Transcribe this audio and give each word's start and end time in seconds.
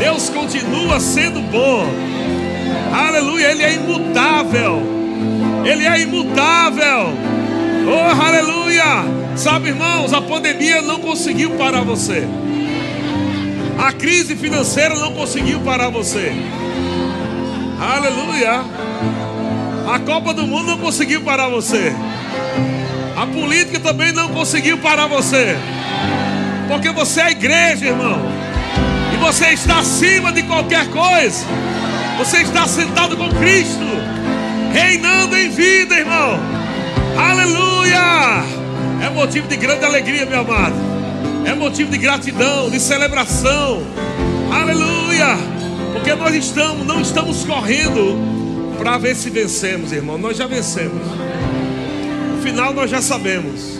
Deus 0.00 0.30
continua 0.30 0.98
sendo 0.98 1.42
bom. 1.52 1.86
Aleluia, 2.90 3.50
Ele 3.50 3.62
é 3.62 3.74
imutável. 3.74 4.82
Ele 5.62 5.86
é 5.86 6.00
imutável. 6.00 7.12
Oh, 7.86 8.22
aleluia. 8.22 9.04
Sabe, 9.36 9.68
irmãos, 9.68 10.14
a 10.14 10.22
pandemia 10.22 10.80
não 10.80 11.00
conseguiu 11.00 11.50
parar 11.50 11.82
você. 11.82 12.26
A 13.78 13.92
crise 13.92 14.34
financeira 14.34 14.94
não 14.94 15.12
conseguiu 15.12 15.60
parar 15.60 15.90
você. 15.90 16.32
Aleluia. 17.78 18.64
A 19.86 19.98
Copa 19.98 20.32
do 20.32 20.46
Mundo 20.46 20.68
não 20.68 20.78
conseguiu 20.78 21.20
parar 21.20 21.50
você. 21.50 21.92
A 23.16 23.26
política 23.26 23.78
também 23.80 24.12
não 24.12 24.28
conseguiu 24.28 24.78
parar 24.78 25.08
você. 25.08 25.58
Porque 26.68 26.90
você 26.90 27.20
é 27.20 27.30
igreja, 27.32 27.86
irmão. 27.86 28.39
Você 29.20 29.48
está 29.48 29.80
acima 29.80 30.32
de 30.32 30.42
qualquer 30.42 30.88
coisa. 30.88 31.44
Você 32.18 32.38
está 32.38 32.66
sentado 32.66 33.16
com 33.16 33.28
Cristo, 33.28 33.84
reinando 34.72 35.36
em 35.36 35.50
vida, 35.50 35.94
irmão. 35.94 36.40
Aleluia! 37.16 38.42
É 39.04 39.10
motivo 39.10 39.46
de 39.46 39.56
grande 39.56 39.84
alegria, 39.84 40.26
meu 40.26 40.40
amado. 40.40 40.74
É 41.44 41.54
motivo 41.54 41.90
de 41.90 41.98
gratidão, 41.98 42.70
de 42.70 42.80
celebração. 42.80 43.82
Aleluia! 44.52 45.36
Porque 45.92 46.14
nós 46.14 46.34
estamos, 46.34 46.86
não 46.86 47.00
estamos 47.00 47.44
correndo 47.44 48.18
para 48.78 48.96
ver 48.96 49.14
se 49.14 49.28
vencemos, 49.28 49.92
irmão. 49.92 50.16
Nós 50.16 50.36
já 50.36 50.46
vencemos. 50.46 51.02
O 52.38 52.42
final 52.42 52.72
nós 52.72 52.90
já 52.90 53.02
sabemos. 53.02 53.78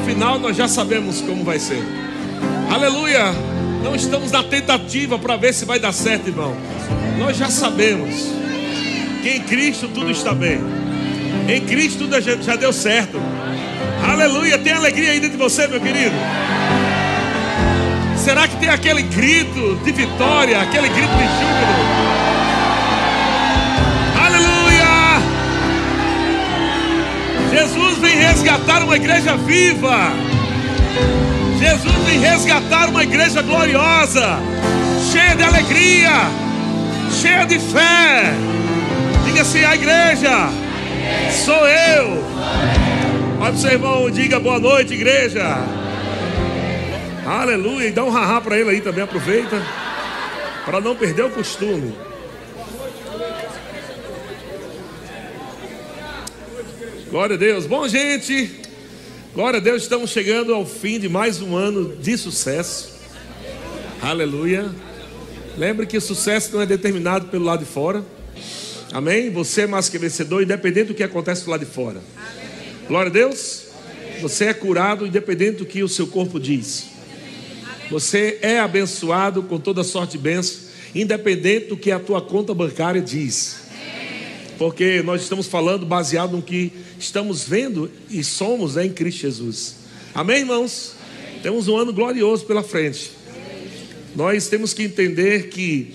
O 0.00 0.06
final 0.06 0.38
nós 0.38 0.56
já 0.56 0.66
sabemos 0.66 1.20
como 1.20 1.44
vai 1.44 1.58
ser. 1.58 1.82
Aleluia! 2.70 3.47
Não 3.82 3.94
estamos 3.94 4.30
na 4.30 4.42
tentativa 4.42 5.18
para 5.18 5.36
ver 5.36 5.54
se 5.54 5.64
vai 5.64 5.78
dar 5.78 5.92
certo, 5.92 6.28
irmão. 6.28 6.54
Nós 7.18 7.36
já 7.36 7.48
sabemos 7.48 8.32
que 9.22 9.30
em 9.30 9.40
Cristo 9.42 9.88
tudo 9.88 10.10
está 10.10 10.34
bem. 10.34 10.60
Em 11.48 11.60
Cristo 11.60 12.00
tudo 12.00 12.20
já 12.20 12.56
deu 12.56 12.72
certo. 12.72 13.20
Aleluia. 14.02 14.58
Tem 14.58 14.72
alegria 14.72 15.10
aí 15.10 15.20
dentro 15.20 15.36
de 15.36 15.42
você, 15.42 15.66
meu 15.66 15.80
querido? 15.80 16.14
Será 18.16 18.46
que 18.46 18.56
tem 18.56 18.68
aquele 18.68 19.02
grito 19.02 19.76
de 19.84 19.92
vitória, 19.92 20.60
aquele 20.60 20.88
grito 20.88 21.14
de 21.14 21.24
júbilo? 21.24 22.18
Aleluia! 24.22 25.22
Jesus 27.50 27.98
vem 27.98 28.16
resgatar 28.16 28.82
uma 28.82 28.96
igreja 28.96 29.36
viva. 29.36 30.12
Jesus 31.58 31.96
vem 32.06 32.20
resgatar 32.20 32.88
uma 32.88 33.02
igreja 33.02 33.42
gloriosa, 33.42 34.38
cheia 35.10 35.34
de 35.34 35.42
alegria, 35.42 36.12
cheia 37.20 37.44
de 37.44 37.58
fé. 37.58 38.32
Diga 39.24 39.42
assim: 39.42 39.64
a 39.64 39.74
igreja 39.74 40.50
sou 41.44 41.66
eu. 41.66 42.24
Olha 43.40 43.52
para 43.52 43.52
o 43.52 43.58
seu 43.58 43.72
irmão, 43.72 44.08
diga 44.08 44.38
boa 44.38 44.60
noite, 44.60 44.94
igreja. 44.94 45.44
Aleluia. 47.26 47.88
E 47.88 47.92
dá 47.92 48.04
um 48.04 48.10
rará 48.10 48.40
para 48.40 48.56
ele 48.56 48.70
aí 48.70 48.80
também, 48.80 49.02
aproveita. 49.02 49.60
Para 50.64 50.80
não 50.80 50.94
perder 50.94 51.24
o 51.24 51.30
costume. 51.30 51.92
Glória 57.10 57.34
a 57.34 57.38
Deus. 57.38 57.66
Bom, 57.66 57.88
gente. 57.88 58.67
Glória 59.38 59.60
a 59.60 59.62
Deus, 59.62 59.82
estamos 59.82 60.10
chegando 60.10 60.52
ao 60.52 60.66
fim 60.66 60.98
de 60.98 61.08
mais 61.08 61.40
um 61.40 61.56
ano 61.56 61.94
de 61.94 62.18
sucesso. 62.18 62.98
Aleluia. 64.02 64.68
Lembre 65.56 65.86
que 65.86 65.96
o 65.96 66.00
sucesso 66.00 66.52
não 66.54 66.60
é 66.60 66.66
determinado 66.66 67.28
pelo 67.28 67.44
lado 67.44 67.60
de 67.60 67.70
fora. 67.70 68.04
Amém? 68.92 69.30
Você 69.30 69.60
é 69.60 69.66
mais 69.68 69.88
que 69.88 69.96
vencedor, 69.96 70.42
independente 70.42 70.88
do 70.88 70.94
que 70.94 71.04
acontece 71.04 71.44
do 71.44 71.52
lado 71.52 71.64
de 71.64 71.70
fora. 71.70 72.00
Glória 72.88 73.10
a 73.10 73.12
Deus. 73.12 73.66
Você 74.20 74.46
é 74.46 74.52
curado, 74.52 75.06
independente 75.06 75.58
do 75.58 75.66
que 75.66 75.84
o 75.84 75.88
seu 75.88 76.08
corpo 76.08 76.40
diz. 76.40 76.86
Você 77.92 78.40
é 78.42 78.58
abençoado 78.58 79.44
com 79.44 79.60
toda 79.60 79.84
sorte 79.84 80.18
de 80.18 80.18
bênção, 80.18 80.62
independente 80.92 81.66
do 81.66 81.76
que 81.76 81.92
a 81.92 82.00
tua 82.00 82.20
conta 82.20 82.52
bancária 82.52 83.00
diz. 83.00 83.67
Porque 84.58 85.02
nós 85.02 85.22
estamos 85.22 85.46
falando 85.46 85.86
baseado 85.86 86.32
no 86.32 86.42
que 86.42 86.72
estamos 86.98 87.44
vendo 87.44 87.88
e 88.10 88.24
somos 88.24 88.74
né, 88.74 88.86
em 88.86 88.92
Cristo 88.92 89.20
Jesus. 89.20 89.76
Amém, 90.12 90.40
irmãos? 90.40 90.94
Amém. 91.00 91.40
Temos 91.40 91.68
um 91.68 91.76
ano 91.76 91.92
glorioso 91.92 92.44
pela 92.44 92.62
frente. 92.64 93.12
Nós 94.16 94.48
temos 94.48 94.74
que 94.74 94.82
entender 94.82 95.48
que 95.48 95.94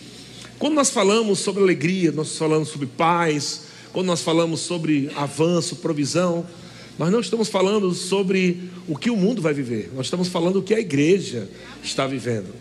quando 0.57 0.75
nós 0.75 0.89
falamos 0.89 1.39
sobre 1.39 1.61
alegria, 1.61 2.13
nós 2.13 2.37
falamos 2.37 2.69
sobre 2.69 2.87
paz, 2.87 3.63
quando 3.91 4.07
nós 4.07 4.21
falamos 4.21 4.61
sobre 4.61 5.11
avanço, 5.13 5.75
provisão, 5.75 6.47
nós 6.97 7.11
não 7.11 7.19
estamos 7.19 7.49
falando 7.49 7.93
sobre 7.93 8.69
o 8.87 8.97
que 8.97 9.09
o 9.09 9.17
mundo 9.17 9.41
vai 9.41 9.53
viver, 9.53 9.91
nós 9.93 10.05
estamos 10.05 10.29
falando 10.29 10.59
o 10.59 10.63
que 10.63 10.73
a 10.73 10.79
igreja 10.79 11.49
está 11.83 12.07
vivendo. 12.07 12.55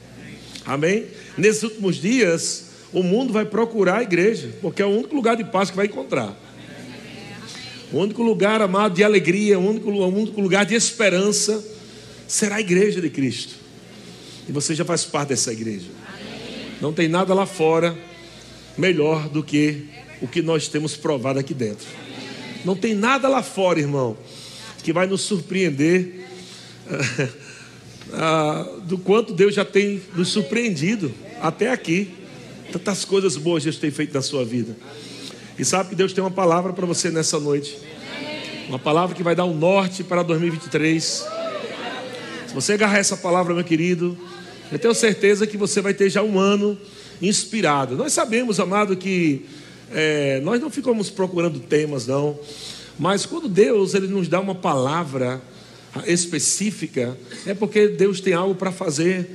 Amém? 0.64 1.06
Nesses 1.38 1.62
últimos 1.62 1.96
dias, 1.96 2.71
o 2.92 3.02
mundo 3.02 3.32
vai 3.32 3.44
procurar 3.44 3.98
a 3.98 4.02
igreja, 4.02 4.50
porque 4.60 4.82
é 4.82 4.86
o 4.86 4.90
único 4.90 5.14
lugar 5.14 5.36
de 5.36 5.44
paz 5.44 5.70
que 5.70 5.76
vai 5.76 5.86
encontrar. 5.86 6.36
O 7.92 7.98
único 7.98 8.22
lugar, 8.22 8.62
amado, 8.62 8.94
de 8.94 9.04
alegria, 9.04 9.58
o 9.58 9.68
único, 9.68 9.90
o 9.90 10.06
único 10.06 10.40
lugar 10.40 10.64
de 10.64 10.74
esperança 10.74 11.62
será 12.26 12.56
a 12.56 12.60
igreja 12.60 13.00
de 13.00 13.10
Cristo. 13.10 13.54
E 14.48 14.52
você 14.52 14.74
já 14.74 14.84
faz 14.84 15.04
parte 15.04 15.28
dessa 15.28 15.52
igreja. 15.52 15.88
Não 16.80 16.92
tem 16.92 17.06
nada 17.08 17.34
lá 17.34 17.46
fora 17.46 17.96
melhor 18.76 19.28
do 19.28 19.42
que 19.42 19.84
o 20.20 20.28
que 20.28 20.40
nós 20.40 20.68
temos 20.68 20.96
provado 20.96 21.38
aqui 21.38 21.52
dentro. 21.52 21.86
Não 22.64 22.76
tem 22.76 22.94
nada 22.94 23.28
lá 23.28 23.42
fora, 23.42 23.78
irmão, 23.78 24.16
que 24.82 24.92
vai 24.92 25.06
nos 25.06 25.22
surpreender 25.22 26.26
ah, 28.12 28.66
do 28.84 28.98
quanto 28.98 29.34
Deus 29.34 29.54
já 29.54 29.64
tem 29.64 30.00
nos 30.14 30.28
surpreendido 30.28 31.12
até 31.40 31.70
aqui. 31.70 32.10
Tantas 32.72 33.04
coisas 33.04 33.36
boas 33.36 33.62
Deus 33.62 33.76
tem 33.76 33.90
feito 33.90 34.14
na 34.14 34.22
sua 34.22 34.46
vida. 34.46 34.74
E 35.58 35.64
sabe 35.64 35.90
que 35.90 35.94
Deus 35.94 36.14
tem 36.14 36.24
uma 36.24 36.30
palavra 36.30 36.72
para 36.72 36.86
você 36.86 37.10
nessa 37.10 37.38
noite. 37.38 37.76
Uma 38.66 38.78
palavra 38.78 39.14
que 39.14 39.22
vai 39.22 39.34
dar 39.34 39.44
um 39.44 39.54
norte 39.54 40.02
para 40.02 40.22
2023. 40.22 41.04
Se 42.46 42.54
você 42.54 42.72
agarrar 42.72 42.96
essa 42.96 43.14
palavra, 43.14 43.52
meu 43.54 43.62
querido, 43.62 44.16
eu 44.72 44.78
tenho 44.78 44.94
certeza 44.94 45.46
que 45.46 45.58
você 45.58 45.82
vai 45.82 45.92
ter 45.92 46.08
já 46.08 46.22
um 46.22 46.38
ano 46.38 46.78
inspirado. 47.20 47.94
Nós 47.94 48.14
sabemos, 48.14 48.58
amado, 48.58 48.96
que 48.96 49.44
é, 49.92 50.40
nós 50.40 50.58
não 50.58 50.70
ficamos 50.70 51.10
procurando 51.10 51.60
temas, 51.60 52.06
não. 52.06 52.38
Mas 52.98 53.26
quando 53.26 53.50
Deus 53.50 53.92
ele 53.92 54.06
nos 54.06 54.28
dá 54.28 54.40
uma 54.40 54.54
palavra 54.54 55.42
específica, 56.06 57.18
é 57.44 57.52
porque 57.52 57.88
Deus 57.88 58.18
tem 58.18 58.32
algo 58.32 58.54
para 58.54 58.72
fazer 58.72 59.28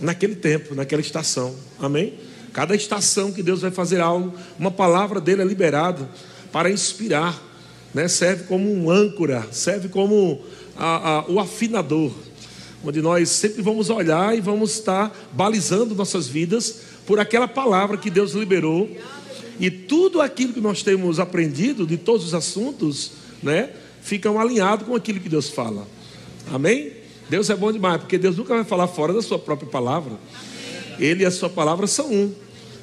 naquele 0.00 0.34
tempo, 0.34 0.74
naquela 0.74 1.00
estação. 1.00 1.54
Amém? 1.78 2.31
Cada 2.52 2.74
estação 2.74 3.32
que 3.32 3.42
Deus 3.42 3.62
vai 3.62 3.70
fazer 3.70 4.00
algo, 4.00 4.34
uma 4.58 4.70
palavra 4.70 5.20
dele 5.20 5.42
é 5.42 5.44
liberada 5.44 6.08
para 6.52 6.70
inspirar, 6.70 7.40
né? 7.94 8.06
serve 8.08 8.44
como 8.44 8.70
um 8.70 8.90
âncora, 8.90 9.46
serve 9.50 9.88
como 9.88 10.42
a, 10.76 11.10
a, 11.10 11.30
o 11.30 11.40
afinador, 11.40 12.12
onde 12.84 13.00
nós 13.00 13.30
sempre 13.30 13.62
vamos 13.62 13.88
olhar 13.88 14.36
e 14.36 14.40
vamos 14.40 14.72
estar 14.72 15.16
balizando 15.32 15.94
nossas 15.94 16.28
vidas 16.28 16.80
por 17.06 17.18
aquela 17.18 17.48
palavra 17.48 17.96
que 17.96 18.10
Deus 18.10 18.32
liberou. 18.32 18.90
E 19.58 19.70
tudo 19.70 20.20
aquilo 20.20 20.52
que 20.52 20.60
nós 20.60 20.82
temos 20.82 21.18
aprendido 21.18 21.86
de 21.86 21.96
todos 21.96 22.26
os 22.26 22.34
assuntos, 22.34 23.12
né, 23.42 23.70
ficam 24.02 24.38
alinhados 24.38 24.86
com 24.86 24.94
aquilo 24.94 25.20
que 25.20 25.28
Deus 25.28 25.48
fala. 25.48 25.86
Amém? 26.52 26.92
Deus 27.30 27.48
é 27.48 27.54
bom 27.54 27.72
demais, 27.72 28.00
porque 28.00 28.18
Deus 28.18 28.36
nunca 28.36 28.54
vai 28.54 28.64
falar 28.64 28.88
fora 28.88 29.12
da 29.12 29.22
sua 29.22 29.38
própria 29.38 29.70
palavra. 29.70 30.12
Ele 31.02 31.24
e 31.24 31.26
a 31.26 31.32
sua 31.32 31.50
palavra 31.50 31.88
são 31.88 32.12
um. 32.12 32.32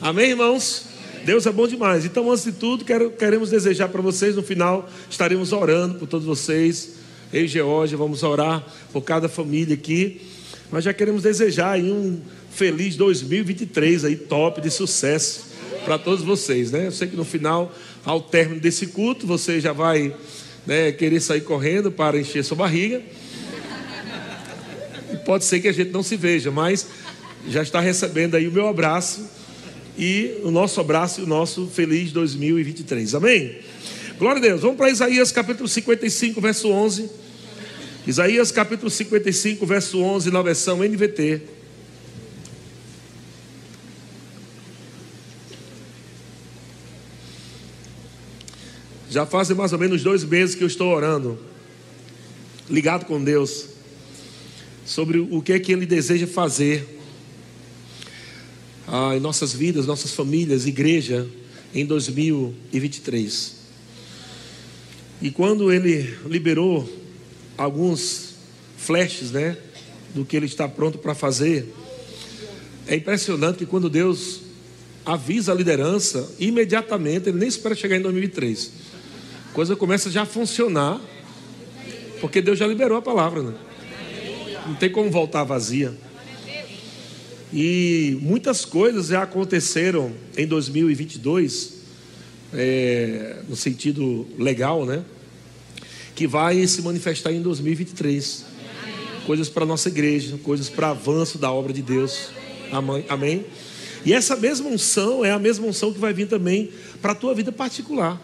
Amém, 0.02 0.32
irmãos? 0.32 0.84
Deus 1.24 1.46
é 1.46 1.52
bom 1.54 1.66
demais. 1.66 2.04
Então, 2.04 2.30
antes 2.30 2.44
de 2.44 2.52
tudo, 2.52 2.84
quero, 2.84 3.12
queremos 3.12 3.50
desejar 3.50 3.88
para 3.88 4.02
vocês, 4.02 4.36
no 4.36 4.44
final, 4.44 4.90
estaremos 5.10 5.54
orando 5.54 5.98
por 5.98 6.06
todos 6.06 6.28
vocês. 6.28 6.96
Eu 7.32 7.46
e 7.46 7.48
Georgia, 7.48 7.98
vamos 7.98 8.22
orar 8.22 8.62
por 8.92 9.04
cada 9.04 9.30
família 9.30 9.74
aqui. 9.74 10.20
Mas 10.70 10.84
já 10.84 10.94
queremos 10.94 11.24
desejar 11.24 11.72
aí 11.72 11.90
um 11.90 12.20
feliz 12.52 12.98
2023 12.98 14.04
aí, 14.04 14.18
top 14.18 14.60
de 14.60 14.70
sucesso 14.70 15.46
para 15.86 15.98
todos 15.98 16.22
vocês, 16.22 16.72
né? 16.72 16.88
Eu 16.88 16.92
sei 16.92 17.08
que 17.08 17.16
no 17.16 17.24
final, 17.24 17.74
ao 18.04 18.20
término 18.20 18.60
desse 18.60 18.88
culto, 18.88 19.26
você 19.26 19.62
já 19.62 19.72
vai 19.72 20.14
né, 20.68 20.92
querer 20.92 21.22
sair 21.22 21.42
correndo 21.42 21.90
para 21.90 22.20
encher 22.20 22.44
sua 22.44 22.58
barriga. 22.58 23.02
E 25.14 25.18
pode 25.20 25.46
ser 25.46 25.62
que 25.62 25.70
a 25.70 25.72
gente 25.72 25.92
não 25.92 26.04
se 26.04 26.18
veja, 26.18 26.52
mas 26.52 26.86
já 27.50 27.64
está 27.64 27.80
recebendo 27.80 28.36
aí 28.36 28.48
o 28.48 28.52
meu 28.52 28.68
abraço 28.68 29.28
e 29.98 30.40
o 30.44 30.52
nosso 30.52 30.80
abraço 30.80 31.22
e 31.22 31.24
o 31.24 31.28
nosso 31.28 31.68
feliz 31.68 32.12
2023. 32.12 33.16
Amém? 33.16 33.58
Glória 34.20 34.38
a 34.38 34.42
Deus. 34.42 34.62
Vamos 34.62 34.78
para 34.78 34.90
Isaías 34.90 35.32
capítulo 35.32 35.68
55, 35.68 36.40
verso 36.40 36.70
11. 36.70 37.10
Isaías 38.06 38.52
capítulo 38.52 38.90
55, 38.90 39.66
verso 39.66 40.00
11, 40.00 40.30
na 40.30 40.42
versão 40.44 40.84
NVT. 40.84 41.42
Já 49.10 49.26
fazem 49.26 49.58
mais 49.58 49.74
ou 49.74 49.80
menos 49.80 50.04
dois 50.04 50.24
meses 50.24 50.54
que 50.54 50.64
eu 50.64 50.68
estou 50.68 50.94
orando, 50.94 51.40
ligado 52.70 53.06
com 53.06 53.24
Deus, 53.24 53.66
sobre 54.86 55.18
o 55.18 55.42
que 55.42 55.54
é 55.54 55.60
que 55.60 55.72
Ele 55.72 55.88
deseja 55.88 56.28
fazer 56.28 56.99
ah, 58.92 59.16
em 59.16 59.20
nossas 59.20 59.54
vidas, 59.54 59.86
nossas 59.86 60.12
famílias, 60.12 60.66
igreja, 60.66 61.28
em 61.74 61.86
2023. 61.86 63.56
E 65.22 65.32
quando 65.32 65.72
Ele 65.72 66.18
liberou 66.26 66.90
alguns 67.58 68.36
flashes, 68.78 69.32
né, 69.32 69.58
do 70.14 70.26
que 70.26 70.36
Ele 70.36 70.46
está 70.46 70.68
pronto 70.68 70.98
para 70.98 71.14
fazer, 71.14 71.74
é 72.88 72.96
impressionante 72.96 73.60
que 73.60 73.66
quando 73.66 73.90
Deus 73.90 74.42
avisa 75.06 75.52
a 75.52 75.56
liderança, 75.56 76.36
imediatamente, 76.40 77.30
ele 77.30 77.38
nem 77.38 77.48
espera 77.48 77.74
chegar 77.76 77.98
em 77.98 78.02
2003 78.02 78.90
a 79.50 79.52
coisa 79.52 79.76
começa 79.76 80.12
já 80.12 80.22
a 80.22 80.26
funcionar, 80.26 81.02
porque 82.22 82.40
Deus 82.40 82.60
já 82.60 82.68
liberou 82.68 82.98
a 82.98 83.02
palavra, 83.02 83.42
né? 83.42 83.54
Não 84.68 84.76
tem 84.76 84.92
como 84.92 85.10
voltar 85.10 85.44
vazia. 85.44 85.98
E 87.52 88.18
muitas 88.22 88.64
coisas 88.64 89.08
já 89.08 89.24
aconteceram 89.24 90.14
em 90.38 90.46
2022, 90.46 91.74
é, 92.54 93.38
no 93.48 93.56
sentido 93.56 94.28
legal, 94.38 94.86
né? 94.86 95.04
Que 96.16 96.28
vai 96.28 96.66
se 96.68 96.82
manifestar 96.82 97.32
em 97.32 97.42
2023. 97.42 98.46
Coisas 99.26 99.50
para 99.50 99.64
a 99.64 99.66
nossa 99.66 99.90
igreja, 99.90 100.38
coisas 100.44 100.70
para 100.70 100.90
avanço 100.90 101.38
da 101.38 101.52
obra 101.52 101.74
de 101.74 101.82
Deus. 101.82 102.30
Amém? 103.10 103.46
E 104.06 104.14
essa 104.14 104.36
mesma 104.36 104.70
unção 104.70 105.26
é 105.26 105.32
a 105.32 105.40
mesma 105.40 105.66
unção 105.66 105.92
que 105.92 106.00
vai 106.00 106.14
vir 106.14 106.28
também 106.28 106.72
para 107.02 107.14
a 107.14 107.16
tua 107.16 107.34
vida 107.34 107.52
particular. 107.52 108.22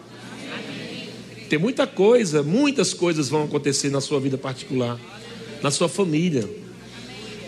Tem 1.50 1.60
muita 1.60 1.86
coisa, 1.86 2.42
muitas 2.42 2.94
coisas 2.94 3.30
vão 3.30 3.44
acontecer 3.44 3.90
na 3.90 4.02
sua 4.02 4.20
vida 4.20 4.38
particular, 4.38 5.00
na 5.62 5.72
sua 5.72 5.88
família. 5.90 6.48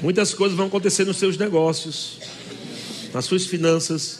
Muitas 0.01 0.33
coisas 0.33 0.55
vão 0.55 0.67
acontecer 0.67 1.05
nos 1.05 1.17
seus 1.17 1.37
negócios, 1.37 2.19
nas 3.13 3.25
suas 3.25 3.45
finanças. 3.45 4.19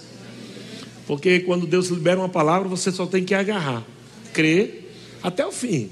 Porque 1.05 1.41
quando 1.41 1.67
Deus 1.67 1.87
libera 1.89 2.19
uma 2.19 2.29
palavra, 2.29 2.67
você 2.67 2.91
só 2.91 3.05
tem 3.05 3.23
que 3.23 3.33
agarrar, 3.33 3.85
crer 4.33 4.91
até 5.21 5.45
o 5.45 5.51
fim. 5.51 5.89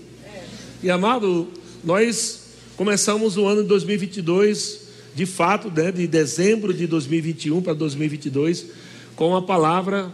E 0.81 0.89
amado, 0.89 1.47
nós 1.83 2.41
começamos 2.75 3.37
o 3.37 3.45
ano 3.45 3.61
de 3.61 3.69
2022, 3.69 4.81
de 5.13 5.25
fato, 5.25 5.71
né, 5.71 5.91
de 5.91 6.07
dezembro 6.07 6.73
de 6.73 6.87
2021 6.87 7.61
para 7.61 7.73
2022, 7.73 8.65
com 9.15 9.35
a 9.35 9.41
palavra: 9.41 10.11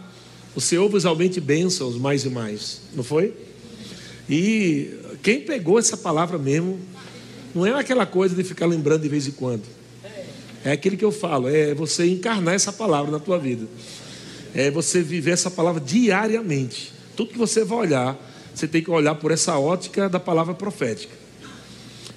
O 0.54 0.60
Senhor 0.60 0.88
vos 0.88 1.06
aumente 1.06 1.40
bênçãos 1.40 1.96
mais 1.96 2.24
e 2.24 2.28
mais. 2.28 2.82
Não 2.94 3.02
foi? 3.02 3.32
E 4.28 4.94
quem 5.22 5.40
pegou 5.40 5.78
essa 5.78 5.96
palavra 5.96 6.38
mesmo, 6.38 6.78
não 7.54 7.66
é 7.66 7.78
aquela 7.78 8.06
coisa 8.06 8.34
de 8.34 8.42
ficar 8.42 8.66
lembrando 8.66 9.02
de 9.02 9.08
vez 9.08 9.26
em 9.26 9.32
quando. 9.32 9.62
É 10.64 10.72
aquilo 10.72 10.96
que 10.96 11.04
eu 11.04 11.12
falo, 11.12 11.48
é 11.48 11.74
você 11.74 12.08
encarnar 12.08 12.54
essa 12.54 12.72
palavra 12.72 13.10
na 13.10 13.18
tua 13.18 13.38
vida. 13.38 13.66
É 14.54 14.70
você 14.70 15.02
viver 15.02 15.32
essa 15.32 15.50
palavra 15.50 15.80
diariamente. 15.80 16.92
Tudo 17.16 17.32
que 17.32 17.38
você 17.38 17.64
vai 17.64 17.78
olhar, 17.78 18.32
você 18.54 18.68
tem 18.68 18.82
que 18.82 18.90
olhar 18.90 19.14
por 19.16 19.30
essa 19.30 19.58
ótica 19.58 20.08
da 20.08 20.20
palavra 20.20 20.54
profética. 20.54 21.14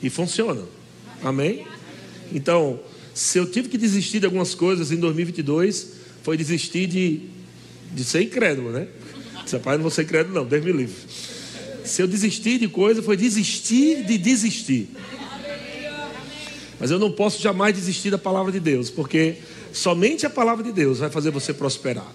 E 0.01 0.09
funciona. 0.09 0.61
Amém? 1.23 1.65
Então, 2.31 2.79
se 3.13 3.37
eu 3.37 3.49
tive 3.49 3.69
que 3.69 3.77
desistir 3.77 4.19
de 4.19 4.25
algumas 4.25 4.53
coisas 4.53 4.91
em 4.91 4.97
2022, 4.97 5.93
foi 6.21 6.37
desistir 6.37 6.85
de, 6.87 7.21
de 7.93 8.03
ser 8.03 8.21
incrédulo, 8.21 8.71
né? 8.71 8.87
Seu 9.45 9.59
pai 9.59 9.75
não 9.75 9.83
vou 9.83 9.91
ser 9.91 10.03
incrédulo, 10.03 10.35
não, 10.35 10.45
Deus 10.45 10.63
me 10.63 10.71
livre. 10.71 10.95
Se 11.83 12.01
eu 12.01 12.07
desistir 12.07 12.59
de 12.59 12.67
coisa, 12.67 13.01
foi 13.01 13.15
desistir 13.15 14.03
de 14.03 14.17
desistir. 14.17 14.89
Mas 16.85 16.91
eu 16.91 16.99
não 16.99 17.11
posso 17.11 17.41
jamais 17.41 17.73
desistir 17.73 18.11
da 18.11 18.17
palavra 18.19 18.51
de 18.51 18.59
Deus, 18.59 18.91
porque 18.91 19.37
somente 19.73 20.23
a 20.23 20.29
palavra 20.29 20.63
de 20.63 20.71
Deus 20.71 20.99
vai 20.99 21.09
fazer 21.09 21.31
você 21.31 21.51
prosperar. 21.51 22.13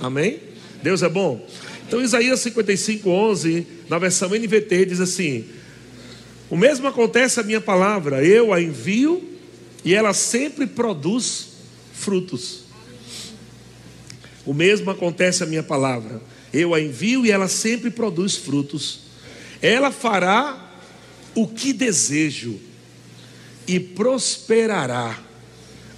Amém? 0.00 0.38
Deus 0.80 1.02
é 1.02 1.08
bom? 1.08 1.44
Então, 1.88 2.00
Isaías 2.00 2.38
55, 2.38 3.10
11, 3.10 3.66
na 3.88 3.98
versão 3.98 4.28
NVT, 4.28 4.86
diz 4.86 5.00
assim: 5.00 5.46
O 6.48 6.56
mesmo 6.56 6.86
acontece 6.86 7.40
a 7.40 7.42
minha 7.42 7.60
palavra, 7.60 8.24
eu 8.24 8.54
a 8.54 8.62
envio 8.62 9.28
e 9.84 9.92
ela 9.92 10.14
sempre 10.14 10.68
produz 10.68 11.48
frutos. 11.92 12.60
O 14.44 14.54
mesmo 14.54 14.88
acontece 14.88 15.42
a 15.42 15.46
minha 15.46 15.64
palavra 15.64 16.22
eu 16.54 16.72
a 16.74 16.80
envio 16.80 17.26
e 17.26 17.30
ela 17.32 17.48
sempre 17.48 17.90
produz 17.90 18.36
frutos. 18.36 19.00
Ela 19.60 19.90
fará 19.90 20.80
o 21.34 21.48
que 21.48 21.72
desejo 21.72 22.60
e 23.66 23.80
prosperará 23.80 25.18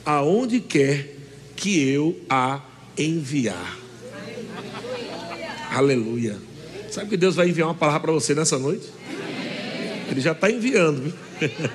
aonde 0.04 0.60
quer 0.60 1.16
que 1.54 1.82
eu 1.88 2.18
a 2.28 2.62
enviar. 2.96 3.78
Aleluia. 5.70 6.32
Aleluia. 6.32 6.38
Sabe 6.90 7.10
que 7.10 7.16
Deus 7.16 7.36
vai 7.36 7.48
enviar 7.48 7.68
uma 7.68 7.74
palavra 7.74 8.00
para 8.00 8.12
você 8.12 8.34
nessa 8.34 8.58
noite? 8.58 8.88
Ele 10.10 10.20
já 10.20 10.32
está 10.32 10.50
enviando, 10.50 11.12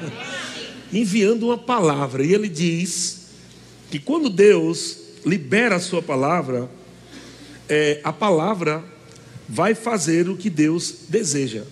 enviando 0.92 1.48
uma 1.48 1.58
palavra. 1.58 2.26
E 2.26 2.34
ele 2.34 2.50
diz 2.50 3.28
que 3.92 4.00
quando 4.00 4.30
Deus 4.30 4.98
libera 5.24 5.76
a 5.76 5.80
sua 5.80 6.02
palavra, 6.02 6.70
é, 7.70 8.02
a 8.04 8.12
palavra 8.12 8.84
vai 9.48 9.76
fazer 9.76 10.28
o 10.28 10.36
que 10.36 10.50
Deus 10.50 10.96
deseja. 11.10 11.64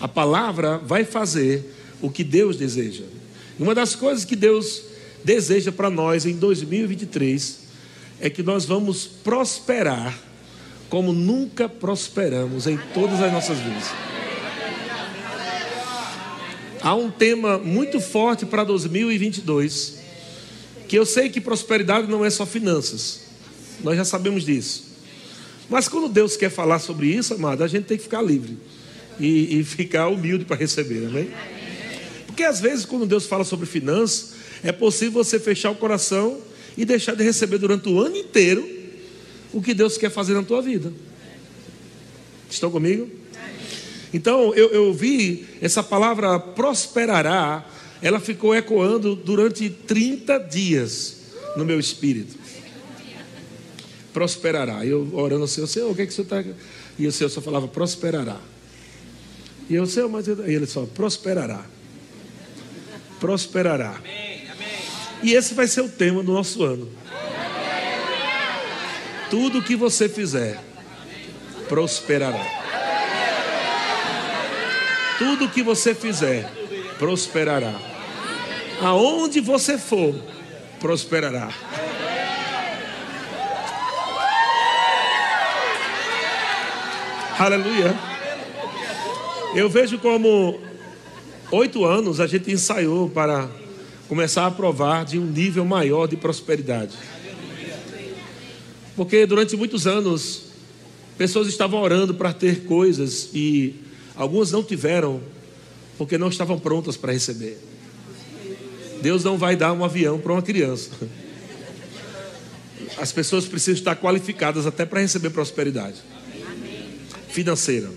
A 0.00 0.08
palavra 0.08 0.78
vai 0.78 1.04
fazer 1.04 1.74
o 2.00 2.10
que 2.10 2.24
Deus 2.24 2.56
deseja. 2.56 3.04
Uma 3.58 3.74
das 3.74 3.94
coisas 3.94 4.24
que 4.24 4.36
Deus 4.36 4.82
deseja 5.24 5.70
para 5.70 5.90
nós 5.90 6.24
em 6.24 6.34
2023 6.34 7.58
é 8.20 8.30
que 8.30 8.42
nós 8.42 8.64
vamos 8.64 9.06
prosperar 9.06 10.18
como 10.88 11.12
nunca 11.12 11.68
prosperamos 11.68 12.66
em 12.66 12.78
todas 12.92 13.20
as 13.22 13.32
nossas 13.32 13.58
vidas. 13.58 13.84
Há 16.82 16.94
um 16.94 17.10
tema 17.10 17.58
muito 17.58 18.00
forte 18.00 18.46
para 18.46 18.64
2022, 18.64 19.98
que 20.88 20.98
eu 20.98 21.04
sei 21.04 21.28
que 21.28 21.40
prosperidade 21.40 22.08
não 22.08 22.24
é 22.24 22.30
só 22.30 22.44
finanças. 22.44 23.20
Nós 23.84 23.96
já 23.96 24.04
sabemos 24.04 24.44
disso. 24.44 24.90
Mas 25.68 25.86
quando 25.86 26.08
Deus 26.08 26.36
quer 26.36 26.50
falar 26.50 26.78
sobre 26.80 27.06
isso, 27.06 27.34
amado, 27.34 27.62
a 27.62 27.68
gente 27.68 27.84
tem 27.84 27.96
que 27.96 28.02
ficar 28.02 28.22
livre 28.22 28.58
e, 29.20 29.60
e 29.60 29.64
ficar 29.64 30.08
humilde 30.08 30.44
para 30.44 30.56
receber, 30.56 31.06
amém? 31.06 31.30
Porque 32.40 32.48
às 32.48 32.58
vezes, 32.58 32.86
quando 32.86 33.04
Deus 33.04 33.26
fala 33.26 33.44
sobre 33.44 33.66
finanças, 33.66 34.32
é 34.62 34.72
possível 34.72 35.22
você 35.22 35.38
fechar 35.38 35.70
o 35.72 35.74
coração 35.74 36.40
e 36.74 36.86
deixar 36.86 37.14
de 37.14 37.22
receber 37.22 37.58
durante 37.58 37.86
o 37.90 38.00
ano 38.00 38.16
inteiro 38.16 38.66
o 39.52 39.60
que 39.60 39.74
Deus 39.74 39.98
quer 39.98 40.10
fazer 40.10 40.32
na 40.32 40.42
tua 40.42 40.62
vida. 40.62 40.90
Estão 42.48 42.70
comigo? 42.70 43.10
Então, 44.10 44.54
eu, 44.54 44.70
eu 44.70 44.94
vi 44.94 45.48
essa 45.60 45.82
palavra 45.82 46.38
prosperará, 46.38 47.68
ela 48.00 48.18
ficou 48.18 48.54
ecoando 48.54 49.14
durante 49.14 49.68
30 49.68 50.38
dias 50.38 51.16
no 51.58 51.64
meu 51.66 51.78
espírito 51.78 52.38
prosperará. 54.14 54.84
Eu 54.84 55.10
orando 55.12 55.42
ao 55.42 55.46
Senhor, 55.46 55.90
o 55.90 55.94
que 55.94 56.02
é 56.02 56.06
que 56.06 56.12
Senhor 56.12 56.24
está. 56.24 56.42
E 56.98 57.06
o 57.06 57.12
Senhor 57.12 57.28
só 57.28 57.42
falava, 57.42 57.68
prosperará. 57.68 58.40
E 59.68 59.74
eu, 59.74 59.86
Senhor, 59.86 60.08
mas 60.08 60.26
e 60.26 60.30
ele 60.30 60.66
só, 60.66 60.84
prosperará. 60.86 61.64
Prosperará. 63.20 64.00
E 65.22 65.34
esse 65.34 65.54
vai 65.54 65.66
ser 65.66 65.82
o 65.82 65.88
tema 65.88 66.22
do 66.22 66.32
nosso 66.32 66.64
ano. 66.64 66.90
Tudo 69.28 69.62
que 69.62 69.76
você 69.76 70.08
fizer, 70.08 70.58
prosperará. 71.68 72.44
Tudo 75.18 75.48
que 75.48 75.62
você 75.62 75.94
fizer, 75.94 76.50
prosperará. 76.98 77.74
Aonde 78.80 79.40
você 79.40 79.76
for, 79.76 80.14
prosperará. 80.80 81.50
Aleluia. 87.38 87.94
Eu 89.54 89.68
vejo 89.68 89.98
como 89.98 90.69
oito 91.50 91.84
anos 91.84 92.20
a 92.20 92.26
gente 92.26 92.50
ensaiou 92.50 93.08
para 93.08 93.48
começar 94.08 94.46
a 94.46 94.50
provar 94.50 95.04
de 95.04 95.18
um 95.18 95.26
nível 95.26 95.64
maior 95.64 96.06
de 96.06 96.16
prosperidade. 96.16 96.96
Porque 98.96 99.24
durante 99.26 99.56
muitos 99.56 99.86
anos, 99.86 100.46
pessoas 101.16 101.48
estavam 101.48 101.80
orando 101.80 102.14
para 102.14 102.32
ter 102.32 102.64
coisas 102.64 103.30
e 103.32 103.74
algumas 104.16 104.50
não 104.50 104.62
tiveram, 104.62 105.20
porque 105.96 106.18
não 106.18 106.28
estavam 106.28 106.58
prontas 106.58 106.96
para 106.96 107.12
receber. 107.12 107.58
Deus 109.00 109.24
não 109.24 109.38
vai 109.38 109.56
dar 109.56 109.72
um 109.72 109.84
avião 109.84 110.18
para 110.18 110.32
uma 110.32 110.42
criança. 110.42 110.90
As 112.98 113.12
pessoas 113.12 113.46
precisam 113.46 113.74
estar 113.74 113.96
qualificadas 113.96 114.66
até 114.66 114.84
para 114.84 115.00
receber 115.00 115.30
prosperidade. 115.30 115.96
financeira. 117.28 117.88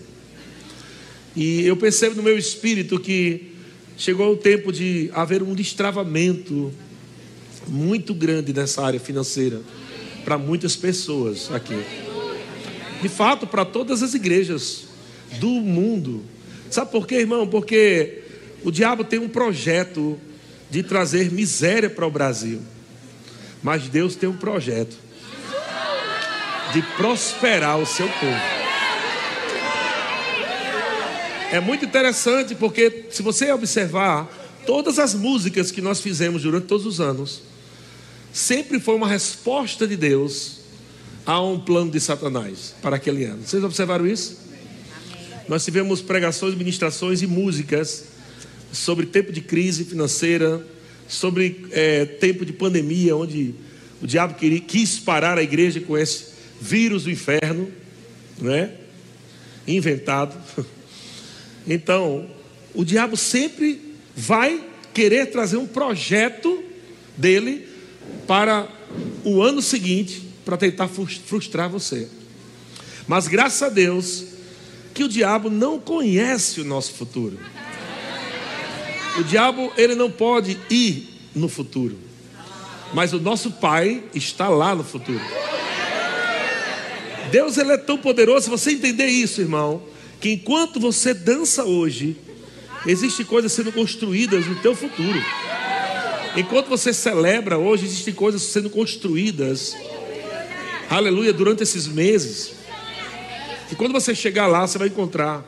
E 1.36 1.66
eu 1.66 1.76
percebo 1.76 2.16
no 2.16 2.24
meu 2.24 2.38
espírito 2.38 3.00
que 3.00 3.54
chegou 3.98 4.34
o 4.34 4.38
tempo 4.38 4.72
de 4.72 5.10
haver 5.14 5.42
um 5.42 5.54
destravamento 5.54 6.72
muito 7.68 8.14
grande 8.14 8.54
nessa 8.54 8.84
área 8.84 9.00
financeira 9.00 9.62
para 10.24 10.38
muitas 10.38 10.76
pessoas 10.76 11.52
aqui. 11.52 11.84
De 13.02 13.10
fato, 13.10 13.46
para 13.46 13.66
todas 13.66 14.02
as 14.02 14.14
igrejas 14.14 14.86
do 15.40 15.50
mundo. 15.50 16.24
Sabe 16.70 16.92
por 16.92 17.06
quê, 17.06 17.16
irmão? 17.16 17.48
Porque 17.48 18.24
o 18.64 18.72
diabo 18.72 19.04
tem 19.04 19.20
um 19.20 19.28
projeto 19.28 20.20
de 20.70 20.82
trazer 20.84 21.32
miséria 21.32 21.90
para 21.90 22.08
o 22.08 22.12
Brasil. 22.12 22.62
Mas 23.62 23.88
Deus 23.88 24.16
tem 24.16 24.30
um 24.30 24.38
projeto 24.38 24.96
de 26.74 26.82
prosperar 26.98 27.78
o 27.78 27.86
seu 27.86 28.08
povo. 28.08 28.63
É 31.54 31.60
muito 31.60 31.86
interessante 31.86 32.56
porque, 32.56 33.06
se 33.12 33.22
você 33.22 33.52
observar, 33.52 34.28
todas 34.66 34.98
as 34.98 35.14
músicas 35.14 35.70
que 35.70 35.84
nós 35.84 36.02
fizemos 36.02 36.42
durante 36.42 36.66
todos 36.66 36.84
os 36.84 37.00
anos, 37.00 37.44
sempre 38.34 38.80
foi 38.80 38.96
uma 38.96 39.08
resposta 39.08 39.88
de 39.88 39.96
Deus 39.96 40.62
a 41.24 41.40
um 41.40 41.60
plano 41.60 41.92
de 41.92 42.00
Satanás 42.00 42.74
para 42.82 42.96
aquele 42.96 43.26
ano. 43.26 43.44
Vocês 43.46 43.64
observaram 43.64 44.08
isso? 44.08 44.40
Nós 45.48 45.64
tivemos 45.64 46.02
pregações, 46.02 46.56
ministrações 46.56 47.22
e 47.22 47.28
músicas 47.28 48.06
sobre 48.72 49.06
tempo 49.06 49.32
de 49.32 49.42
crise 49.42 49.86
financeira, 49.86 50.66
sobre 51.08 51.68
é, 51.70 52.04
tempo 52.04 52.48
de 52.48 52.52
pandemia, 52.52 53.16
onde 53.16 53.54
o 54.02 54.08
diabo 54.08 54.34
queria, 54.34 54.60
quis 54.60 54.98
parar 54.98 55.38
a 55.38 55.44
igreja 55.44 55.80
com 55.80 55.96
esse 55.96 56.34
vírus 56.60 57.04
do 57.04 57.12
inferno, 57.12 57.72
né? 58.42 58.72
Inventado. 59.68 60.36
Então, 61.68 62.30
o 62.74 62.84
diabo 62.84 63.16
sempre 63.16 63.96
vai 64.16 64.64
querer 64.94 65.28
trazer 65.28 65.58
um 65.58 65.68
projeto 65.68 66.64
dele 67.18 67.68
para 68.28 68.68
o 69.24 69.42
ano 69.42 69.62
seguinte, 69.62 70.28
para 70.46 70.58
tentar 70.58 70.88
frustrar 70.88 71.70
você. 71.70 72.08
Mas 73.08 73.28
graças 73.28 73.62
a 73.62 73.70
Deus 73.70 74.26
que 74.94 75.04
o 75.04 75.10
diabo 75.10 75.50
não 75.50 75.80
conhece 75.80 76.62
o 76.62 76.66
nosso 76.66 76.94
futuro. 76.94 77.40
O 79.18 79.24
diabo, 79.24 79.72
ele 79.78 79.96
não 79.96 80.10
pode 80.10 80.60
ir 80.70 81.10
no 81.36 81.48
futuro. 81.48 81.98
Mas 82.94 83.14
o 83.14 83.20
nosso 83.20 83.52
Pai 83.52 84.04
está 84.14 84.50
lá 84.50 84.76
no 84.76 84.84
futuro. 84.84 85.22
Deus 87.32 87.58
ele 87.58 87.72
é 87.72 87.78
tão 87.78 87.98
poderoso, 87.98 88.50
você 88.50 88.72
entender 88.72 89.08
isso, 89.08 89.42
irmão, 89.42 89.82
que 90.24 90.32
enquanto 90.32 90.80
você 90.80 91.14
dança 91.14 91.66
hoje, 91.66 92.16
existem 92.88 93.26
coisas 93.26 93.52
sendo 93.52 93.74
construídas 93.74 94.48
no 94.48 94.56
teu 94.56 94.74
futuro. 94.74 95.22
Enquanto 96.38 96.70
você 96.70 96.94
celebra 96.94 97.58
hoje, 97.58 97.86
existem 97.86 98.14
coisas 98.14 98.42
sendo 98.42 98.70
construídas. 98.70 99.76
Aleluia, 100.90 101.34
durante 101.34 101.62
esses 101.64 101.88
meses. 101.88 102.54
E 103.70 103.76
quando 103.76 103.92
você 103.92 104.16
chegar 104.16 104.48
lá, 104.48 104.66
você 104.66 104.78
vai 104.78 104.88
encontrar. 104.88 105.44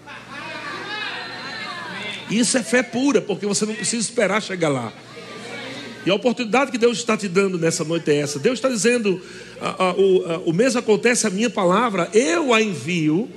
Isso 2.29 2.57
é 2.57 2.61
fé 2.61 2.83
pura, 2.83 3.21
porque 3.21 3.45
você 3.45 3.65
não 3.65 3.75
precisa 3.75 4.01
esperar 4.01 4.41
chegar 4.41 4.67
lá. 4.67 4.91
E 6.05 6.11
a 6.11 6.15
oportunidade 6.15 6.69
que 6.69 6.77
Deus 6.77 6.97
está 6.97 7.15
te 7.15 7.29
dando 7.29 7.57
nessa 7.57 7.85
noite 7.85 8.11
é 8.11 8.17
essa. 8.17 8.39
Deus 8.39 8.57
está 8.57 8.67
dizendo: 8.67 9.21
o, 9.97 10.49
o 10.49 10.53
mesmo 10.53 10.81
acontece 10.81 11.25
a 11.25 11.29
minha 11.29 11.49
palavra, 11.49 12.09
eu 12.13 12.53
a 12.53 12.61
envio 12.61 13.31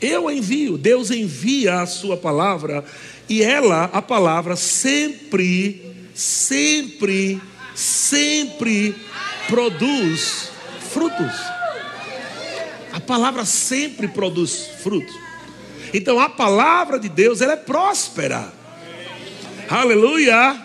eu 0.00 0.30
envio, 0.30 0.78
Deus 0.78 1.10
envia 1.10 1.80
a 1.80 1.86
sua 1.86 2.16
palavra 2.16 2.84
e 3.28 3.42
ela, 3.42 3.84
a 3.92 4.00
palavra, 4.00 4.56
sempre, 4.56 5.82
sempre, 6.14 7.40
sempre 7.74 8.94
produz 9.48 10.50
frutos. 10.90 11.32
A 12.92 13.00
palavra 13.00 13.44
sempre 13.44 14.08
produz 14.08 14.70
frutos. 14.82 15.14
Então 15.92 16.20
a 16.20 16.28
palavra 16.28 16.98
de 16.98 17.08
Deus, 17.08 17.40
ela 17.40 17.54
é 17.54 17.56
próspera. 17.56 18.52
Aleluia! 19.68 20.64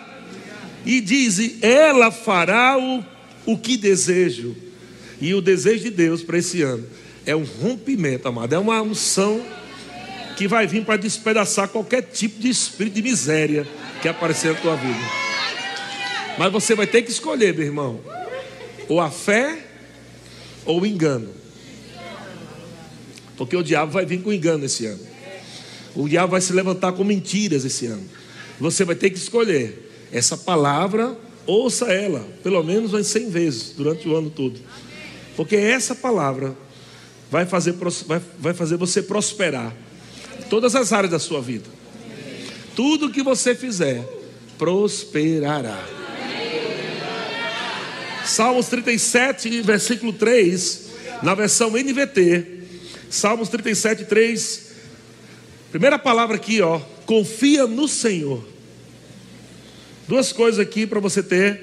E 0.86 1.00
diz: 1.00 1.62
ela 1.62 2.10
fará 2.10 2.78
o, 2.78 3.04
o 3.46 3.58
que 3.58 3.76
desejo. 3.76 4.56
E 5.20 5.34
o 5.34 5.40
desejo 5.40 5.84
de 5.84 5.90
Deus 5.90 6.22
para 6.22 6.38
esse 6.38 6.62
ano 6.62 6.86
é 7.26 7.34
um 7.34 7.44
rompimento, 7.44 8.28
amado. 8.28 8.54
É 8.54 8.58
uma 8.58 8.80
unção 8.82 9.40
que 10.36 10.48
vai 10.48 10.66
vir 10.66 10.84
para 10.84 10.96
despedaçar 10.96 11.68
qualquer 11.68 12.02
tipo 12.02 12.40
de 12.40 12.48
espírito 12.48 12.94
de 12.94 13.02
miséria 13.02 13.66
que 14.02 14.08
aparecer 14.08 14.52
na 14.52 14.60
tua 14.60 14.76
vida. 14.76 14.98
Mas 16.38 16.52
você 16.52 16.74
vai 16.74 16.86
ter 16.86 17.02
que 17.02 17.10
escolher, 17.10 17.54
meu 17.54 17.64
irmão, 17.64 18.00
ou 18.88 19.00
a 19.00 19.10
fé 19.10 19.58
ou 20.66 20.80
o 20.80 20.86
engano. 20.86 21.28
Porque 23.36 23.56
o 23.56 23.62
diabo 23.62 23.92
vai 23.92 24.04
vir 24.04 24.22
com 24.22 24.32
engano 24.32 24.64
esse 24.64 24.86
ano. 24.86 25.00
O 25.94 26.08
diabo 26.08 26.32
vai 26.32 26.40
se 26.40 26.52
levantar 26.52 26.92
com 26.92 27.04
mentiras 27.04 27.64
esse 27.64 27.86
ano. 27.86 28.04
Você 28.58 28.84
vai 28.84 28.94
ter 28.94 29.10
que 29.10 29.18
escolher 29.18 29.90
essa 30.12 30.36
palavra, 30.36 31.16
ouça 31.46 31.86
ela, 31.86 32.26
pelo 32.42 32.62
menos 32.62 32.92
umas 32.92 33.06
100 33.06 33.30
vezes 33.30 33.72
durante 33.76 34.08
o 34.08 34.16
ano 34.16 34.30
todo. 34.30 34.60
Porque 35.36 35.56
essa 35.56 35.94
palavra 35.94 36.56
vai 37.30 37.46
fazer, 37.46 37.72
vai, 38.06 38.20
vai 38.38 38.54
fazer 38.54 38.76
você 38.76 39.02
prosperar 39.02 39.74
todas 40.48 40.74
as 40.74 40.92
áreas 40.92 41.10
da 41.10 41.18
sua 41.18 41.40
vida. 41.40 41.68
Tudo 42.76 43.10
que 43.10 43.22
você 43.22 43.54
fizer, 43.54 44.04
prosperará. 44.58 45.82
Salmos 48.24 48.66
37, 48.68 49.60
versículo 49.62 50.12
3, 50.12 50.86
na 51.22 51.34
versão 51.34 51.70
NVT. 51.70 52.46
Salmos 53.10 53.48
37, 53.48 54.06
3. 54.06 54.72
Primeira 55.70 55.98
palavra 55.98 56.36
aqui, 56.36 56.60
ó. 56.60 56.80
Confia 57.06 57.66
no 57.66 57.86
Senhor. 57.86 58.44
Duas 60.08 60.32
coisas 60.32 60.58
aqui 60.58 60.86
para 60.86 61.00
você 61.00 61.22
ter 61.22 61.60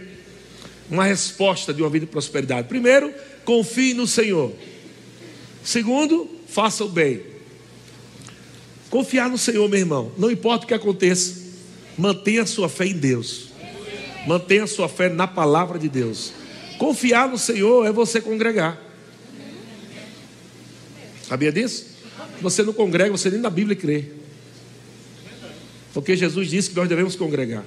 uma 0.90 1.06
resposta 1.06 1.74
de 1.74 1.82
uma 1.82 1.90
vida 1.90 2.06
de 2.06 2.12
prosperidade. 2.12 2.68
Primeiro, 2.68 3.14
confie 3.44 3.94
no 3.94 4.06
Senhor. 4.06 4.54
Segundo, 5.64 6.30
faça 6.48 6.84
o 6.84 6.90
bem. 6.90 7.22
Confiar 8.90 9.30
no 9.30 9.38
Senhor, 9.38 9.70
meu 9.70 9.80
irmão, 9.80 10.12
não 10.18 10.30
importa 10.30 10.66
o 10.66 10.68
que 10.68 10.74
aconteça, 10.74 11.42
mantenha 11.98 12.44
a 12.44 12.46
sua 12.46 12.68
fé 12.68 12.86
em 12.86 12.94
Deus, 12.94 13.50
mantenha 14.28 14.66
a 14.66 14.68
sua 14.68 14.90
fé 14.90 15.08
na 15.08 15.28
palavra 15.28 15.80
de 15.80 15.88
Deus. 15.88 16.34
Confiar 16.78 17.30
no 17.30 17.38
Senhor 17.38 17.86
é 17.86 17.92
você 17.92 18.20
congregar. 18.20 18.82
Sabia 21.28 21.52
disso? 21.52 21.86
Você 22.42 22.64
não 22.64 22.74
congrega, 22.74 23.12
você 23.12 23.30
nem 23.30 23.40
na 23.40 23.50
Bíblia 23.50 23.76
crê. 23.76 24.06
Porque 25.94 26.16
Jesus 26.18 26.50
disse 26.50 26.72
que 26.72 26.76
nós 26.76 26.90
devemos 26.90 27.16
congregar. 27.16 27.64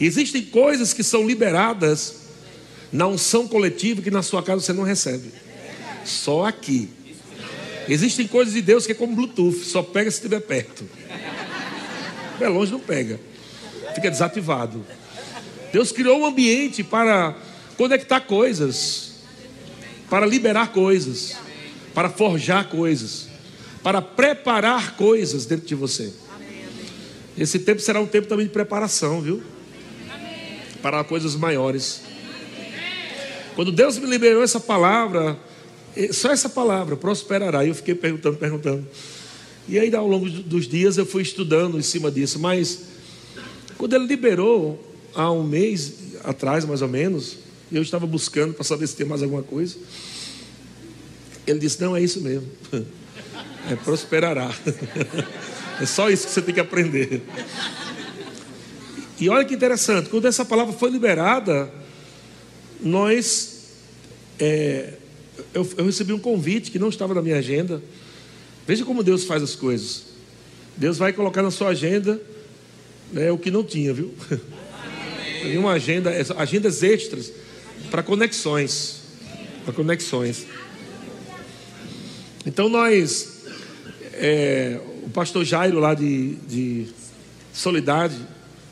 Existem 0.00 0.42
coisas 0.46 0.94
que 0.94 1.02
são 1.02 1.26
liberadas 1.26 2.20
na 2.90 3.06
unção 3.06 3.46
coletiva 3.46 4.00
que 4.00 4.10
na 4.10 4.22
sua 4.22 4.42
casa 4.42 4.62
você 4.62 4.72
não 4.72 4.82
recebe. 4.82 5.30
Só 6.04 6.46
aqui. 6.46 6.88
Existem 7.88 8.26
coisas 8.26 8.54
de 8.54 8.62
Deus 8.62 8.86
que 8.86 8.92
é 8.92 8.94
como 8.94 9.14
Bluetooth, 9.14 9.64
só 9.64 9.82
pega 9.82 10.10
se 10.10 10.18
estiver 10.18 10.40
perto. 10.40 10.88
É 12.40 12.48
longe 12.48 12.72
não 12.72 12.80
pega. 12.80 13.20
Fica 13.94 14.10
desativado. 14.10 14.84
Deus 15.72 15.92
criou 15.92 16.20
um 16.20 16.26
ambiente 16.26 16.82
para 16.82 17.36
conectar 17.76 18.20
coisas, 18.20 19.14
para 20.08 20.26
liberar 20.26 20.72
coisas, 20.72 21.36
para 21.94 22.08
forjar 22.08 22.68
coisas, 22.68 23.28
para 23.82 24.02
preparar 24.02 24.96
coisas 24.96 25.46
dentro 25.46 25.66
de 25.66 25.74
você. 25.74 26.12
Esse 27.36 27.58
tempo 27.58 27.80
será 27.80 28.00
um 28.00 28.06
tempo 28.06 28.28
também 28.28 28.46
de 28.46 28.52
preparação, 28.52 29.20
viu? 29.20 29.42
Para 30.82 31.04
coisas 31.04 31.34
maiores. 31.34 32.02
Quando 33.54 33.72
Deus 33.72 33.98
me 33.98 34.06
liberou 34.06 34.42
essa 34.42 34.60
palavra, 34.60 35.38
só 36.12 36.30
essa 36.30 36.48
palavra, 36.48 36.96
prosperará. 36.96 37.64
E 37.64 37.68
eu 37.68 37.74
fiquei 37.74 37.94
perguntando, 37.94 38.36
perguntando. 38.36 38.86
E 39.68 39.78
aí, 39.78 39.94
ao 39.94 40.06
longo 40.06 40.28
dos 40.28 40.66
dias, 40.66 40.96
eu 40.96 41.06
fui 41.06 41.22
estudando 41.22 41.78
em 41.78 41.82
cima 41.82 42.10
disso. 42.10 42.38
Mas, 42.38 42.82
quando 43.78 43.94
ele 43.94 44.06
liberou, 44.06 44.82
há 45.14 45.30
um 45.30 45.44
mês 45.44 45.94
atrás, 46.24 46.64
mais 46.64 46.82
ou 46.82 46.88
menos, 46.88 47.38
eu 47.70 47.82
estava 47.82 48.06
buscando 48.06 48.54
para 48.54 48.64
saber 48.64 48.86
se 48.86 48.96
tem 48.96 49.06
mais 49.06 49.22
alguma 49.22 49.42
coisa. 49.42 49.76
Ele 51.46 51.58
disse: 51.58 51.80
Não, 51.80 51.96
é 51.96 52.02
isso 52.02 52.20
mesmo. 52.20 52.48
É 53.70 53.76
prosperará. 53.76 54.50
É 55.80 55.86
só 55.86 56.10
isso 56.10 56.26
que 56.26 56.32
você 56.34 56.42
tem 56.42 56.54
que 56.54 56.60
aprender. 56.60 57.22
E 59.18 59.30
olha 59.30 59.46
que 59.46 59.54
interessante, 59.54 60.10
quando 60.10 60.26
essa 60.26 60.44
palavra 60.44 60.74
foi 60.74 60.90
liberada, 60.90 61.72
nós 62.82 63.60
é, 64.38 64.94
eu, 65.52 65.68
eu, 65.76 65.84
recebi 65.84 66.12
um 66.12 66.18
convite 66.18 66.70
que 66.70 66.78
não 66.78 66.88
estava 66.88 67.14
na 67.14 67.22
minha 67.22 67.36
agenda 67.36 67.82
Veja 68.70 68.84
como 68.84 69.02
Deus 69.02 69.24
faz 69.24 69.42
as 69.42 69.56
coisas. 69.56 70.04
Deus 70.76 70.96
vai 70.96 71.12
colocar 71.12 71.42
na 71.42 71.50
sua 71.50 71.70
agenda 71.70 72.22
né, 73.12 73.28
o 73.32 73.36
que 73.36 73.50
não 73.50 73.64
tinha, 73.64 73.92
viu? 73.92 74.14
Tem 75.42 75.58
uma 75.58 75.72
agenda, 75.72 76.12
agendas 76.36 76.82
extras 76.84 77.32
para 77.90 78.00
conexões. 78.00 79.00
Para 79.64 79.74
conexões. 79.74 80.46
Então 82.46 82.68
nós, 82.68 83.42
é, 84.12 84.80
o 85.02 85.10
pastor 85.10 85.44
Jairo 85.44 85.80
lá 85.80 85.92
de, 85.92 86.36
de 86.48 86.86
Solidade, 87.52 88.14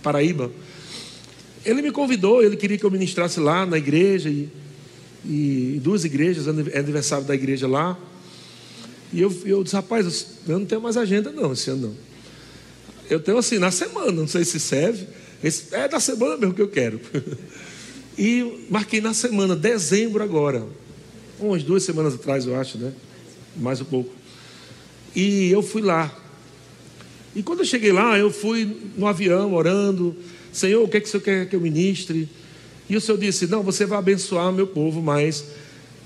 Paraíba, 0.01 0.49
ele 1.65 1.83
me 1.83 1.91
convidou, 1.91 2.41
ele 2.41 2.57
queria 2.57 2.79
que 2.79 2.85
eu 2.85 2.91
ministrasse 2.93 3.41
lá 3.41 3.67
na 3.67 3.79
igreja, 3.79 4.29
e, 4.31 4.49
e 5.25 5.81
duas 5.83 6.05
igrejas, 6.05 6.47
é 6.47 6.79
aniversário 6.79 7.25
da 7.25 7.35
igreja 7.35 7.67
lá. 7.67 7.99
E 9.13 9.21
eu, 9.21 9.35
eu 9.45 9.65
disse, 9.65 9.75
rapaz, 9.75 10.27
eu 10.47 10.59
não 10.59 10.67
tenho 10.67 10.81
mais 10.81 10.97
agenda 10.97 11.31
não 11.33 11.53
esse 11.53 11.71
ano 11.71 11.89
não. 11.89 12.09
Eu 13.09 13.21
tenho 13.21 13.39
assim, 13.39 13.59
na 13.59 13.71
semana, 13.71 14.13
não 14.13 14.29
sei 14.29 14.45
se 14.45 14.61
serve. 14.61 15.07
Esse, 15.43 15.75
é 15.75 15.89
da 15.89 15.99
semana 15.99 16.37
mesmo 16.37 16.55
que 16.55 16.61
eu 16.61 16.69
quero. 16.69 17.01
e 18.19 18.67
marquei 18.69 19.01
na 19.01 19.15
semana, 19.15 19.57
dezembro 19.57 20.23
agora. 20.23 20.67
Umas 21.41 21.63
duas 21.63 21.83
semanas 21.83 22.15
atrás, 22.15 22.47
eu 22.47 22.55
acho, 22.57 22.77
né? 22.77 22.93
Mais 23.57 23.81
um 23.81 23.85
pouco. 23.85 24.13
E 25.15 25.51
eu 25.51 25.63
fui 25.63 25.81
lá. 25.81 26.15
E 27.35 27.43
quando 27.43 27.61
eu 27.61 27.65
cheguei 27.65 27.93
lá, 27.93 28.19
eu 28.19 28.31
fui 28.31 28.91
no 28.97 29.07
avião 29.07 29.55
orando. 29.55 30.15
Senhor, 30.53 30.83
o 30.83 30.89
que, 30.89 30.97
é 30.99 31.01
que 31.01 31.07
o 31.07 31.11
Senhor 31.11 31.23
quer 31.23 31.49
que 31.49 31.57
eu 31.57 31.61
ministre? 31.61 32.29
E 32.89 32.97
o 32.97 33.01
Senhor 33.01 33.19
disse: 33.19 33.47
Não, 33.47 33.63
você 33.63 33.85
vai 33.85 33.99
abençoar 33.99 34.53
meu 34.53 34.67
povo, 34.67 35.03
mas 35.03 35.45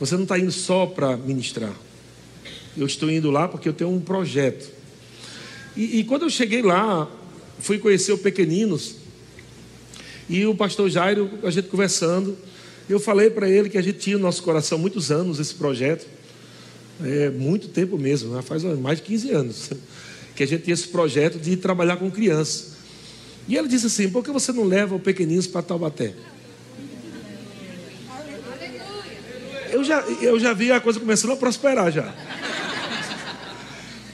você 0.01 0.15
não 0.15 0.25
está 0.25 0.39
indo 0.39 0.51
só 0.51 0.87
para 0.87 1.17
ministrar. 1.17 1.73
Eu 2.77 2.87
estou 2.87 3.11
indo 3.11 3.31
lá 3.31 3.47
porque 3.47 3.69
eu 3.69 3.73
tenho 3.73 3.91
um 3.91 4.01
projeto. 4.01 4.69
E, 5.77 6.01
e, 6.01 6.05
quando 6.05 6.23
eu 6.23 6.31
cheguei 6.31 6.63
lá, 6.63 7.09
fui 7.61 7.79
conhecer 7.79 8.13
o 8.13 8.19
Pequeninos. 8.19 8.97
E 10.29 10.45
o 10.47 10.55
pastor 10.55 10.91
Jairo, 10.91 11.31
a 11.43 11.51
gente 11.51 11.69
conversando, 11.69 12.37
eu 12.89 12.99
falei 12.99 13.31
para 13.31 13.49
ele 13.49 13.69
que 13.69 13.79
a 13.79 13.83
gente 13.83 13.99
tinha 13.99 14.17
no 14.17 14.23
nosso 14.23 14.43
coração 14.43 14.79
muitos 14.79 15.11
anos 15.11 15.39
esse 15.39 15.55
projeto. 15.55 16.07
É, 17.03 17.31
muito 17.31 17.69
tempo 17.69 17.99
mesmo, 17.99 18.35
né? 18.35 18.43
faz 18.43 18.63
mais 18.63 18.99
de 18.99 19.05
15 19.05 19.31
anos. 19.31 19.71
Que 20.35 20.45
a 20.45 20.47
gente 20.47 20.63
tinha 20.63 20.73
esse 20.73 20.89
projeto 20.89 21.39
de 21.39 21.59
trabalhar 21.59 21.99
com 21.99 22.11
crianças. 22.11 22.73
E 23.47 23.55
ele 23.55 23.69
disse 23.69 23.85
assim: 23.85 24.09
por 24.09 24.25
que 24.25 24.31
você 24.31 24.51
não 24.51 24.65
leva 24.65 24.95
o 24.95 24.99
Pequeninos 24.99 25.47
para 25.47 25.61
Taubaté? 25.61 26.15
Eu 29.73 29.83
já, 29.83 30.01
eu 30.21 30.39
já 30.39 30.53
vi 30.53 30.71
a 30.71 30.81
coisa 30.81 31.01
começando 31.01 31.33
a 31.33 31.37
prosperar 31.37 31.91
já. 31.91 32.15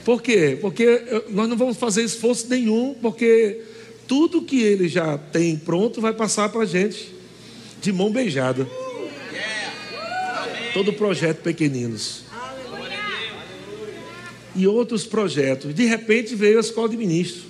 Por 0.05 0.21
quê? 0.21 0.57
Porque 0.59 1.23
nós 1.29 1.49
não 1.49 1.57
vamos 1.57 1.77
fazer 1.77 2.01
esforço 2.01 2.47
nenhum, 2.49 2.95
porque 3.01 3.61
tudo 4.07 4.41
que 4.41 4.63
ele 4.63 4.87
já 4.87 5.17
tem 5.17 5.57
pronto 5.57 5.99
vai 5.99 6.13
passar 6.13 6.47
para 6.49 6.61
a 6.61 6.65
gente 6.65 7.13
de 7.81 7.91
mão 7.91 8.09
beijada. 8.09 8.65
Todo 10.73 10.93
projeto 10.93 11.41
pequeninos. 11.41 12.23
E 14.55 14.65
outros 14.65 15.05
projetos. 15.05 15.75
De 15.75 15.85
repente 15.85 16.35
veio 16.35 16.57
a 16.57 16.61
escola 16.61 16.87
de 16.87 16.95
ministro. 16.95 17.43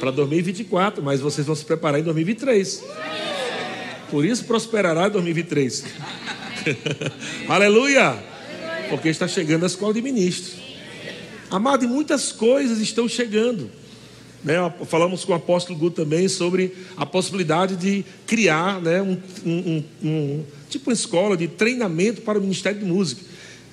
Para 0.00 0.10
2024, 0.10 1.02
mas 1.02 1.20
vocês 1.20 1.46
vão 1.46 1.54
se 1.54 1.64
preparar 1.64 2.00
em 2.00 2.02
2023. 2.02 2.82
Por 4.10 4.24
isso 4.24 4.44
prosperará 4.44 5.06
em 5.06 5.10
2023. 5.10 5.84
Aleluia! 7.48 8.16
Porque 8.88 9.08
está 9.08 9.26
chegando 9.26 9.64
a 9.64 9.66
escola 9.66 9.94
de 9.94 10.02
ministros. 10.02 10.56
Amado, 11.50 11.84
e 11.84 11.88
muitas 11.88 12.32
coisas 12.32 12.78
estão 12.80 13.08
chegando. 13.08 13.70
Né? 14.42 14.54
Falamos 14.86 15.24
com 15.24 15.32
o 15.32 15.34
apóstolo 15.34 15.78
Gu 15.78 15.90
também 15.90 16.28
sobre 16.28 16.72
a 16.96 17.04
possibilidade 17.04 17.76
de 17.76 18.04
criar 18.26 18.80
né, 18.80 19.02
um, 19.02 19.18
um, 19.44 19.84
um, 20.02 20.44
tipo 20.68 20.90
uma 20.90 20.94
escola 20.94 21.36
de 21.36 21.48
treinamento 21.48 22.22
para 22.22 22.38
o 22.38 22.40
Ministério 22.42 22.78
de 22.78 22.84
Música. 22.84 23.22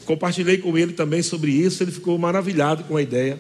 Compartilhei 0.06 0.58
com 0.58 0.78
ele 0.78 0.94
também 0.94 1.22
sobre 1.22 1.52
isso, 1.52 1.84
ele 1.84 1.92
ficou 1.92 2.18
maravilhado 2.18 2.84
com 2.86 2.98
a 2.98 3.02
ideia. 3.02 3.40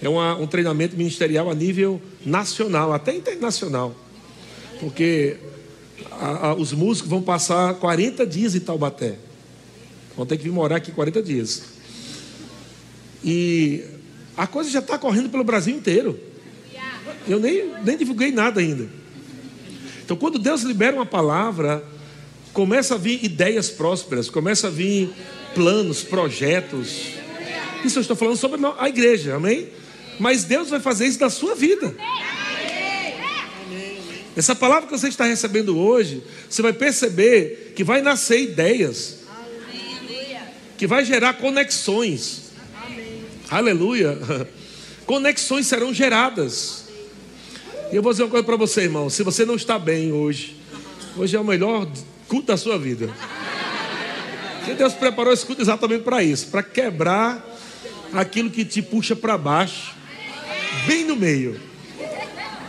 É 0.00 0.08
uma, 0.08 0.36
um 0.36 0.46
treinamento 0.46 0.96
ministerial 0.96 1.50
a 1.50 1.54
nível 1.54 2.00
nacional, 2.24 2.92
até 2.92 3.14
internacional. 3.14 3.94
Porque 4.80 5.36
a, 6.26 6.46
a, 6.48 6.54
os 6.54 6.72
músicos 6.72 7.08
vão 7.08 7.22
passar 7.22 7.74
40 7.74 8.26
dias 8.26 8.54
em 8.54 8.60
Taubaté. 8.60 9.16
Vão 10.16 10.26
ter 10.26 10.36
que 10.36 10.44
vir 10.44 10.50
morar 10.50 10.76
aqui 10.76 10.90
40 10.90 11.22
dias. 11.22 11.62
E 13.24 13.84
a 14.36 14.46
coisa 14.46 14.68
já 14.70 14.80
está 14.80 14.98
correndo 14.98 15.30
pelo 15.30 15.44
Brasil 15.44 15.74
inteiro. 15.74 16.18
Eu 17.28 17.38
nem, 17.38 17.72
nem 17.84 17.96
divulguei 17.96 18.32
nada 18.32 18.60
ainda. 18.60 18.88
Então, 20.04 20.16
quando 20.16 20.38
Deus 20.38 20.62
libera 20.62 20.94
uma 20.94 21.06
palavra, 21.06 21.84
começa 22.52 22.94
a 22.94 22.98
vir 22.98 23.24
ideias 23.24 23.68
prósperas, 23.68 24.30
começa 24.30 24.68
a 24.68 24.70
vir 24.70 25.10
planos, 25.54 26.02
projetos. 26.02 27.08
Isso 27.84 27.98
eu 27.98 28.00
estou 28.00 28.16
falando 28.16 28.36
sobre 28.36 28.60
a 28.78 28.88
igreja, 28.88 29.36
amém? 29.36 29.68
Mas 30.18 30.44
Deus 30.44 30.70
vai 30.70 30.80
fazer 30.80 31.06
isso 31.06 31.20
na 31.20 31.30
sua 31.30 31.54
vida. 31.54 31.94
Essa 34.36 34.54
palavra 34.54 34.86
que 34.86 34.92
você 34.92 35.08
está 35.08 35.24
recebendo 35.24 35.78
hoje, 35.78 36.22
você 36.48 36.60
vai 36.60 36.74
perceber 36.74 37.72
que 37.74 37.82
vai 37.82 38.02
nascer 38.02 38.42
ideias, 38.42 39.20
que 40.76 40.86
vai 40.86 41.06
gerar 41.06 41.34
conexões. 41.34 42.50
Aleluia. 43.50 44.18
Conexões 45.06 45.66
serão 45.66 45.94
geradas. 45.94 46.84
E 47.90 47.96
eu 47.96 48.02
vou 48.02 48.12
dizer 48.12 48.24
uma 48.24 48.30
coisa 48.30 48.44
para 48.44 48.56
você, 48.56 48.82
irmão. 48.82 49.08
Se 49.08 49.22
você 49.22 49.46
não 49.46 49.54
está 49.54 49.78
bem 49.78 50.12
hoje, 50.12 50.56
hoje 51.16 51.36
é 51.36 51.40
o 51.40 51.44
melhor 51.44 51.88
culto 52.28 52.48
da 52.48 52.56
sua 52.56 52.76
vida. 52.76 53.08
Que 54.66 54.74
Deus 54.74 54.92
preparou 54.92 55.32
esse 55.32 55.46
culto 55.46 55.62
exatamente 55.62 56.02
para 56.02 56.22
isso 56.22 56.48
para 56.48 56.62
quebrar 56.62 57.42
aquilo 58.12 58.50
que 58.50 58.64
te 58.64 58.82
puxa 58.82 59.14
para 59.14 59.38
baixo, 59.38 59.94
bem 60.86 61.04
no 61.04 61.14
meio, 61.16 61.58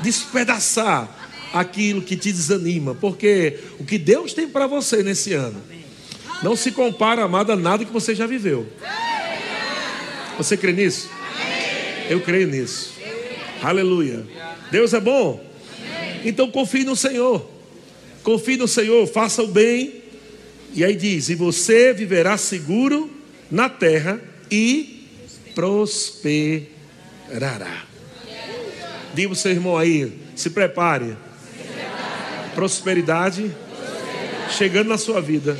despedaçar 0.02 1.17
aquilo 1.54 2.02
que 2.02 2.16
te 2.16 2.32
desanima, 2.32 2.96
porque 2.96 3.60
o 3.80 3.86
que 3.86 3.98
Deus 3.98 4.34
tem 4.34 4.48
para 4.48 4.68
você 4.68 5.04
nesse 5.04 5.34
ano 5.34 5.62
não 6.42 6.56
se 6.56 6.72
compara, 6.72 7.24
amado, 7.24 7.52
a 7.52 7.56
nada 7.56 7.84
que 7.84 7.92
você 7.92 8.14
já 8.14 8.28
viveu. 8.28 8.68
Você 10.38 10.56
crê 10.56 10.72
nisso? 10.72 11.10
Eu 12.10 12.22
creio 12.22 12.48
nisso. 12.48 12.94
Aleluia. 13.62 14.24
Deus 14.72 14.94
é 14.94 15.00
bom. 15.00 15.44
Então 16.24 16.50
confie 16.52 16.84
no 16.84 16.96
Senhor. 16.96 17.50
Confie 18.24 18.58
no 18.58 18.68
Senhor, 18.68 19.08
faça 19.08 19.42
o 19.42 19.48
bem. 19.48 20.04
E 20.74 20.84
aí 20.84 20.96
diz: 20.96 21.30
E 21.30 21.36
você 21.36 21.94
viverá 21.94 22.38
seguro 22.38 23.10
na 23.50 23.68
terra 23.70 24.22
e 24.52 25.08
prosperará. 25.56 26.68
Diga 29.14 29.34
o 29.34 29.36
seu 29.36 29.52
irmão 29.52 29.78
aí: 29.78 30.12
se 30.36 30.52
prepare. 30.52 31.18
Prosperidade 32.58 33.56
chegando 34.50 34.88
na 34.88 34.98
sua 34.98 35.22
vida, 35.22 35.56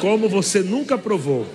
como 0.00 0.30
você 0.30 0.60
nunca 0.60 0.96
provou. 0.96 1.46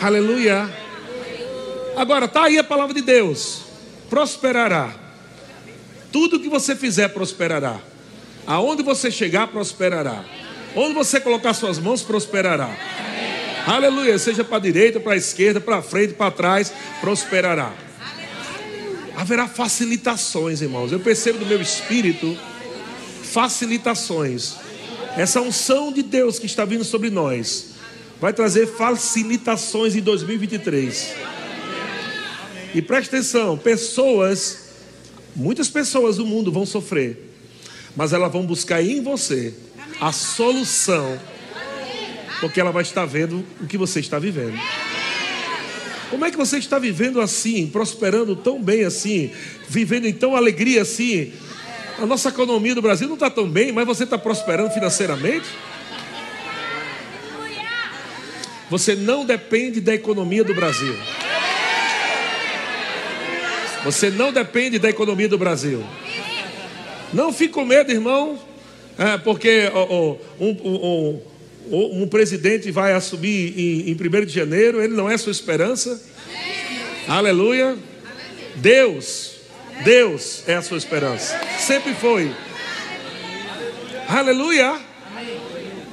Aleluia. 0.00 0.70
Agora, 1.98 2.24
está 2.24 2.44
aí 2.44 2.56
a 2.56 2.64
palavra 2.64 2.94
de 2.94 3.02
Deus: 3.02 3.60
prosperará. 4.08 4.94
Tudo 6.10 6.40
que 6.40 6.48
você 6.48 6.74
fizer 6.74 7.08
prosperará. 7.08 7.78
Aonde 8.46 8.82
você 8.82 9.10
chegar, 9.10 9.48
prosperará. 9.48 10.24
Onde 10.74 10.94
você 10.94 11.20
colocar 11.20 11.52
suas 11.52 11.78
mãos, 11.78 12.00
prosperará. 12.00 12.74
Aleluia. 13.66 14.18
Seja 14.18 14.42
para 14.42 14.56
a 14.56 14.60
direita, 14.60 14.98
para 14.98 15.12
a 15.12 15.16
esquerda, 15.16 15.60
para 15.60 15.82
frente, 15.82 16.14
para 16.14 16.30
trás, 16.30 16.72
prosperará. 17.02 17.91
Haverá 19.16 19.46
facilitações, 19.46 20.62
irmãos. 20.62 20.92
Eu 20.92 21.00
percebo 21.00 21.38
no 21.38 21.46
meu 21.46 21.60
espírito 21.60 22.36
facilitações. 23.22 24.54
Essa 25.16 25.40
unção 25.40 25.92
de 25.92 26.02
Deus 26.02 26.38
que 26.38 26.46
está 26.46 26.64
vindo 26.64 26.84
sobre 26.84 27.10
nós 27.10 27.72
vai 28.20 28.32
trazer 28.32 28.66
facilitações 28.66 29.94
em 29.94 30.00
2023. 30.00 31.14
E 32.74 32.80
preste 32.80 33.08
atenção: 33.08 33.58
pessoas, 33.58 34.70
muitas 35.36 35.68
pessoas 35.68 36.16
do 36.16 36.26
mundo 36.26 36.50
vão 36.50 36.64
sofrer, 36.64 37.34
mas 37.94 38.12
elas 38.12 38.32
vão 38.32 38.46
buscar 38.46 38.82
em 38.82 39.02
você 39.02 39.52
a 40.00 40.12
solução, 40.12 41.18
porque 42.40 42.60
ela 42.60 42.72
vai 42.72 42.82
estar 42.82 43.04
vendo 43.04 43.44
o 43.60 43.66
que 43.66 43.76
você 43.76 44.00
está 44.00 44.18
vivendo. 44.18 44.58
Como 46.12 46.26
é 46.26 46.30
que 46.30 46.36
você 46.36 46.58
está 46.58 46.78
vivendo 46.78 47.22
assim, 47.22 47.66
prosperando 47.66 48.36
tão 48.36 48.62
bem 48.62 48.84
assim, 48.84 49.30
vivendo 49.66 50.04
em 50.04 50.12
tão 50.12 50.36
alegria 50.36 50.82
assim? 50.82 51.32
A 51.98 52.04
nossa 52.04 52.28
economia 52.28 52.74
do 52.74 52.82
Brasil 52.82 53.08
não 53.08 53.14
está 53.14 53.30
tão 53.30 53.48
bem, 53.48 53.72
mas 53.72 53.86
você 53.86 54.04
está 54.04 54.18
prosperando 54.18 54.70
financeiramente? 54.70 55.46
Você 58.68 58.94
não 58.94 59.24
depende 59.24 59.80
da 59.80 59.94
economia 59.94 60.44
do 60.44 60.54
Brasil. 60.54 60.94
Você 63.82 64.10
não 64.10 64.30
depende 64.30 64.78
da 64.78 64.90
economia 64.90 65.30
do 65.30 65.38
Brasil. 65.38 65.82
Não 67.10 67.32
fique 67.32 67.54
com 67.54 67.64
medo, 67.64 67.90
irmão, 67.90 68.38
é, 68.98 69.16
porque 69.16 69.72
oh, 69.74 70.18
oh, 70.38 70.44
um, 70.44 70.50
um, 70.62 70.74
um, 70.74 71.22
presidente 72.10 72.70
vai 72.70 72.92
assumir 72.92 73.58
em, 73.58 73.90
em 73.90 73.94
1 73.94 74.26
de 74.26 74.32
janeiro, 74.32 74.82
ele 74.82 74.94
não 74.94 75.10
é 75.10 75.16
sua 75.16 75.32
esperança. 75.32 76.00
Aleluia. 77.08 77.76
Deus, 78.56 79.36
Deus 79.84 80.44
é 80.46 80.54
a 80.54 80.62
sua 80.62 80.76
esperança. 80.78 81.40
Sempre 81.58 81.94
foi. 81.94 82.30
Aleluia. 84.08 84.78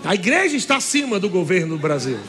A 0.04 0.14
igreja 0.14 0.56
está 0.56 0.78
acima 0.78 1.20
do 1.20 1.30
governo 1.30 1.76
do 1.76 1.82
Brasil. 1.82 2.20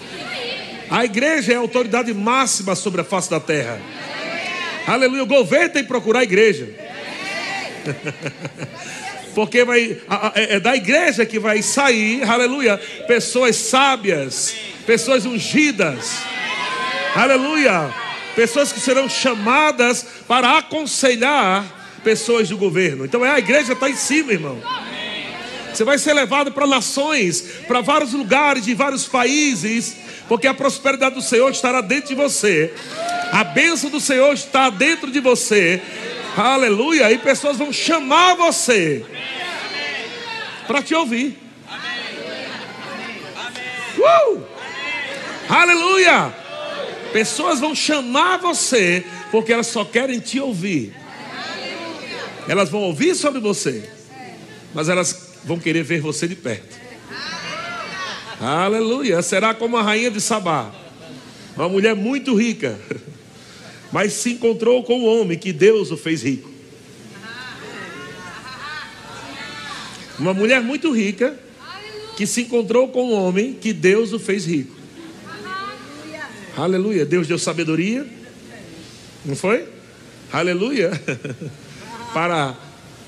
A 0.91 1.05
igreja 1.05 1.53
é 1.53 1.57
a 1.57 1.61
autoridade 1.61 2.13
máxima 2.13 2.75
sobre 2.75 3.01
a 3.01 3.05
face 3.05 3.31
da 3.31 3.39
terra. 3.39 3.81
Aleluia. 4.87 5.23
O 5.23 5.27
governo 5.27 5.71
tem 5.71 5.83
que 5.83 5.89
procurar 5.89 6.21
a 6.21 6.25
igreja. 6.25 6.69
Porque 9.35 9.65
vai, 9.65 9.97
é, 10.35 10.57
é 10.57 10.61
da 10.61 10.77
igreja 10.77 11.25
que 11.25 11.39
vai 11.39 11.63
sair, 11.63 12.23
aleluia, 12.23 12.79
pessoas 13.07 13.57
sábias, 13.57 14.55
pessoas 14.87 15.25
ungidas, 15.25 16.19
aleluia, 17.15 17.95
pessoas 18.35 18.73
que 18.73 18.81
serão 18.81 19.09
chamadas 19.09 20.05
para 20.27 20.59
aconselhar 20.59 21.65
pessoas 22.03 22.49
do 22.49 22.57
governo. 22.57 23.05
Então 23.05 23.25
é 23.25 23.31
a 23.31 23.39
igreja 23.39 23.73
está 23.73 23.89
em 23.89 23.97
cima, 23.97 24.33
irmão. 24.33 24.61
Você 25.73 25.85
vai 25.85 25.99
ser 25.99 26.13
levado 26.13 26.51
para 26.51 26.67
nações, 26.67 27.43
para 27.67 27.81
vários 27.81 28.13
lugares, 28.13 28.65
de 28.65 28.75
vários 28.75 29.07
países, 29.07 29.97
porque 30.29 30.47
a 30.47 30.55
prosperidade 30.55 31.15
do 31.15 31.23
Senhor 31.23 31.51
estará 31.51 31.81
dentro 31.81 32.09
de 32.09 32.15
você, 32.15 32.73
a 33.33 33.45
bênção 33.45 33.91
do 33.91 34.01
Senhor 34.01 34.33
está 34.33 34.69
dentro 34.71 35.11
de 35.11 35.21
você, 35.21 35.81
aleluia, 36.43 37.11
e 37.13 37.19
pessoas 37.19 37.57
vão 37.57 37.73
chamar 37.73 38.35
você 38.35 39.05
para 40.67 40.83
te 40.83 40.95
ouvir. 40.95 41.39
Uh! 43.99 44.43
Aleluia! 45.49 46.35
Pessoas 47.13 47.59
vão 47.59 47.75
chamar 47.75 48.39
você 48.39 49.05
porque 49.31 49.53
elas 49.53 49.67
só 49.67 49.85
querem 49.85 50.21
te 50.21 50.39
ouvir. 50.39 50.95
Elas 52.49 52.69
vão 52.69 52.83
ouvir 52.83 53.15
sobre 53.15 53.41
você, 53.41 53.89
mas 54.75 54.89
elas 54.89 55.35
vão 55.45 55.59
querer 55.59 55.83
ver 55.83 56.01
você 56.01 56.27
de 56.27 56.37
perto. 56.37 56.79
Aleluia! 58.41 59.21
Será 59.23 59.53
como 59.53 59.77
a 59.77 59.83
rainha 59.83 60.11
de 60.11 60.21
Sabá, 60.21 60.71
uma 61.57 61.69
mulher 61.69 61.95
muito 61.95 62.35
rica, 62.35 62.79
mas 63.93 64.13
se 64.13 64.33
encontrou 64.33 64.83
com 64.83 65.01
um 65.01 65.07
homem 65.07 65.39
que 65.39 65.53
Deus 65.53 65.91
o 65.91 65.97
fez 65.97 66.23
rico. 66.23 66.51
Uma 70.19 70.35
mulher 70.35 70.61
muito 70.61 70.93
rica 70.93 71.39
que 72.17 72.27
se 72.27 72.43
encontrou 72.43 72.89
com 72.89 73.11
um 73.11 73.15
homem 73.15 73.55
que 73.55 73.73
Deus 73.73 74.13
o 74.13 74.19
fez 74.19 74.45
rico. 74.45 74.77
Aleluia. 76.57 77.07
Deus 77.07 77.27
deu 77.27 77.39
sabedoria. 77.39 78.07
Não 79.25 79.35
foi? 79.35 79.67
Aleluia. 80.31 80.91
Para 82.13 82.57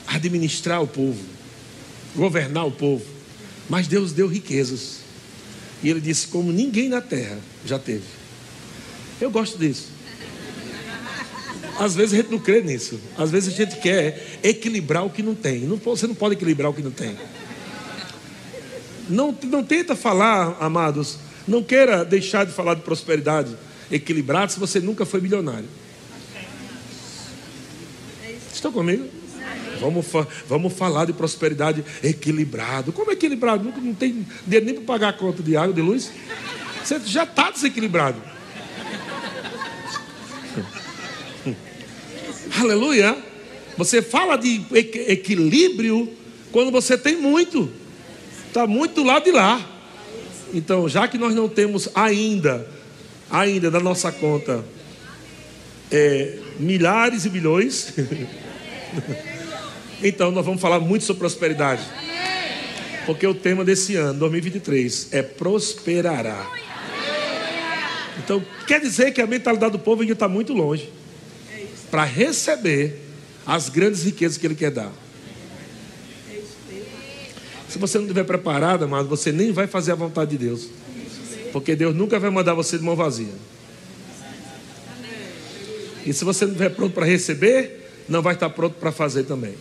administrar 0.06 0.82
o 0.82 0.86
povo, 0.86 1.22
governar 2.16 2.66
o 2.66 2.70
povo. 2.70 3.04
Mas 3.68 3.86
Deus 3.86 4.12
deu 4.12 4.26
riquezas. 4.26 5.00
E 5.82 5.90
ele 5.90 6.00
disse: 6.00 6.28
como 6.28 6.50
ninguém 6.50 6.88
na 6.88 7.00
terra 7.00 7.38
já 7.66 7.78
teve. 7.78 8.04
Eu 9.20 9.30
gosto 9.30 9.58
disso. 9.58 9.88
Às 11.82 11.96
vezes 11.96 12.12
a 12.12 12.16
gente 12.18 12.30
não 12.30 12.38
crê 12.38 12.62
nisso. 12.62 13.00
Às 13.18 13.32
vezes 13.32 13.52
a 13.52 13.56
gente 13.56 13.76
quer 13.80 14.38
equilibrar 14.40 15.04
o 15.04 15.10
que 15.10 15.20
não 15.20 15.34
tem. 15.34 15.62
Não, 15.62 15.76
você 15.76 16.06
não 16.06 16.14
pode 16.14 16.36
equilibrar 16.36 16.70
o 16.70 16.74
que 16.74 16.80
não 16.80 16.92
tem. 16.92 17.18
Não, 19.08 19.36
não 19.42 19.64
tenta 19.64 19.96
falar, 19.96 20.56
amados. 20.60 21.18
Não 21.46 21.60
queira 21.60 22.04
deixar 22.04 22.46
de 22.46 22.52
falar 22.52 22.74
de 22.74 22.82
prosperidade 22.82 23.56
equilibrada 23.90 24.52
se 24.52 24.60
você 24.60 24.78
nunca 24.78 25.04
foi 25.04 25.20
milionário. 25.20 25.68
Estão 28.54 28.70
comigo? 28.70 29.08
Vamos, 29.80 30.06
vamos 30.46 30.72
falar 30.74 31.06
de 31.06 31.12
prosperidade 31.12 31.84
equilibrado. 32.00 32.92
Como 32.92 33.10
é 33.10 33.14
equilibrado? 33.14 33.64
Nunca 33.64 33.80
não 33.80 33.92
tem 33.92 34.24
dinheiro 34.46 34.66
nem 34.66 34.74
para 34.76 34.84
pagar 34.84 35.08
a 35.08 35.12
conta 35.14 35.42
de 35.42 35.56
água, 35.56 35.74
de 35.74 35.82
luz. 35.82 36.12
Você 36.84 37.00
já 37.00 37.24
está 37.24 37.50
desequilibrado. 37.50 38.31
Aleluia. 42.62 43.16
Você 43.76 44.00
fala 44.00 44.36
de 44.36 44.64
equilíbrio 44.72 46.08
quando 46.52 46.70
você 46.70 46.96
tem 46.96 47.16
muito. 47.16 47.68
Está 48.46 48.68
muito 48.68 48.94
do 48.94 49.02
lado 49.02 49.24
de 49.24 49.32
lá. 49.32 49.60
Então, 50.54 50.88
já 50.88 51.08
que 51.08 51.18
nós 51.18 51.34
não 51.34 51.48
temos 51.48 51.88
ainda, 51.92 52.64
ainda 53.28 53.68
na 53.68 53.80
nossa 53.80 54.12
conta, 54.12 54.64
é, 55.90 56.38
milhares 56.60 57.24
e 57.24 57.30
milhões, 57.30 57.94
então 60.00 60.30
nós 60.30 60.46
vamos 60.46 60.60
falar 60.60 60.78
muito 60.78 61.04
sobre 61.04 61.18
prosperidade. 61.18 61.82
Porque 63.06 63.26
o 63.26 63.34
tema 63.34 63.64
desse 63.64 63.96
ano, 63.96 64.20
2023, 64.20 65.08
é 65.10 65.20
prosperará. 65.20 66.48
Então, 68.22 68.40
quer 68.68 68.80
dizer 68.80 69.10
que 69.10 69.20
a 69.20 69.26
mentalidade 69.26 69.72
do 69.72 69.80
povo 69.80 70.02
ainda 70.02 70.12
está 70.12 70.28
muito 70.28 70.52
longe 70.52 71.01
para 71.92 72.04
receber 72.04 72.98
as 73.46 73.68
grandes 73.68 74.02
riquezas 74.02 74.38
que 74.38 74.46
Ele 74.46 74.54
quer 74.54 74.70
dar. 74.70 74.90
Se 77.68 77.78
você 77.78 77.98
não 77.98 78.06
estiver 78.06 78.24
preparado, 78.24 78.84
amado, 78.84 79.06
você 79.06 79.30
nem 79.30 79.52
vai 79.52 79.66
fazer 79.66 79.92
a 79.92 79.94
vontade 79.94 80.30
de 80.30 80.38
Deus. 80.38 80.68
Porque 81.52 81.76
Deus 81.76 81.94
nunca 81.94 82.18
vai 82.18 82.30
mandar 82.30 82.54
você 82.54 82.78
de 82.78 82.82
mão 82.82 82.96
vazia. 82.96 83.34
E 86.06 86.14
se 86.14 86.24
você 86.24 86.46
não 86.46 86.52
estiver 86.52 86.70
pronto 86.70 86.94
para 86.94 87.04
receber, 87.04 87.90
não 88.08 88.22
vai 88.22 88.32
estar 88.32 88.48
pronto 88.48 88.76
para 88.80 88.90
fazer 88.90 89.24
também. 89.24 89.54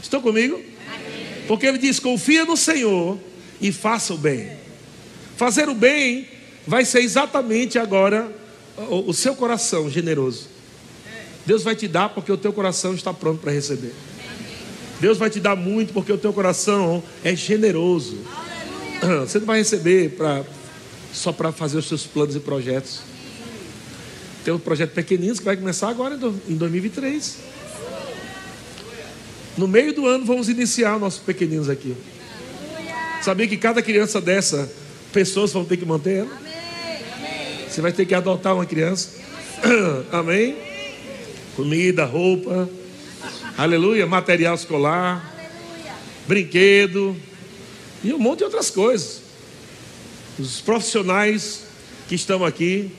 Estão 0.00 0.22
comigo? 0.22 0.62
Porque 1.48 1.66
ele 1.66 1.78
diz: 1.78 1.98
confia 1.98 2.44
no 2.44 2.56
Senhor 2.56 3.18
e 3.60 3.72
faça 3.72 4.14
o 4.14 4.18
bem. 4.18 4.52
Fazer 5.36 5.68
o 5.68 5.74
bem 5.74 6.28
vai 6.68 6.84
ser 6.84 7.00
exatamente 7.00 7.80
agora 7.80 8.30
o, 8.76 9.12
seu 9.12 9.34
coração 9.34 9.90
generoso. 9.90 10.51
Deus 11.44 11.62
vai 11.62 11.74
te 11.74 11.88
dar 11.88 12.08
porque 12.08 12.30
o 12.30 12.36
teu 12.36 12.52
coração 12.52 12.94
está 12.94 13.12
pronto 13.12 13.40
para 13.40 13.52
receber. 13.52 13.92
Deus 15.00 15.18
vai 15.18 15.28
te 15.28 15.40
dar 15.40 15.56
muito 15.56 15.92
porque 15.92 16.12
o 16.12 16.18
teu 16.18 16.32
coração 16.32 17.02
é 17.24 17.34
generoso. 17.34 18.18
Você 19.26 19.40
não 19.40 19.46
vai 19.46 19.58
receber 19.58 20.10
pra, 20.10 20.44
só 21.12 21.32
para 21.32 21.50
fazer 21.50 21.78
os 21.78 21.88
seus 21.88 22.06
planos 22.06 22.36
e 22.36 22.40
projetos. 22.40 23.00
Tem 24.44 24.54
um 24.54 24.58
projeto 24.58 24.92
pequenino 24.92 25.34
que 25.34 25.42
vai 25.42 25.56
começar 25.56 25.88
agora 25.88 26.18
em 26.48 26.54
2023. 26.54 27.38
No 29.56 29.66
meio 29.66 29.92
do 29.92 30.06
ano 30.06 30.24
vamos 30.24 30.48
iniciar 30.48 30.98
nossos 30.98 31.20
pequeninos 31.20 31.68
aqui. 31.68 31.96
Sabia 33.20 33.46
que 33.46 33.56
cada 33.56 33.82
criança 33.82 34.20
dessa, 34.20 34.70
pessoas 35.12 35.52
vão 35.52 35.64
ter 35.64 35.76
que 35.76 35.84
manter 35.84 36.20
ela? 36.20 36.42
Você 37.68 37.80
vai 37.80 37.92
ter 37.92 38.04
que 38.04 38.14
adotar 38.14 38.54
uma 38.54 38.66
criança. 38.66 39.10
Amém? 40.12 40.71
Comida, 41.56 42.04
roupa. 42.04 42.68
Aleluia. 43.56 44.06
Material 44.06 44.54
escolar. 44.54 45.32
Aleluia. 45.36 45.94
Brinquedo. 46.26 47.16
E 48.02 48.12
um 48.12 48.18
monte 48.18 48.38
de 48.38 48.44
outras 48.44 48.70
coisas. 48.70 49.22
Os 50.38 50.60
profissionais 50.60 51.64
que 52.08 52.14
estão 52.14 52.44
aqui. 52.44 52.90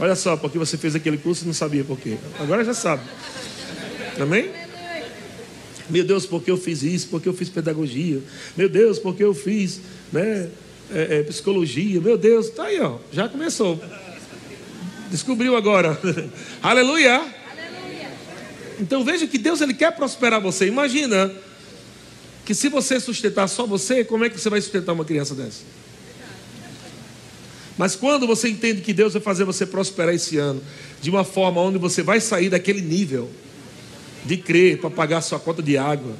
Olha 0.00 0.16
só, 0.16 0.36
porque 0.36 0.58
você 0.58 0.76
fez 0.76 0.94
aquele 0.94 1.16
curso 1.16 1.44
e 1.44 1.46
não 1.46 1.54
sabia 1.54 1.84
por 1.84 1.98
quê. 1.98 2.16
Agora 2.40 2.64
já 2.64 2.74
sabe. 2.74 3.02
Amém? 4.20 4.50
Meu 5.88 6.04
Deus, 6.04 6.26
porque 6.26 6.50
eu 6.50 6.56
fiz 6.56 6.82
isso? 6.82 7.08
Porque 7.08 7.28
eu 7.28 7.34
fiz 7.34 7.48
pedagogia? 7.48 8.20
Meu 8.56 8.68
Deus, 8.68 8.98
porque 8.98 9.22
eu 9.22 9.34
fiz 9.34 9.80
né, 10.10 10.48
é, 10.92 11.18
é, 11.18 11.22
psicologia? 11.22 12.00
Meu 12.00 12.16
Deus, 12.16 12.50
tá 12.50 12.64
aí, 12.64 12.80
ó. 12.80 12.98
Já 13.12 13.28
começou. 13.28 13.80
Descobriu 15.10 15.56
agora. 15.56 15.98
Aleluia. 16.62 17.12
Aleluia. 17.14 17.41
Então 18.82 19.04
veja 19.04 19.28
que 19.28 19.38
Deus 19.38 19.60
ele 19.60 19.72
quer 19.72 19.92
prosperar 19.92 20.40
você. 20.40 20.66
Imagina 20.66 21.32
que 22.44 22.52
se 22.52 22.68
você 22.68 22.98
sustentar 22.98 23.46
só 23.48 23.64
você, 23.64 24.04
como 24.04 24.24
é 24.24 24.28
que 24.28 24.38
você 24.38 24.50
vai 24.50 24.60
sustentar 24.60 24.92
uma 24.92 25.04
criança 25.04 25.36
dessa? 25.36 25.62
Mas 27.78 27.94
quando 27.94 28.26
você 28.26 28.48
entende 28.48 28.82
que 28.82 28.92
Deus 28.92 29.12
vai 29.12 29.22
fazer 29.22 29.44
você 29.44 29.64
prosperar 29.64 30.12
esse 30.12 30.36
ano, 30.36 30.60
de 31.00 31.08
uma 31.08 31.22
forma 31.22 31.60
onde 31.60 31.78
você 31.78 32.02
vai 32.02 32.20
sair 32.20 32.50
daquele 32.50 32.82
nível 32.82 33.30
de 34.24 34.36
crer 34.36 34.80
para 34.80 34.90
pagar 34.90 35.20
sua 35.20 35.38
conta 35.38 35.62
de 35.62 35.78
água, 35.78 36.16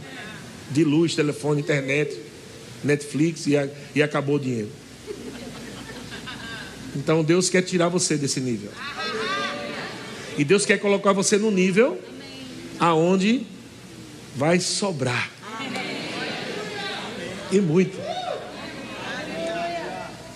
de 0.70 0.84
luz, 0.84 1.16
telefone, 1.16 1.60
internet, 1.60 2.16
Netflix 2.84 3.48
e, 3.48 3.54
e 3.92 4.00
acabou 4.00 4.36
o 4.36 4.40
dinheiro. 4.40 4.70
Então 6.94 7.24
Deus 7.24 7.50
quer 7.50 7.62
tirar 7.62 7.88
você 7.88 8.16
desse 8.16 8.40
nível. 8.40 8.70
E 10.38 10.44
Deus 10.44 10.64
quer 10.64 10.78
colocar 10.78 11.12
você 11.12 11.36
no 11.36 11.50
nível 11.50 12.00
aonde 12.82 13.46
vai 14.34 14.58
sobrar. 14.58 15.30
E 17.52 17.60
muito. 17.60 17.96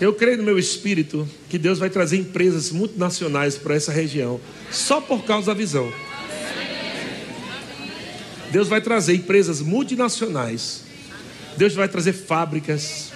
Eu 0.01 0.15
creio 0.15 0.37
no 0.37 0.45
meu 0.45 0.57
espírito 0.57 1.29
que 1.49 1.59
Deus 1.59 1.81
vai 1.81 1.91
trazer 1.91 2.19
empresas 2.19 2.71
multinacionais 2.71 3.57
para 3.57 3.75
essa 3.75 3.91
região, 3.91 4.41
só 4.71 5.01
por 5.01 5.25
causa 5.25 5.49
da 5.49 5.55
visão. 5.55 5.93
Deus 8.53 8.69
vai 8.69 8.81
trazer 8.81 9.15
empresas 9.15 9.61
multinacionais. 9.61 10.85
Deus 11.57 11.75
vai 11.75 11.89
trazer 11.89 12.13
fábricas, 12.13 13.11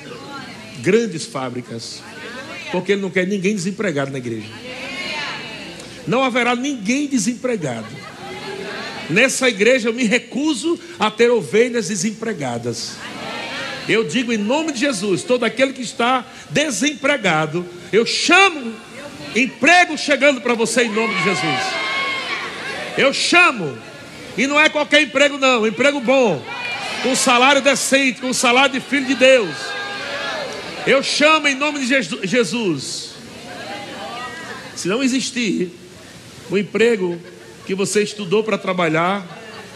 grandes 0.83 1.25
fábricas, 1.25 2.03
porque 2.73 2.93
Ele 2.93 3.03
não 3.03 3.11
quer 3.11 3.29
ninguém 3.29 3.55
desempregado 3.55 4.11
na 4.11 4.19
igreja. 4.19 4.49
Não 6.05 6.25
haverá 6.25 6.57
ninguém 6.57 7.07
desempregado. 7.07 8.00
Nessa 9.11 9.49
igreja 9.49 9.88
eu 9.88 9.92
me 9.92 10.05
recuso 10.05 10.79
a 10.99 11.11
ter 11.11 11.31
ovelhas 11.31 11.88
desempregadas. 11.88 12.92
Eu 13.88 14.05
digo 14.05 14.33
em 14.33 14.38
nome 14.38 14.73
de 14.73 14.81
Jesus, 14.81 15.23
todo 15.25 15.44
aquele 15.44 15.73
que 15.73 15.83
está 15.83 16.25
desempregado, 16.51 17.66
eu 17.92 18.07
chamo 18.07 18.73
emprego 19.35 19.99
chegando 19.99 20.40
para 20.40 20.55
você 20.55 20.83
em 20.83 20.90
nome 20.90 21.14
de 21.14 21.25
Jesus. 21.25 21.61
Eu 22.96 23.12
chamo, 23.12 23.77
e 24.37 24.46
não 24.46 24.61
é 24.61 24.68
qualquer 24.68 25.03
emprego, 25.03 25.38
não, 25.38 25.66
emprego 25.66 26.01
bom, 26.01 26.40
com 27.03 27.16
salário 27.16 27.62
decente, 27.62 28.20
com 28.20 28.33
salário 28.33 28.75
de 28.75 28.81
filho 28.81 29.07
de 29.07 29.14
Deus. 29.14 29.55
Eu 30.87 31.03
chamo 31.03 31.49
em 31.49 31.55
nome 31.55 31.81
de 31.81 32.03
Jesus. 32.27 33.11
Se 34.77 34.88
não 34.88 35.03
existir 35.03 35.70
o 36.51 36.57
emprego 36.57 37.20
que 37.70 37.74
você 37.76 38.02
estudou 38.02 38.42
para 38.42 38.59
trabalhar, 38.59 39.24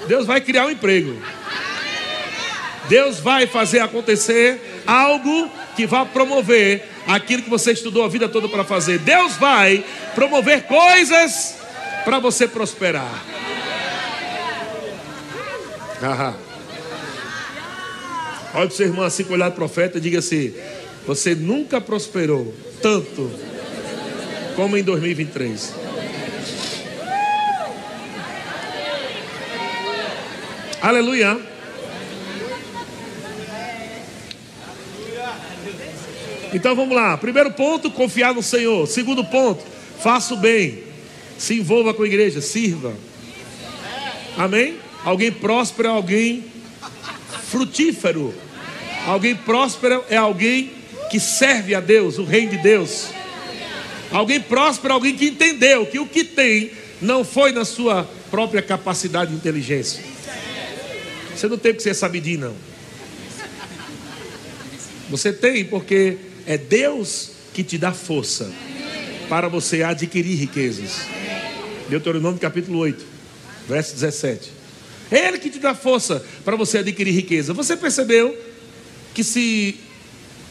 Deus 0.09 0.26
vai 0.26 0.40
criar 0.40 0.66
um 0.66 0.70
emprego. 0.70 1.16
Deus 2.88 3.20
vai 3.20 3.46
fazer 3.46 3.78
acontecer 3.78 4.83
algo 4.85 5.48
que 5.76 5.87
vai 5.87 6.04
promover 6.04 6.88
aquilo 7.07 7.44
que 7.44 7.48
você 7.48 7.70
estudou 7.70 8.02
a 8.04 8.09
vida 8.09 8.28
toda 8.28 8.48
para 8.48 8.64
fazer. 8.64 8.98
Deus 8.98 9.37
vai 9.37 9.85
promover 10.12 10.64
coisas 10.64 11.54
para 12.04 12.18
você 12.18 12.48
prosperar. 12.48 13.24
Olha 18.54 18.66
para 18.66 18.66
o 18.66 18.70
seu 18.72 18.87
irmão 18.87 19.04
assim 19.04 19.22
com 19.22 19.35
olhar 19.35 19.52
profeta 19.52 19.98
e 19.98 20.00
diga 20.00 20.18
assim: 20.18 20.52
Você 21.07 21.33
nunca 21.33 21.80
prosperou 21.80 22.52
tanto 22.83 23.30
como 24.57 24.76
em 24.76 24.83
2023. 24.83 25.84
Aleluia. 30.85 31.40
Então 36.53 36.77
vamos 36.77 36.94
lá. 36.94 37.16
Primeiro 37.16 37.51
ponto, 37.53 37.90
confiar 37.90 38.35
no 38.35 38.42
Senhor. 38.42 38.87
Segundo 38.87 39.25
ponto, 39.25 39.64
faça 40.01 40.35
o 40.35 40.37
bem. 40.37 40.83
Se 41.38 41.55
envolva 41.55 41.94
com 41.94 42.03
a 42.03 42.07
igreja, 42.07 42.42
sirva. 42.42 42.94
Amém? 44.37 44.77
Alguém 45.03 45.33
próspero 45.33 45.88
é 45.88 45.90
alguém 45.90 46.44
frutífero. 47.49 48.35
Alguém 49.07 49.35
próspero 49.35 50.05
é 50.11 50.18
alguém 50.18 50.70
que 51.11 51.18
serve 51.18 51.75
a 51.75 51.81
Deus, 51.81 52.18
o 52.18 52.25
reino 52.25 52.51
de 52.51 52.59
Deus. 52.59 53.09
Alguém 54.12 54.38
próspero 54.38 54.92
é 54.92 54.94
alguém 54.97 55.16
que 55.16 55.29
entendeu 55.29 55.87
que 55.87 55.99
o 55.99 56.07
que 56.07 56.25
tem 56.25 56.73
não 57.01 57.25
foi 57.25 57.53
na 57.53 57.64
sua 57.64 58.07
própria 58.31 58.61
capacidade 58.61 59.31
de 59.31 59.37
inteligência. 59.38 60.13
Você 61.37 61.49
não 61.49 61.59
tem 61.59 61.75
que 61.75 61.83
ser 61.83 61.94
sabidinho, 61.94 62.40
não. 62.40 62.57
Você 65.11 65.33
tem 65.33 65.64
porque 65.64 66.16
é 66.47 66.57
Deus 66.57 67.31
que 67.53 67.62
te 67.62 67.79
dá 67.79 67.92
força 67.92 68.51
para 69.29 69.49
você 69.49 69.83
adquirir 69.83 70.37
riquezas. 70.37 71.07
Deuteronômio 71.88 72.38
capítulo 72.38 72.79
8, 72.79 73.05
verso 73.68 73.94
17. 73.94 74.51
É 75.11 75.29
Ele 75.29 75.38
que 75.38 75.51
te 75.51 75.59
dá 75.59 75.75
força 75.75 76.25
para 76.44 76.57
você 76.57 76.79
adquirir 76.79 77.12
riqueza. 77.12 77.53
Você 77.53 77.77
percebeu 77.77 78.37
que 79.12 79.23
se 79.23 79.77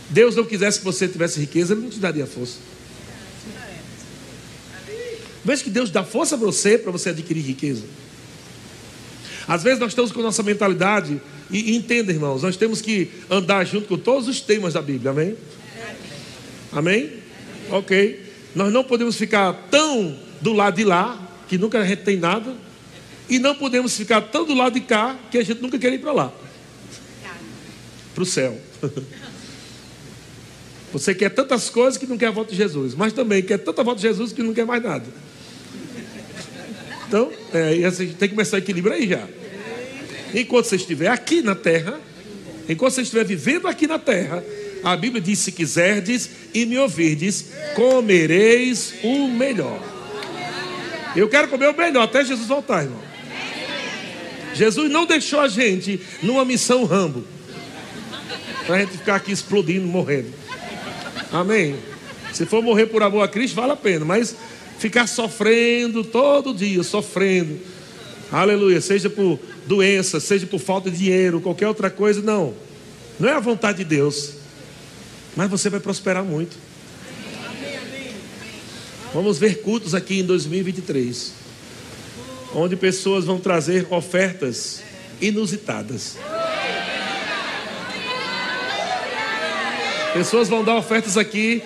Deus 0.10 0.36
não 0.36 0.46
quisesse 0.46 0.80
que 0.80 0.86
você 0.86 1.08
tivesse 1.08 1.40
riqueza, 1.40 1.74
Ele 1.74 1.82
não 1.82 1.90
te 1.90 2.00
daria 2.00 2.26
força. 2.26 2.58
Veja 5.44 5.64
que 5.64 5.70
Deus 5.70 5.92
dá 5.92 6.04
força 6.04 6.38
para 6.38 6.46
você 6.46 6.78
para 6.78 6.92
você 6.92 7.10
adquirir 7.10 7.42
riqueza. 7.42 7.84
Às 9.48 9.64
vezes 9.64 9.80
nós 9.80 9.92
estamos 9.92 10.12
com 10.12 10.22
nossa 10.22 10.44
mentalidade, 10.44 11.22
e, 11.52 11.72
e 11.72 11.76
entenda, 11.76 12.12
irmãos, 12.12 12.44
nós 12.44 12.58
temos 12.58 12.82
que 12.82 13.10
andar 13.30 13.66
junto 13.66 13.88
com 13.88 13.98
todos 13.98 14.28
os 14.28 14.40
temas 14.42 14.74
da 14.74 14.82
Bíblia, 14.82 15.12
amém? 15.12 15.36
Amém? 16.72 17.12
Ok. 17.70 18.24
Nós 18.56 18.72
não 18.72 18.84
podemos 18.84 19.16
ficar 19.16 19.54
tão 19.70 20.18
do 20.42 20.54
lado 20.54 20.76
de 20.76 20.84
lá, 20.84 21.20
que 21.48 21.58
nunca 21.58 21.80
a 21.80 21.86
gente 21.86 22.04
tem 22.04 22.18
nada, 22.18 22.56
e 23.30 23.40
não 23.40 23.56
podemos 23.56 23.96
ficar 23.96 24.22
tão 24.22 24.46
do 24.46 24.54
lado 24.54 24.74
de 24.74 24.82
cá, 24.82 25.18
que 25.30 25.38
a 25.38 25.44
gente 25.44 25.62
nunca 25.62 25.78
quer 25.78 25.94
ir 25.94 26.00
para 26.00 26.12
lá 26.12 26.34
para 28.14 28.24
o 28.24 28.26
céu. 28.26 28.60
Você 30.94 31.16
quer 31.16 31.30
tantas 31.30 31.70
coisas 31.70 31.98
que 31.98 32.06
não 32.06 32.18
quer 32.18 32.28
a 32.28 32.32
volta 32.32 32.52
de 32.52 32.58
Jesus, 32.58 32.94
mas 32.94 33.14
também 33.14 33.42
quer 33.42 33.58
tanta 33.58 33.84
volta 33.84 34.00
de 34.00 34.08
Jesus 34.08 34.32
que 34.32 34.44
não 34.44 34.54
quer 34.54 34.66
mais 34.66 34.84
nada. 34.84 35.06
Então, 37.14 37.32
é, 37.54 37.86
assim, 37.86 38.08
tem 38.08 38.28
que 38.28 38.30
começar 38.30 38.58
a 38.58 38.60
equilibrar 38.60 38.96
aí 38.96 39.08
já. 39.08 39.28
Enquanto 40.34 40.66
você 40.66 40.78
estiver 40.78 41.10
aqui 41.10 41.44
na 41.44 41.54
terra, 41.54 42.00
enquanto 42.68 42.94
você 42.94 43.04
estiver 43.04 43.24
vivendo 43.24 43.68
aqui 43.68 43.86
na 43.86 44.00
terra, 44.00 44.44
a 44.84 44.98
Bíblia 44.98 45.22
diz: 45.22 45.38
se 45.38 45.52
quiserdes 45.52 46.28
e 46.56 46.66
me 46.66 46.76
ouvirdes, 46.80 47.52
comereis 47.76 48.96
o 49.04 49.28
melhor. 49.28 49.80
Eu 51.16 51.30
quero 51.30 51.50
comer 51.50 51.70
o 51.70 51.78
melhor 51.78 52.02
até 52.02 52.26
Jesus 52.26 52.48
voltar, 52.48 52.82
irmão. 52.82 53.00
Jesus 54.56 54.90
não 54.90 55.06
deixou 55.06 55.40
a 55.40 55.48
gente 55.48 56.02
numa 56.24 56.44
missão 56.44 56.84
rambo. 56.84 57.24
Para 58.66 58.78
a 58.78 58.80
gente 58.80 58.98
ficar 58.98 59.18
aqui 59.18 59.32
explodindo, 59.32 59.86
morrendo. 59.86 60.34
Amém? 61.32 61.76
Se 62.34 62.48
for 62.48 62.64
morrer 62.64 62.88
por 62.88 63.04
amor 63.04 63.22
a 63.22 63.28
Cristo, 63.28 63.54
vale 63.54 63.74
a 63.74 63.76
pena. 63.76 64.04
Mas 64.04 64.36
ficar 64.84 65.08
sofrendo 65.08 66.04
todo 66.04 66.54
dia, 66.54 66.84
sofrendo. 66.84 67.58
Aleluia, 68.30 68.82
seja 68.82 69.10
por 69.10 69.40
doença, 69.66 70.20
seja 70.20 70.46
por 70.46 70.60
falta 70.60 70.92
de 70.92 70.98
dinheiro, 70.98 71.40
qualquer 71.40 71.70
outra 71.70 71.90
coisa, 71.90 72.22
não. 72.22 72.54
Não 73.18 73.30
é 73.30 73.32
a 73.32 73.40
vontade 73.40 73.78
de 73.78 73.86
Deus. 73.86 74.32
Mas 75.38 75.50
você 75.50 75.70
vai 75.70 75.80
prosperar 75.80 76.22
muito. 76.22 76.58
Vamos 79.14 79.40
ver 79.40 79.62
cultos 79.62 79.96
aqui 79.96 80.20
em 80.20 80.26
2023, 80.26 81.32
onde 82.54 82.76
pessoas 82.76 83.24
vão 83.24 83.40
trazer 83.40 83.88
ofertas 83.90 84.84
inusitadas. 85.22 86.18
Pessoas 90.14 90.50
vão 90.50 90.62
dar 90.62 90.76
ofertas 90.76 91.18
aqui 91.18 91.64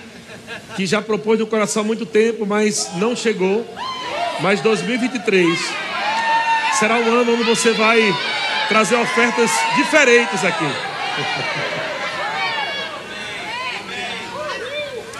que 0.75 0.85
já 0.85 1.01
propôs 1.01 1.39
no 1.39 1.47
coração 1.47 1.81
há 1.81 1.85
muito 1.85 2.05
tempo, 2.05 2.45
mas 2.45 2.91
não 2.95 3.15
chegou. 3.15 3.65
Mas 4.41 4.61
2023 4.61 5.59
será 6.77 6.97
um 6.97 7.11
ano 7.11 7.33
onde 7.33 7.43
você 7.43 7.71
vai 7.73 8.01
trazer 8.67 8.95
ofertas 8.95 9.49
diferentes 9.75 10.43
aqui. 10.43 10.65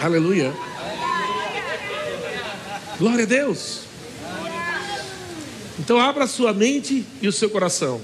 Aleluia. 0.00 0.52
Glória 2.98 3.24
a 3.24 3.26
Deus. 3.26 3.80
Então 5.78 5.98
abra 6.00 6.26
sua 6.26 6.52
mente 6.52 7.04
e 7.22 7.28
o 7.28 7.32
seu 7.32 7.48
coração 7.50 8.00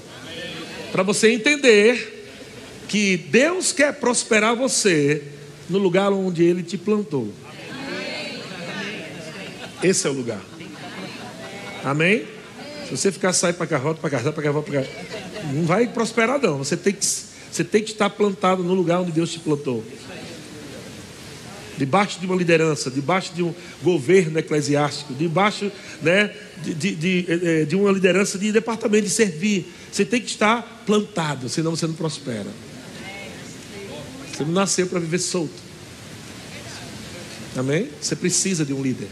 para 0.95 1.03
você 1.03 1.29
entender 1.29 2.25
que 2.87 3.17
Deus 3.17 3.73
quer 3.73 3.93
prosperar 3.95 4.55
você 4.55 5.21
no 5.69 5.77
lugar 5.77 6.11
onde 6.11 6.43
Ele 6.43 6.63
te 6.63 6.77
plantou. 6.77 7.31
Esse 9.83 10.07
é 10.07 10.09
o 10.09 10.13
lugar. 10.13 10.41
Amém? 11.83 12.25
Se 12.85 12.97
você 12.97 13.11
ficar 13.11 13.33
sair 13.33 13.53
para 13.53 13.77
volta 13.77 13.99
para 13.99 14.09
cá, 14.09 14.31
para 14.31 14.51
volta 14.51 14.71
para 14.71 14.83
cá, 14.83 14.89
não 15.53 15.65
vai 15.65 15.87
prosperar 15.87 16.39
não. 16.39 16.59
Você 16.59 16.77
tem 16.77 16.93
que 16.93 17.05
você 17.55 17.63
tem 17.63 17.81
que 17.81 17.91
estar 17.91 18.09
plantado 18.09 18.63
no 18.63 18.73
lugar 18.73 18.99
onde 18.99 19.13
Deus 19.13 19.31
te 19.31 19.39
plantou. 19.39 19.81
Debaixo 21.77 22.19
de 22.19 22.25
uma 22.25 22.35
liderança, 22.35 22.91
debaixo 22.91 23.33
de 23.33 23.43
um 23.43 23.53
governo 23.81 24.37
eclesiástico, 24.39 25.13
debaixo 25.13 25.71
né, 26.01 26.33
de, 26.61 26.73
de, 26.73 26.95
de, 26.95 27.25
eh, 27.29 27.65
de 27.65 27.75
uma 27.77 27.91
liderança 27.91 28.37
de 28.37 28.51
departamento 28.51 29.05
de 29.05 29.09
servir. 29.09 29.73
Você 29.91 30.03
tem 30.03 30.21
que 30.21 30.27
estar 30.27 30.83
plantado, 30.85 31.47
senão 31.47 31.71
você 31.71 31.87
não 31.87 31.93
prospera. 31.93 32.47
Você 34.35 34.43
não 34.43 34.51
nasceu 34.51 34.85
para 34.87 34.99
viver 34.99 35.19
solto. 35.19 35.53
Amém? 37.55 37.89
Você 38.01 38.17
precisa 38.17 38.65
de 38.65 38.73
um 38.73 38.81
líder. 38.81 39.07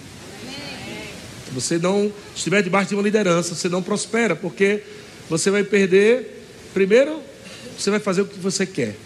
Se 1.45 1.51
você 1.53 1.77
não 1.77 2.11
estiver 2.35 2.61
debaixo 2.61 2.89
de 2.89 2.95
uma 2.95 3.03
liderança, 3.03 3.55
você 3.55 3.69
não 3.69 3.81
prospera, 3.81 4.35
porque 4.35 4.83
você 5.29 5.49
vai 5.49 5.63
perder. 5.63 6.43
Primeiro, 6.73 7.21
você 7.77 7.89
vai 7.89 8.01
fazer 8.01 8.23
o 8.23 8.25
que 8.25 8.37
você 8.37 8.65
quer. 8.65 8.97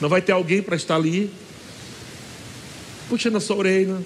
Não 0.00 0.08
vai 0.08 0.20
ter 0.20 0.32
alguém 0.32 0.60
para 0.60 0.74
estar 0.74 0.96
ali, 0.96 1.32
puxando 3.08 3.36
a 3.36 3.40
sua 3.40 3.54
orelha, 3.54 4.02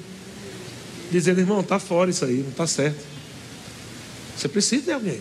dizendo, 1.10 1.40
irmão, 1.40 1.60
está 1.60 1.78
fora 1.78 2.10
isso 2.10 2.26
aí, 2.26 2.42
não 2.42 2.50
está 2.50 2.66
certo. 2.66 3.02
Você 4.36 4.48
precisa 4.48 4.82
de 4.82 4.92
alguém. 4.92 5.20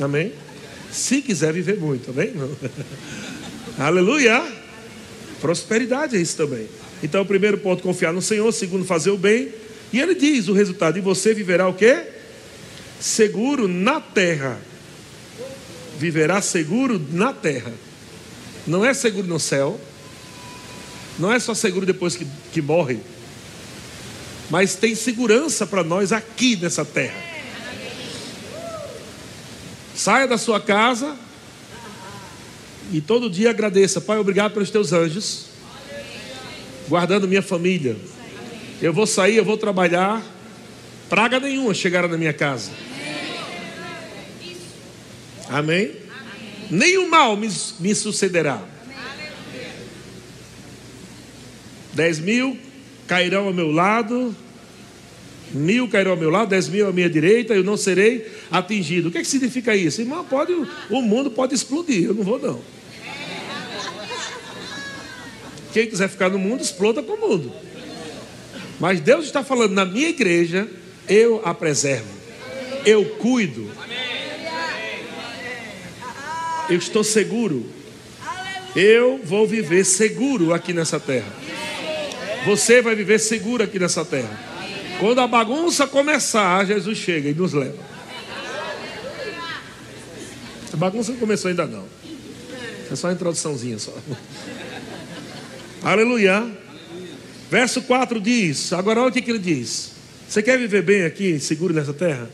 Amém? 0.00 0.32
Se 0.90 1.22
quiser 1.22 1.52
viver 1.52 1.78
muito, 1.78 2.10
amém? 2.10 2.32
Aleluia! 3.78 4.44
Prosperidade 5.40 6.16
é 6.16 6.20
isso 6.20 6.36
também. 6.36 6.68
Então, 7.00 7.22
o 7.22 7.26
primeiro 7.26 7.58
ponto, 7.58 7.80
confiar 7.80 8.12
no 8.12 8.20
Senhor. 8.20 8.50
Segundo, 8.52 8.84
fazer 8.84 9.10
o 9.10 9.16
bem. 9.16 9.52
E 9.92 10.00
ele 10.00 10.16
diz 10.16 10.48
o 10.48 10.52
resultado: 10.52 10.98
e 10.98 11.00
você 11.00 11.32
viverá 11.32 11.68
o 11.68 11.74
quê? 11.74 12.02
Seguro 12.98 13.68
na 13.68 14.00
terra. 14.00 14.60
Viverá 15.96 16.42
seguro 16.42 17.00
na 17.12 17.32
terra. 17.32 17.72
Não 18.66 18.84
é 18.84 18.92
seguro 18.92 19.28
no 19.28 19.38
céu. 19.38 19.80
Não 21.16 21.32
é 21.32 21.38
só 21.38 21.54
seguro 21.54 21.86
depois 21.86 22.16
que, 22.16 22.26
que 22.52 22.60
morre. 22.60 22.98
Mas 24.50 24.74
tem 24.74 24.96
segurança 24.96 25.64
para 25.64 25.84
nós 25.84 26.12
aqui 26.12 26.56
nessa 26.56 26.84
terra. 26.84 27.28
Saia 29.94 30.26
da 30.26 30.38
sua 30.38 30.60
casa 30.60 31.16
e 32.92 33.00
todo 33.00 33.28
dia 33.28 33.50
agradeça. 33.50 34.00
Pai, 34.00 34.18
obrigado 34.18 34.52
pelos 34.52 34.70
teus 34.70 34.92
anjos, 34.92 35.46
guardando 36.88 37.28
minha 37.28 37.42
família. 37.42 37.96
Eu 38.80 38.92
vou 38.92 39.06
sair, 39.06 39.36
eu 39.36 39.44
vou 39.44 39.56
trabalhar. 39.56 40.24
Praga 41.08 41.40
nenhuma 41.40 41.74
chegará 41.74 42.06
na 42.06 42.16
minha 42.16 42.32
casa. 42.32 42.70
Amém? 45.48 45.92
Nenhum 46.70 47.08
mal 47.08 47.36
me, 47.36 47.48
me 47.80 47.94
sucederá. 47.94 48.62
Dez 51.92 52.18
mil 52.18 52.56
cairão 53.06 53.46
ao 53.46 53.54
meu 53.54 53.72
lado, 53.72 54.36
mil 55.50 55.88
cairão 55.88 56.12
ao 56.12 56.16
meu 56.16 56.30
lado, 56.30 56.50
dez 56.50 56.68
mil 56.68 56.86
à 56.86 56.92
minha 56.92 57.08
direita, 57.08 57.54
eu 57.54 57.64
não 57.64 57.76
serei 57.76 58.30
atingido. 58.50 59.08
O 59.08 59.10
que, 59.10 59.18
é 59.18 59.22
que 59.22 59.26
significa 59.26 59.74
isso? 59.74 60.02
Irmão, 60.02 60.24
pode, 60.24 60.52
o 60.90 61.02
mundo 61.02 61.30
pode 61.30 61.54
explodir, 61.54 62.04
eu 62.04 62.14
não 62.14 62.22
vou 62.22 62.38
não. 62.38 62.77
Quem 65.72 65.86
quiser 65.86 66.08
ficar 66.08 66.28
no 66.28 66.38
mundo, 66.38 66.62
exploda 66.62 67.02
com 67.02 67.12
o 67.12 67.20
mundo. 67.28 67.52
Mas 68.80 69.00
Deus 69.00 69.24
está 69.26 69.42
falando, 69.42 69.72
na 69.72 69.84
minha 69.84 70.08
igreja, 70.08 70.68
eu 71.08 71.42
a 71.44 71.52
preservo, 71.52 72.08
eu 72.84 73.04
cuido, 73.16 73.70
eu 76.68 76.76
estou 76.76 77.02
seguro, 77.02 77.66
eu 78.76 79.20
vou 79.24 79.46
viver 79.46 79.84
seguro 79.84 80.54
aqui 80.54 80.72
nessa 80.72 81.00
terra. 81.00 81.32
Você 82.44 82.80
vai 82.80 82.94
viver 82.94 83.18
seguro 83.18 83.64
aqui 83.64 83.78
nessa 83.78 84.04
terra. 84.04 84.38
Quando 85.00 85.20
a 85.20 85.26
bagunça 85.26 85.86
começar, 85.86 86.64
Jesus 86.64 86.98
chega 86.98 87.28
e 87.28 87.34
nos 87.34 87.52
leva. 87.52 87.88
A 90.72 90.76
bagunça 90.76 91.12
não 91.12 91.18
começou 91.18 91.48
ainda 91.48 91.66
não. 91.66 91.84
É 92.90 92.96
só 92.96 93.08
uma 93.08 93.12
introduçãozinha 93.12 93.78
só. 93.78 93.92
Aleluia. 95.88 96.46
Verso 97.50 97.80
4 97.80 98.20
diz: 98.20 98.74
Agora 98.74 99.00
olha 99.00 99.08
o 99.08 99.12
que, 99.12 99.22
que 99.22 99.30
ele 99.30 99.38
diz. 99.38 99.92
Você 100.28 100.42
quer 100.42 100.58
viver 100.58 100.82
bem 100.82 101.04
aqui, 101.04 101.40
seguro 101.40 101.72
nessa 101.72 101.94
terra? 101.94 102.28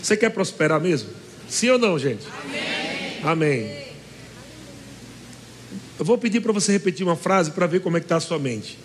Você 0.00 0.16
quer 0.16 0.30
prosperar 0.30 0.80
mesmo? 0.80 1.10
Sim 1.48 1.70
ou 1.70 1.78
não, 1.80 1.98
gente? 1.98 2.24
Amém. 2.44 3.24
Amém. 3.24 3.84
Eu 5.98 6.04
vou 6.04 6.16
pedir 6.16 6.38
para 6.40 6.52
você 6.52 6.70
repetir 6.70 7.04
uma 7.04 7.16
frase 7.16 7.50
para 7.50 7.66
ver 7.66 7.80
como 7.80 7.96
é 7.96 8.00
que 8.00 8.04
está 8.04 8.18
a 8.18 8.20
sua 8.20 8.38
mente. 8.38 8.78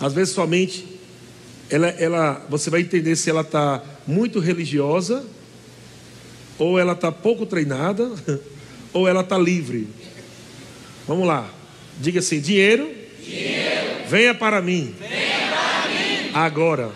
Às 0.00 0.12
vezes 0.12 0.34
sua 0.34 0.46
mente 0.46 0.98
ela, 1.70 1.86
ela, 1.86 2.44
você 2.50 2.68
vai 2.68 2.80
entender 2.80 3.14
se 3.14 3.30
ela 3.30 3.42
está 3.42 3.80
muito 4.08 4.40
religiosa, 4.40 5.24
ou 6.58 6.80
ela 6.80 6.94
está 6.94 7.12
pouco 7.12 7.46
treinada, 7.46 8.10
ou 8.92 9.06
ela 9.06 9.20
está 9.20 9.38
livre. 9.38 9.86
Vamos 11.06 11.24
lá. 11.24 11.57
Diga 11.98 12.20
assim: 12.20 12.40
dinheiro, 12.40 12.90
dinheiro. 13.22 14.04
Venha, 14.08 14.34
para 14.34 14.62
mim. 14.62 14.94
venha 14.98 15.48
para 15.48 15.88
mim. 15.88 16.30
Agora. 16.32 16.92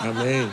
Agora. 0.00 0.20
Amém. 0.20 0.50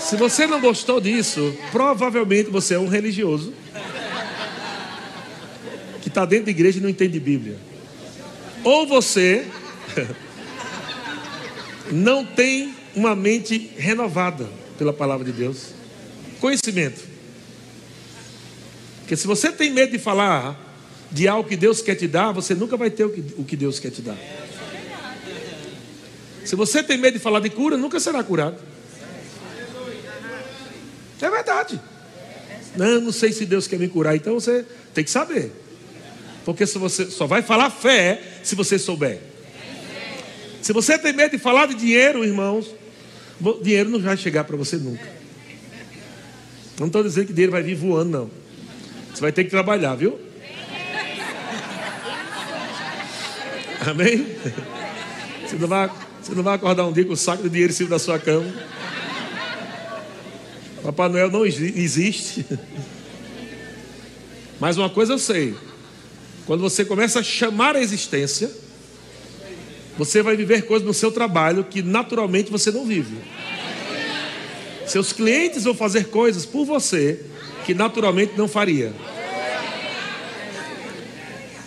Se 0.00 0.16
você 0.16 0.46
não 0.46 0.60
gostou 0.60 1.00
disso, 1.00 1.54
provavelmente 1.70 2.50
você 2.50 2.74
é 2.74 2.78
um 2.78 2.88
religioso 2.88 3.52
que 6.00 6.08
está 6.08 6.24
dentro 6.24 6.46
da 6.46 6.50
igreja 6.50 6.78
e 6.78 6.82
não 6.82 6.88
entende 6.88 7.20
Bíblia. 7.20 7.58
Ou 8.64 8.86
você 8.86 9.46
não 11.92 12.24
tem 12.24 12.74
uma 12.94 13.14
mente 13.14 13.70
renovada 13.76 14.48
pela 14.78 14.92
palavra 14.92 15.24
de 15.24 15.32
Deus. 15.32 15.74
Conhecimento. 16.40 17.17
Porque 19.08 19.16
se 19.16 19.26
você 19.26 19.50
tem 19.50 19.70
medo 19.70 19.92
de 19.92 19.98
falar 19.98 20.54
de 21.10 21.26
algo 21.26 21.48
que 21.48 21.56
Deus 21.56 21.80
quer 21.80 21.94
te 21.94 22.06
dar, 22.06 22.30
você 22.30 22.54
nunca 22.54 22.76
vai 22.76 22.90
ter 22.90 23.06
o 23.06 23.42
que, 23.42 23.56
Deus 23.56 23.80
quer 23.80 23.90
te 23.90 24.02
dar. 24.02 24.18
Se 26.44 26.54
você 26.54 26.82
tem 26.82 26.98
medo 26.98 27.14
de 27.14 27.18
falar 27.18 27.40
de 27.40 27.48
cura, 27.48 27.78
nunca 27.78 27.98
será 27.98 28.22
curado. 28.22 28.58
É 31.22 31.30
verdade. 31.30 31.80
Não, 32.76 33.00
não 33.00 33.10
sei 33.10 33.32
se 33.32 33.46
Deus 33.46 33.66
quer 33.66 33.78
me 33.78 33.88
curar, 33.88 34.14
então 34.14 34.34
você 34.34 34.66
tem 34.92 35.02
que 35.02 35.10
saber. 35.10 35.52
Porque 36.44 36.66
se 36.66 36.76
você 36.76 37.06
só 37.06 37.26
vai 37.26 37.40
falar 37.40 37.70
fé 37.70 38.20
se 38.42 38.54
você 38.54 38.78
souber. 38.78 39.20
Se 40.60 40.70
você 40.74 40.98
tem 40.98 41.14
medo 41.14 41.30
de 41.30 41.38
falar 41.38 41.64
de 41.64 41.74
dinheiro, 41.76 42.22
irmãos, 42.26 42.74
dinheiro 43.62 43.88
não 43.88 44.00
vai 44.00 44.18
chegar 44.18 44.44
para 44.44 44.58
você 44.58 44.76
nunca. 44.76 45.08
Não 46.78 46.88
estou 46.88 47.02
dizendo 47.02 47.28
que 47.28 47.32
dinheiro 47.32 47.52
vai 47.52 47.62
vir 47.62 47.74
voando, 47.74 48.10
não. 48.10 48.47
Você 49.12 49.20
vai 49.20 49.32
ter 49.32 49.44
que 49.44 49.50
trabalhar, 49.50 49.94
viu? 49.94 50.18
Amém? 53.86 54.26
Você 55.46 55.56
não 55.56 55.68
vai, 55.68 55.90
você 56.20 56.34
não 56.34 56.42
vai 56.42 56.54
acordar 56.54 56.86
um 56.86 56.92
dia 56.92 57.04
com 57.04 57.12
o 57.12 57.16
saco 57.16 57.42
de 57.42 57.48
dinheiro 57.48 57.72
em 57.72 57.76
cima 57.76 57.90
da 57.90 57.98
sua 57.98 58.18
cama. 58.18 58.52
Papai 60.82 61.08
Noel 61.08 61.30
não 61.30 61.46
existe. 61.46 62.44
Mas 64.60 64.76
uma 64.76 64.90
coisa 64.90 65.14
eu 65.14 65.18
sei: 65.18 65.54
quando 66.46 66.60
você 66.60 66.84
começa 66.84 67.20
a 67.20 67.22
chamar 67.22 67.76
a 67.76 67.80
existência, 67.80 68.50
você 69.96 70.22
vai 70.22 70.36
viver 70.36 70.62
coisas 70.62 70.86
no 70.86 70.94
seu 70.94 71.10
trabalho 71.10 71.64
que 71.64 71.82
naturalmente 71.82 72.50
você 72.50 72.70
não 72.70 72.86
vive. 72.86 73.16
Seus 74.86 75.12
clientes 75.12 75.64
vão 75.64 75.74
fazer 75.74 76.08
coisas 76.08 76.46
por 76.46 76.64
você 76.64 77.24
que 77.68 77.74
naturalmente 77.74 78.32
não 78.34 78.48
faria. 78.48 78.94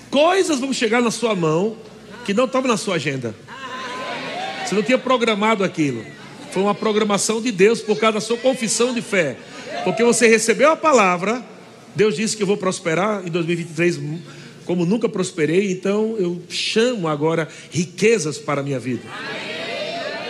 Coisas 0.09 0.59
vão 0.59 0.73
chegar 0.73 0.99
na 0.99 1.11
sua 1.11 1.35
mão 1.35 1.77
que 2.25 2.33
não 2.33 2.45
estavam 2.45 2.67
na 2.67 2.75
sua 2.75 2.95
agenda. 2.95 3.35
Você 4.65 4.73
não 4.73 4.81
tinha 4.81 4.97
programado 4.97 5.63
aquilo. 5.63 6.03
Foi 6.49 6.63
uma 6.63 6.73
programação 6.73 7.39
de 7.39 7.51
Deus 7.51 7.81
por 7.81 7.99
causa 7.99 8.15
da 8.15 8.19
sua 8.19 8.37
confissão 8.37 8.95
de 8.95 9.01
fé. 9.03 9.37
Porque 9.83 10.03
você 10.03 10.27
recebeu 10.27 10.71
a 10.71 10.75
palavra, 10.75 11.45
Deus 11.95 12.15
disse 12.15 12.35
que 12.35 12.41
eu 12.41 12.47
vou 12.47 12.57
prosperar 12.57 13.21
em 13.23 13.29
2023 13.29 13.99
como 14.65 14.87
nunca 14.87 15.07
prosperei, 15.07 15.71
então 15.71 16.15
eu 16.17 16.41
chamo 16.49 17.07
agora 17.07 17.47
riquezas 17.69 18.39
para 18.39 18.61
a 18.61 18.63
minha 18.63 18.79
vida. 18.79 19.03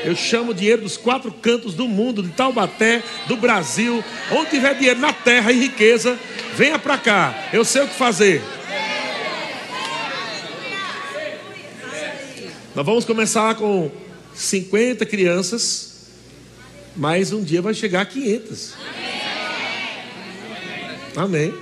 Eu 0.03 0.15
chamo 0.15 0.53
dinheiro 0.53 0.81
dos 0.81 0.97
quatro 0.97 1.31
cantos 1.31 1.73
do 1.73 1.87
mundo, 1.87 2.23
de 2.23 2.29
Taubaté, 2.29 3.03
do 3.27 3.37
Brasil, 3.37 4.03
onde 4.31 4.49
tiver 4.49 4.75
dinheiro 4.75 4.99
na 4.99 5.13
terra 5.13 5.51
e 5.51 5.59
riqueza, 5.59 6.17
venha 6.55 6.79
para 6.79 6.97
cá. 6.97 7.49
Eu 7.53 7.63
sei 7.63 7.83
o 7.83 7.87
que 7.87 7.93
fazer. 7.93 8.41
Nós 12.73 12.85
vamos 12.85 13.05
começar 13.05 13.53
com 13.55 13.91
50 14.33 15.05
crianças, 15.05 16.07
mas 16.95 17.31
um 17.31 17.43
dia 17.43 17.61
vai 17.61 17.73
chegar 17.73 18.01
a 18.01 18.05
500. 18.05 18.73
Amém. 21.15 21.53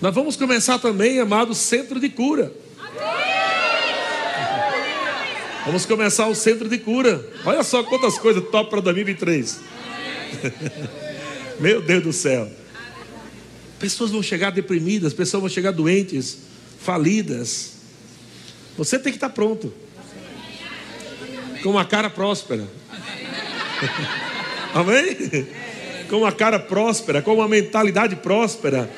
Nós 0.00 0.14
vamos 0.14 0.36
começar 0.36 0.78
também, 0.78 1.18
amado, 1.18 1.54
centro 1.54 1.98
de 1.98 2.08
cura. 2.08 2.52
Vamos 5.66 5.86
começar 5.86 6.26
o 6.28 6.34
centro 6.34 6.68
de 6.68 6.76
cura. 6.76 7.24
Olha 7.42 7.62
só 7.62 7.82
quantas 7.82 8.18
coisas 8.18 8.44
top 8.50 8.68
para 8.68 8.80
2023. 8.80 9.60
Meu 11.58 11.80
Deus 11.80 12.02
do 12.02 12.12
céu. 12.12 12.50
Pessoas 13.78 14.10
vão 14.10 14.22
chegar 14.22 14.50
deprimidas, 14.50 15.14
pessoas 15.14 15.40
vão 15.40 15.48
chegar 15.48 15.70
doentes, 15.70 16.36
falidas. 16.80 17.72
Você 18.76 18.98
tem 18.98 19.10
que 19.10 19.16
estar 19.16 19.30
pronto. 19.30 19.72
Com 21.62 21.70
uma 21.70 21.84
cara 21.86 22.10
próspera. 22.10 22.68
Amém? 24.74 25.46
Com 26.10 26.18
uma 26.18 26.32
cara 26.32 26.58
próspera, 26.58 27.22
com 27.22 27.34
uma 27.34 27.48
mentalidade 27.48 28.16
próspera. 28.16 28.90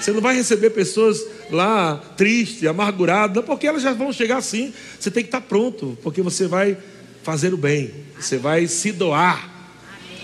Você 0.00 0.10
não 0.12 0.22
vai 0.22 0.34
receber 0.34 0.70
pessoas 0.70 1.22
lá 1.50 1.96
tristes, 2.16 2.68
amarguradas, 2.68 3.44
porque 3.44 3.66
elas 3.66 3.82
já 3.82 3.92
vão 3.92 4.12
chegar 4.12 4.38
assim. 4.38 4.72
Você 4.98 5.10
tem 5.10 5.22
que 5.22 5.28
estar 5.28 5.40
pronto, 5.40 5.96
porque 6.02 6.22
você 6.22 6.46
vai 6.46 6.76
fazer 7.22 7.52
o 7.52 7.56
bem, 7.56 7.92
você 8.18 8.38
vai 8.38 8.66
se 8.66 8.92
doar. 8.92 9.50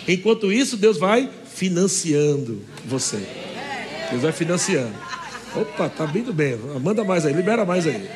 Enquanto 0.06 0.52
isso, 0.52 0.76
Deus 0.76 0.98
vai 0.98 1.28
financiando 1.54 2.62
você. 2.84 3.26
Deus 4.10 4.22
vai 4.22 4.32
financiando. 4.32 4.94
Opa, 5.54 5.88
tá 5.88 6.04
vindo 6.04 6.32
bem. 6.32 6.56
Manda 6.82 7.04
mais 7.04 7.24
aí, 7.24 7.32
libera 7.32 7.64
mais 7.64 7.86
aí. 7.86 8.08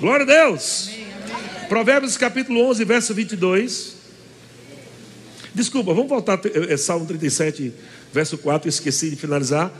Glória 0.00 0.24
a 0.24 0.26
Deus. 0.26 0.90
Provérbios 1.68 2.16
capítulo 2.16 2.60
11, 2.68 2.84
verso 2.84 3.14
22. 3.14 3.96
Desculpa, 5.54 5.94
vamos 5.94 6.08
voltar 6.08 6.40
é, 6.68 6.76
Salmo 6.76 7.06
37, 7.06 7.72
verso 8.12 8.38
4, 8.38 8.68
esqueci 8.68 9.10
de 9.10 9.16
finalizar. 9.16 9.72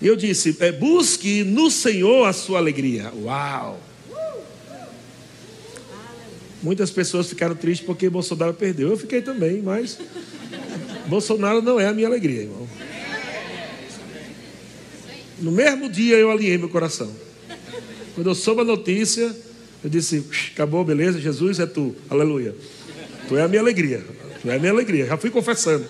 E 0.00 0.06
eu 0.06 0.16
disse: 0.16 0.56
é, 0.60 0.72
busque 0.72 1.42
no 1.42 1.70
Senhor 1.70 2.26
a 2.26 2.32
sua 2.32 2.58
alegria. 2.58 3.12
Uau! 3.22 3.80
Muitas 6.62 6.90
pessoas 6.90 7.28
ficaram 7.28 7.54
tristes 7.54 7.86
porque 7.86 8.08
Bolsonaro 8.10 8.54
perdeu. 8.54 8.88
Eu 8.88 8.96
fiquei 8.96 9.22
também, 9.22 9.62
mas 9.62 9.98
Bolsonaro 11.06 11.62
não 11.62 11.78
é 11.78 11.86
a 11.86 11.92
minha 11.92 12.06
alegria, 12.06 12.42
irmão. 12.42 12.68
No 15.38 15.52
mesmo 15.52 15.88
dia 15.88 16.16
eu 16.16 16.30
alinhei 16.30 16.56
meu 16.56 16.68
coração. 16.68 17.12
Quando 18.14 18.28
eu 18.28 18.34
soube 18.34 18.62
a 18.62 18.64
notícia, 18.64 19.34
eu 19.84 19.90
disse: 19.90 20.24
acabou, 20.52 20.84
beleza, 20.84 21.20
Jesus 21.20 21.60
é 21.60 21.66
tu, 21.66 21.94
aleluia. 22.08 22.54
Tu 23.28 23.36
é 23.36 23.42
a 23.42 23.48
minha 23.48 23.60
alegria, 23.60 24.04
tu 24.40 24.50
é 24.50 24.56
a 24.56 24.58
minha 24.58 24.72
alegria. 24.72 25.06
Já 25.06 25.16
fui 25.16 25.30
confessando. 25.30 25.86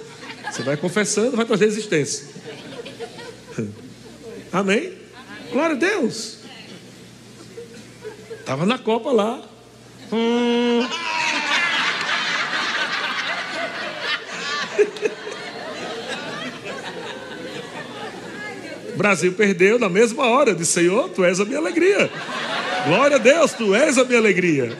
Você 0.51 0.63
vai 0.63 0.77
confessando, 0.77 1.37
vai 1.37 1.47
trazer 1.47 1.67
existência. 1.67 2.27
Amém? 4.53 4.93
Glória 5.53 5.77
a 5.77 5.79
Deus. 5.79 6.39
Estava 8.41 8.65
na 8.65 8.79
Copa 8.79 9.11
lá. 9.11 9.43
Hum. 10.13 10.87
Brasil 18.97 19.33
perdeu 19.33 19.79
na 19.79 19.89
mesma 19.89 20.27
hora. 20.27 20.51
Eu 20.51 20.55
disse, 20.55 20.73
Senhor, 20.73 21.11
tu 21.11 21.25
és 21.25 21.39
a 21.39 21.45
minha 21.45 21.59
alegria. 21.59 22.11
Glória 22.87 23.17
a 23.17 23.19
Deus, 23.19 23.53
tu 23.53 23.75
és 23.75 23.99
a 23.99 24.05
minha 24.05 24.19
alegria. 24.19 24.77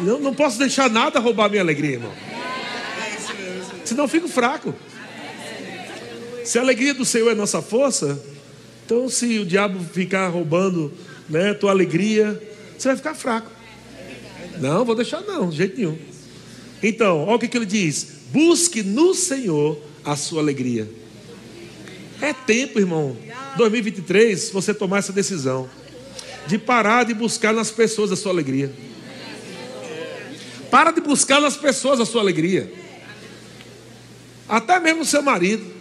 Não, 0.00 0.18
não 0.18 0.34
posso 0.34 0.58
deixar 0.58 0.88
nada 0.88 1.20
roubar 1.20 1.46
a 1.46 1.48
minha 1.48 1.62
alegria, 1.62 1.92
irmão. 1.92 2.12
Senão 3.84 4.04
eu 4.04 4.08
fico 4.08 4.28
fraco. 4.28 4.74
Se 6.44 6.58
a 6.58 6.62
alegria 6.62 6.94
do 6.94 7.04
Senhor 7.04 7.30
é 7.30 7.34
nossa 7.34 7.62
força, 7.62 8.20
então 8.84 9.08
se 9.08 9.38
o 9.38 9.46
diabo 9.46 9.82
ficar 9.92 10.28
roubando 10.28 10.92
né, 11.28 11.54
tua 11.54 11.70
alegria, 11.70 12.40
você 12.76 12.88
vai 12.88 12.96
ficar 12.96 13.14
fraco. 13.14 13.50
Não, 14.58 14.84
vou 14.84 14.94
deixar 14.94 15.20
não, 15.22 15.48
de 15.48 15.56
jeito 15.56 15.78
nenhum. 15.78 15.98
Então, 16.82 17.24
olha 17.24 17.36
o 17.36 17.38
que, 17.38 17.48
que 17.48 17.56
ele 17.56 17.66
diz: 17.66 18.06
busque 18.32 18.82
no 18.82 19.14
Senhor 19.14 19.80
a 20.04 20.16
sua 20.16 20.40
alegria. 20.40 20.90
É 22.20 22.32
tempo, 22.32 22.78
irmão, 22.78 23.16
2023, 23.56 24.50
você 24.50 24.74
tomar 24.74 24.98
essa 24.98 25.12
decisão 25.12 25.68
de 26.46 26.58
parar 26.58 27.04
de 27.04 27.14
buscar 27.14 27.52
nas 27.52 27.70
pessoas 27.70 28.10
a 28.12 28.16
sua 28.16 28.32
alegria. 28.32 28.72
Para 30.70 30.90
de 30.90 31.00
buscar 31.00 31.40
nas 31.40 31.56
pessoas 31.56 32.00
a 32.00 32.06
sua 32.06 32.20
alegria. 32.20 32.72
Até 34.48 34.78
mesmo 34.80 35.02
o 35.02 35.06
seu 35.06 35.22
marido. 35.22 35.79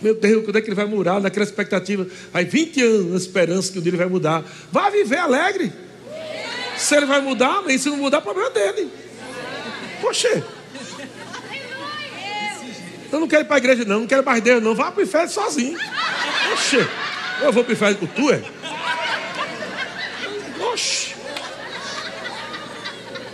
Meu 0.00 0.14
Deus, 0.14 0.44
quando 0.44 0.56
é 0.56 0.60
que 0.60 0.68
ele 0.68 0.74
vai 0.74 0.86
mudar? 0.86 1.20
Naquela 1.20 1.44
expectativa. 1.44 2.06
Aí 2.32 2.44
20 2.44 2.82
anos 2.82 3.10
na 3.10 3.16
esperança 3.16 3.72
que 3.72 3.78
um 3.78 3.82
dia 3.82 3.90
ele 3.90 3.96
vai 3.98 4.08
mudar. 4.08 4.44
Vai 4.72 4.90
viver 4.90 5.18
alegre. 5.18 5.72
Se 6.76 6.96
ele 6.96 7.06
vai 7.06 7.20
mudar, 7.20 7.58
amém. 7.58 7.76
Se 7.76 7.88
não 7.88 7.96
mudar, 7.96 8.20
problema 8.20 8.50
dele. 8.50 8.90
Poxa. 10.00 10.44
Eu 13.12 13.20
não 13.20 13.28
quero 13.28 13.42
ir 13.42 13.46
para 13.46 13.56
a 13.56 13.58
igreja, 13.58 13.84
não. 13.84 14.00
Não 14.00 14.06
quero 14.06 14.24
mais 14.24 14.42
Deus, 14.42 14.62
não. 14.62 14.74
Vá 14.74 14.90
para 14.90 15.00
o 15.00 15.04
inferno 15.04 15.28
sozinho. 15.28 15.78
Oxe. 16.52 16.86
Eu 17.42 17.52
vou 17.52 17.64
para 17.64 17.70
o 17.70 17.74
inferno 17.74 17.98
com 17.98 18.06
tu, 18.06 18.30
é? 18.30 18.42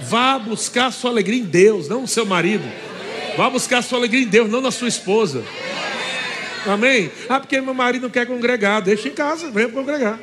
Vá 0.09 0.39
buscar 0.39 0.93
sua 0.93 1.11
alegria 1.11 1.41
em 1.41 1.45
Deus, 1.45 1.89
não 1.89 2.03
no 2.03 2.07
seu 2.07 2.25
marido. 2.25 2.65
Vá 3.37 3.51
buscar 3.51 3.83
sua 3.83 3.99
alegria 3.99 4.23
em 4.23 4.29
Deus, 4.29 4.49
não 4.49 4.61
na 4.61 4.71
sua 4.71 4.87
esposa. 4.87 5.45
Amém? 6.67 7.11
Ah, 7.29 7.41
porque 7.41 7.61
meu 7.61 7.75
marido 7.75 8.03
não 8.03 8.11
quer 8.11 8.27
congregar. 8.27 8.83
Deixa 8.83 9.09
em 9.09 9.13
casa, 9.13 9.51
venha 9.51 9.69
congregar. 9.69 10.19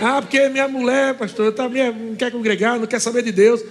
Ah, 0.00 0.20
porque 0.20 0.48
minha 0.48 0.66
mulher, 0.66 1.14
pastor, 1.14 1.52
tá, 1.52 1.68
não 1.68 2.14
quer 2.16 2.30
congregar, 2.30 2.78
não 2.78 2.86
quer 2.86 3.00
saber 3.00 3.22
de 3.22 3.32
Deus. 3.32 3.62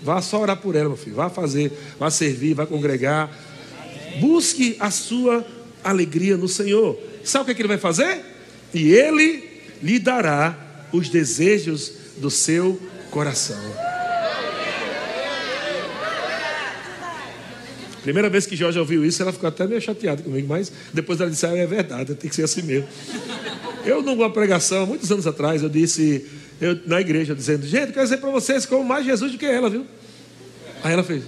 Vá 0.00 0.20
só 0.22 0.40
orar 0.40 0.56
por 0.56 0.74
ela, 0.74 0.88
meu 0.88 0.96
filho. 0.96 1.16
Vá 1.16 1.28
fazer, 1.28 1.72
vá 1.98 2.10
servir, 2.10 2.54
vá 2.54 2.66
congregar. 2.66 3.30
Busque 4.20 4.76
a 4.78 4.90
sua 4.90 5.44
alegria 5.82 6.36
no 6.36 6.48
Senhor. 6.48 6.98
Sabe 7.24 7.42
o 7.42 7.44
que, 7.46 7.50
é 7.52 7.54
que 7.54 7.62
ele 7.62 7.68
vai 7.68 7.78
fazer? 7.78 8.20
E 8.72 8.92
ele 8.92 9.62
lhe 9.82 9.98
dará 9.98 10.56
os 10.92 11.08
desejos 11.08 11.92
do 12.18 12.30
seu 12.30 12.80
coração. 13.10 13.91
Primeira 18.02 18.28
vez 18.28 18.46
que 18.46 18.56
Jorge 18.56 18.78
ouviu 18.78 19.04
isso, 19.04 19.22
ela 19.22 19.32
ficou 19.32 19.48
até 19.48 19.66
meio 19.66 19.80
chateada 19.80 20.22
comigo, 20.22 20.48
mas 20.48 20.72
depois 20.92 21.20
ela 21.20 21.30
disse: 21.30 21.46
ah, 21.46 21.56
é 21.56 21.66
verdade, 21.66 22.14
tem 22.14 22.28
que 22.28 22.34
ser 22.34 22.42
assim 22.42 22.62
mesmo. 22.62 22.88
Eu, 23.84 24.02
numa 24.02 24.30
pregação, 24.30 24.86
muitos 24.86 25.10
anos 25.10 25.26
atrás, 25.26 25.62
eu 25.62 25.68
disse, 25.68 26.26
eu, 26.60 26.80
na 26.86 27.00
igreja, 27.00 27.34
dizendo: 27.34 27.66
gente, 27.66 27.92
quero 27.92 28.04
dizer 28.04 28.18
para 28.18 28.30
vocês 28.30 28.66
como 28.66 28.84
mais 28.84 29.04
Jesus 29.04 29.32
do 29.32 29.38
que 29.38 29.46
ela, 29.46 29.70
viu? 29.70 29.86
Aí 30.82 30.92
ela 30.92 31.04
fez: 31.04 31.22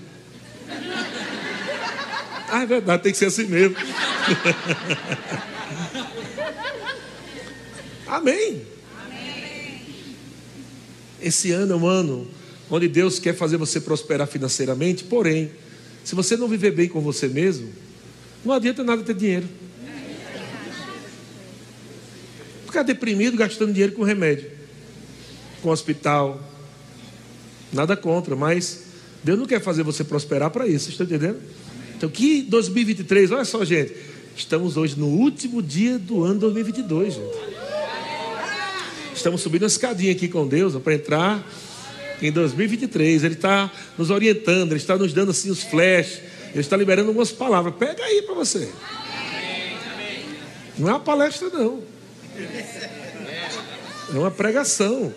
ah, 2.50 2.62
é 2.62 2.66
verdade, 2.66 3.02
tem 3.02 3.12
que 3.12 3.18
ser 3.18 3.26
assim 3.26 3.46
mesmo. 3.46 3.76
Amém. 8.06 8.62
Esse 11.20 11.52
ano 11.52 11.72
é 11.72 11.76
um 11.76 11.86
ano 11.86 12.28
onde 12.70 12.86
Deus 12.88 13.18
quer 13.18 13.34
fazer 13.34 13.56
você 13.56 13.80
prosperar 13.80 14.26
financeiramente, 14.26 15.04
porém, 15.04 15.50
se 16.04 16.14
você 16.14 16.36
não 16.36 16.46
viver 16.46 16.70
bem 16.72 16.88
com 16.88 17.00
você 17.00 17.26
mesmo, 17.26 17.72
não 18.44 18.52
adianta 18.52 18.84
nada 18.84 19.02
ter 19.02 19.14
dinheiro. 19.14 19.48
Ficar 22.66 22.82
deprimido 22.82 23.36
gastando 23.36 23.72
dinheiro 23.72 23.92
com 23.94 24.02
remédio, 24.02 24.50
com 25.62 25.70
hospital. 25.70 26.42
Nada 27.72 27.96
contra, 27.96 28.36
mas 28.36 28.84
Deus 29.24 29.38
não 29.38 29.46
quer 29.46 29.60
fazer 29.60 29.82
você 29.82 30.04
prosperar 30.04 30.50
para 30.50 30.68
isso, 30.68 30.90
está 30.90 31.04
entendendo? 31.04 31.40
Então, 31.96 32.08
que 32.10 32.42
2023, 32.42 33.30
olha 33.30 33.44
só, 33.44 33.64
gente. 33.64 33.94
Estamos 34.36 34.76
hoje 34.76 34.98
no 34.98 35.06
último 35.06 35.62
dia 35.62 35.98
do 35.98 36.24
ano 36.24 36.40
2022, 36.40 37.14
gente. 37.14 37.54
Estamos 39.14 39.40
subindo 39.40 39.62
uma 39.62 39.68
escadinha 39.68 40.12
aqui 40.12 40.28
com 40.28 40.46
Deus 40.46 40.74
para 40.82 40.94
entrar 40.94 41.50
em 42.28 42.32
2023. 42.32 43.24
Ele 43.24 43.34
está 43.34 43.70
nos 43.98 44.10
orientando, 44.10 44.72
Ele 44.72 44.80
está 44.80 44.96
nos 44.96 45.12
dando 45.12 45.30
assim 45.30 45.50
os 45.50 45.62
flashes, 45.62 46.20
Ele 46.50 46.60
está 46.60 46.76
liberando 46.76 47.08
algumas 47.08 47.30
palavras. 47.30 47.74
Pega 47.78 48.02
aí 48.02 48.22
para 48.22 48.34
você. 48.34 48.70
Não 50.78 50.88
é 50.88 50.92
uma 50.92 51.00
palestra, 51.00 51.48
não. 51.50 51.82
É 54.12 54.18
uma 54.18 54.30
pregação. 54.30 55.12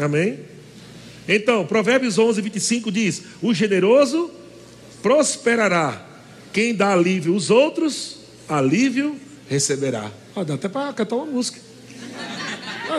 Amém? 0.00 0.40
Então, 1.28 1.66
Provérbios 1.66 2.18
11, 2.18 2.40
25 2.40 2.90
diz: 2.90 3.22
O 3.42 3.52
generoso 3.52 4.30
prosperará. 5.02 6.06
Quem 6.52 6.74
dá 6.74 6.92
alívio 6.92 7.34
aos 7.34 7.50
outros, 7.50 8.20
alívio 8.48 9.16
receberá. 9.48 10.10
Ah, 10.34 10.42
dá 10.42 10.54
até 10.54 10.68
para 10.68 10.92
cantar 10.92 11.16
uma 11.16 11.26
música. 11.26 11.67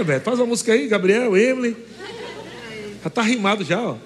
Beto, 0.05 0.23
faz 0.23 0.39
uma 0.39 0.45
música 0.45 0.71
aí, 0.71 0.87
Gabriel, 0.87 1.35
Emily. 1.35 1.75
Já 3.01 3.07
está 3.07 3.21
rimado 3.21 3.63
já, 3.63 3.81
ó. 3.81 3.97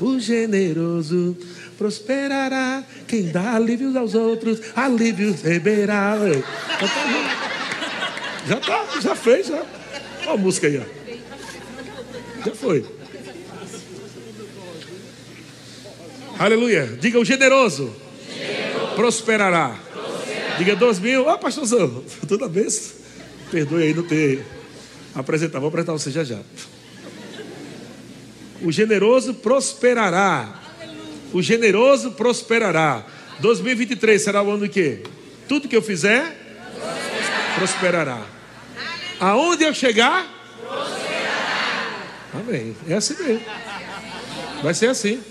O 0.00 0.18
generoso 0.18 1.36
prosperará. 1.78 2.84
Quem 3.06 3.30
dá 3.30 3.54
alívio 3.54 3.96
aos 3.98 4.14
outros, 4.14 4.60
alívio 4.74 5.32
receberá. 5.32 6.16
Já 8.46 8.56
tá, 8.56 8.86
já 9.00 9.14
fez, 9.14 9.46
já. 9.46 9.62
Olha 10.22 10.32
a 10.32 10.36
música 10.36 10.66
aí, 10.66 10.78
ó. 10.78 12.44
Já 12.44 12.54
foi. 12.54 12.84
Aleluia. 16.38 16.98
Diga 17.00 17.18
o 17.18 17.24
generoso. 17.24 17.94
generoso. 18.34 18.94
prosperará. 18.96 19.78
Diga 20.58 20.74
2000. 20.74 21.24
Ó, 21.24 21.34
oh, 21.34 21.38
pastorzão, 21.38 22.04
toda 22.26 22.48
vez. 22.48 22.94
Perdoe 23.50 23.82
aí 23.82 23.94
não 23.94 24.02
ter 24.02 24.44
apresentar. 25.14 25.58
Vou 25.58 25.68
apresentar 25.68 25.92
você 25.92 26.10
já 26.10 26.24
já. 26.24 26.38
O 28.62 28.70
generoso 28.70 29.34
prosperará. 29.34 30.60
O 31.32 31.40
generoso 31.40 32.12
prosperará. 32.12 33.04
2023 33.40 34.20
será 34.20 34.42
o 34.42 34.50
ano 34.50 34.66
de 34.66 34.68
quê? 34.68 35.02
Tudo 35.48 35.68
que 35.68 35.76
eu 35.76 35.82
fizer 35.82 36.36
prosperará. 37.56 38.22
Aonde 39.18 39.64
eu 39.64 39.74
chegar? 39.74 40.26
Prosperará. 40.60 41.10
Amém. 42.34 42.76
É 42.88 42.94
assim 42.94 43.14
mesmo. 43.22 43.42
Vai 44.62 44.74
ser 44.74 44.88
assim. 44.88 45.22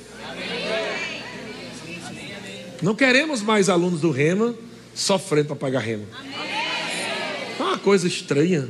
Não 2.82 2.96
queremos 2.96 3.42
mais 3.42 3.70
alunos 3.70 4.02
do 4.02 4.10
Rema 4.10 4.56
sofrendo 4.96 5.48
para 5.48 5.56
pagar 5.56 5.80
Rema. 5.80 6.06
É 7.60 7.62
uma 7.62 7.78
coisa 7.78 8.08
estranha. 8.08 8.70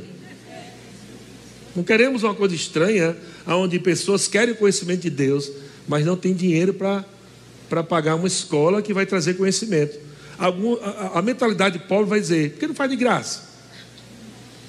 Não 1.80 1.84
queremos 1.84 2.22
uma 2.22 2.34
coisa 2.34 2.54
estranha 2.54 3.16
onde 3.46 3.78
pessoas 3.78 4.28
querem 4.28 4.54
conhecimento 4.54 5.00
de 5.00 5.08
Deus, 5.08 5.50
mas 5.88 6.04
não 6.04 6.14
tem 6.14 6.34
dinheiro 6.34 6.74
para 6.74 7.82
pagar 7.82 8.16
uma 8.16 8.26
escola 8.26 8.82
que 8.82 8.92
vai 8.92 9.06
trazer 9.06 9.32
conhecimento. 9.32 9.98
Algum, 10.38 10.74
a, 10.74 11.20
a 11.20 11.22
mentalidade 11.22 11.78
pobre 11.78 12.04
vai 12.04 12.20
dizer, 12.20 12.50
por 12.50 12.58
que 12.58 12.66
não 12.66 12.74
faz 12.74 12.90
de 12.90 12.96
graça? 12.98 13.48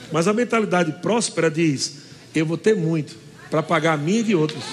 Mas 0.09 0.25
a 0.25 0.31
mentalidade 0.31 1.01
próspera 1.01 1.51
diz, 1.51 1.95
eu 2.33 2.45
vou 2.45 2.57
ter 2.57 2.77
muito 2.77 3.17
para 3.49 3.61
pagar 3.61 3.95
a 3.95 3.97
minha 3.97 4.21
e 4.21 4.23
de 4.23 4.33
outros. 4.33 4.63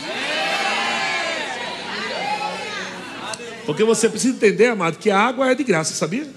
Porque 3.66 3.82
você 3.82 4.08
precisa 4.08 4.36
entender, 4.36 4.66
amado, 4.66 4.96
que 4.96 5.10
a 5.10 5.18
água 5.18 5.50
é 5.50 5.56
de 5.56 5.64
graça, 5.64 5.92
sabia? 5.92 6.28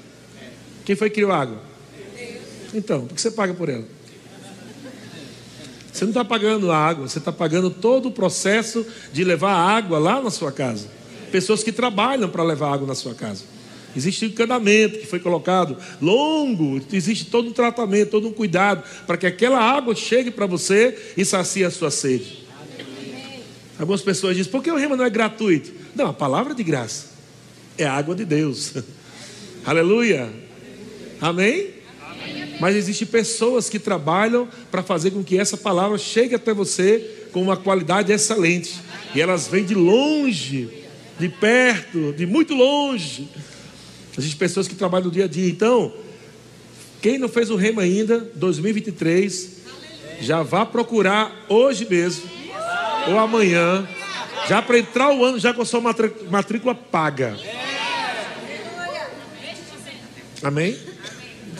Quem 0.83 0.95
foi 0.95 1.11
que 1.11 1.17
criou 1.17 1.31
a 1.31 1.39
água? 1.39 1.61
Então, 2.73 3.05
por 3.05 3.13
que 3.13 3.21
você 3.21 3.29
paga 3.29 3.53
por 3.53 3.69
ela? 3.69 4.00
Você 5.91 6.05
não 6.05 6.11
está 6.11 6.23
pagando 6.23 6.71
a 6.71 6.77
água, 6.77 7.07
você 7.07 7.17
está 7.17 7.31
pagando 7.31 7.69
todo 7.69 8.07
o 8.07 8.11
processo 8.11 8.85
de 9.11 9.23
levar 9.23 9.53
água 9.53 9.99
lá 9.99 10.21
na 10.21 10.29
sua 10.29 10.51
casa. 10.51 10.87
Pessoas 11.31 11.63
que 11.63 11.71
trabalham 11.71 12.29
para 12.29 12.43
levar 12.43 12.73
água 12.73 12.87
na 12.87 12.95
sua 12.95 13.13
casa. 13.13 13.43
Existe 13.95 14.25
um 14.25 14.29
encanamento 14.29 14.99
que 14.99 15.05
foi 15.05 15.19
colocado 15.19 15.75
longo, 16.01 16.81
existe 16.93 17.25
todo 17.25 17.49
um 17.49 17.53
tratamento, 17.53 18.09
todo 18.09 18.27
um 18.27 18.31
cuidado 18.31 18.83
para 19.05 19.17
que 19.17 19.25
aquela 19.27 19.59
água 19.59 19.93
chegue 19.93 20.31
para 20.31 20.45
você 20.45 21.13
e 21.17 21.25
sacie 21.25 21.65
a 21.65 21.71
sua 21.71 21.91
sede. 21.91 22.45
Algumas 23.77 24.01
pessoas 24.01 24.37
dizem, 24.37 24.51
por 24.51 24.63
que 24.63 24.71
o 24.71 24.77
rema 24.77 24.95
não 24.95 25.03
é 25.03 25.09
gratuito? 25.09 25.71
Não, 25.93 26.07
a 26.07 26.13
palavra 26.13 26.53
é 26.53 26.55
de 26.55 26.63
graça 26.63 27.11
é 27.77 27.85
a 27.85 27.93
água 27.93 28.15
de 28.15 28.25
Deus. 28.25 28.73
Aleluia. 29.65 30.31
Amém? 31.19 31.80
Mas 32.61 32.75
existem 32.75 33.07
pessoas 33.07 33.67
que 33.67 33.79
trabalham 33.79 34.47
para 34.69 34.83
fazer 34.83 35.09
com 35.09 35.23
que 35.23 35.35
essa 35.35 35.57
palavra 35.57 35.97
chegue 35.97 36.35
até 36.35 36.53
você 36.53 37.25
com 37.31 37.41
uma 37.41 37.57
qualidade 37.57 38.13
excelente. 38.13 38.79
E 39.15 39.19
elas 39.19 39.47
vêm 39.47 39.65
de 39.65 39.73
longe, 39.73 40.69
de 41.19 41.27
perto, 41.27 42.13
de 42.13 42.27
muito 42.27 42.53
longe. 42.53 43.27
Existem 44.15 44.37
pessoas 44.37 44.67
que 44.67 44.75
trabalham 44.75 45.05
no 45.05 45.11
dia 45.11 45.25
a 45.25 45.27
dia. 45.27 45.49
Então, 45.49 45.91
quem 47.01 47.17
não 47.17 47.27
fez 47.27 47.49
o 47.49 47.55
rema 47.55 47.81
ainda, 47.81 48.19
2023, 48.35 49.57
já 50.19 50.43
vá 50.43 50.63
procurar 50.63 51.47
hoje 51.49 51.87
mesmo 51.89 52.29
ou 53.07 53.17
amanhã, 53.17 53.89
já 54.47 54.61
para 54.61 54.77
entrar 54.77 55.11
o 55.11 55.25
ano 55.25 55.39
já 55.39 55.51
com 55.51 55.63
a 55.63 55.65
sua 55.65 55.81
matrícula 56.29 56.75
paga. 56.75 57.35
Amém? 60.43 60.90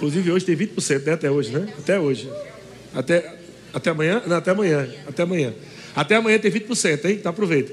Inclusive 0.01 0.31
hoje 0.31 0.45
tem 0.45 0.57
20%, 0.57 1.05
né? 1.05 1.13
Até 1.13 1.29
hoje, 1.29 1.51
né? 1.51 1.71
Até 1.77 1.99
hoje. 1.99 2.27
Até, 2.91 3.37
até 3.71 3.91
amanhã? 3.91 4.23
Não, 4.25 4.35
até 4.35 4.49
amanhã. 4.49 4.89
Até 5.07 5.21
amanhã. 5.21 5.53
Até 5.95 6.15
amanhã 6.15 6.39
tem 6.39 6.49
20%, 6.49 7.05
hein? 7.05 7.17
Então 7.19 7.29
aproveita. 7.29 7.71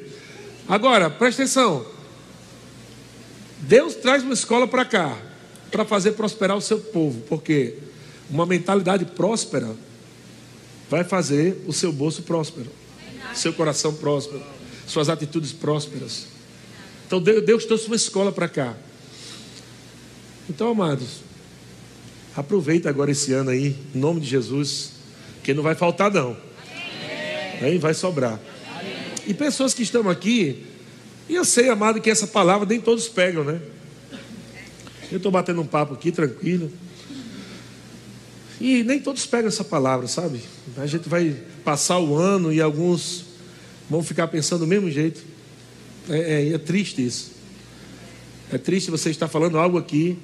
Agora, 0.68 1.08
presta 1.08 1.40
atenção. 1.40 1.86
Deus 3.60 3.94
traz 3.94 4.22
uma 4.22 4.34
escola 4.34 4.68
para 4.68 4.84
cá 4.84 5.16
para 5.70 5.86
fazer 5.86 6.12
prosperar 6.12 6.54
o 6.54 6.60
seu 6.60 6.78
povo, 6.78 7.22
porque 7.30 7.76
uma 8.28 8.44
mentalidade 8.44 9.06
próspera 9.06 9.74
vai 10.90 11.04
fazer 11.04 11.64
o 11.66 11.72
seu 11.72 11.90
bolso 11.90 12.24
próspero, 12.24 12.70
seu 13.34 13.54
coração 13.54 13.94
próspero, 13.94 14.42
suas 14.86 15.08
atitudes 15.08 15.52
prósperas. 15.52 16.26
Então 17.06 17.22
Deus 17.22 17.64
trouxe 17.64 17.86
uma 17.86 17.96
escola 17.96 18.30
para 18.30 18.48
cá. 18.48 18.76
Então, 20.48 20.70
amados, 20.70 21.27
Aproveita 22.38 22.88
agora 22.88 23.10
esse 23.10 23.32
ano 23.32 23.50
aí, 23.50 23.74
em 23.92 23.98
nome 23.98 24.20
de 24.20 24.28
Jesus, 24.28 24.92
que 25.42 25.52
não 25.52 25.60
vai 25.60 25.74
faltar 25.74 26.08
não. 26.08 26.36
Aí 27.60 27.78
vai 27.78 27.92
sobrar. 27.92 28.38
E 29.26 29.34
pessoas 29.34 29.74
que 29.74 29.82
estão 29.82 30.08
aqui, 30.08 30.64
e 31.28 31.34
eu 31.34 31.44
sei, 31.44 31.68
amado, 31.68 32.00
que 32.00 32.08
essa 32.08 32.28
palavra 32.28 32.64
nem 32.64 32.80
todos 32.80 33.08
pegam, 33.08 33.42
né? 33.42 33.60
Eu 35.10 35.16
estou 35.16 35.32
batendo 35.32 35.60
um 35.60 35.66
papo 35.66 35.94
aqui, 35.94 36.12
tranquilo. 36.12 36.70
E 38.60 38.84
nem 38.84 39.00
todos 39.00 39.26
pegam 39.26 39.48
essa 39.48 39.64
palavra, 39.64 40.06
sabe? 40.06 40.40
A 40.76 40.86
gente 40.86 41.08
vai 41.08 41.34
passar 41.64 41.98
o 41.98 42.14
ano 42.14 42.52
e 42.52 42.60
alguns 42.60 43.24
vão 43.90 44.00
ficar 44.00 44.28
pensando 44.28 44.60
do 44.60 44.66
mesmo 44.68 44.88
jeito. 44.88 45.20
É, 46.08 46.18
é, 46.18 46.52
é 46.52 46.58
triste 46.58 47.04
isso. 47.04 47.32
É 48.52 48.58
triste 48.58 48.92
você 48.92 49.10
estar 49.10 49.26
falando 49.26 49.58
algo 49.58 49.76
aqui 49.76 50.16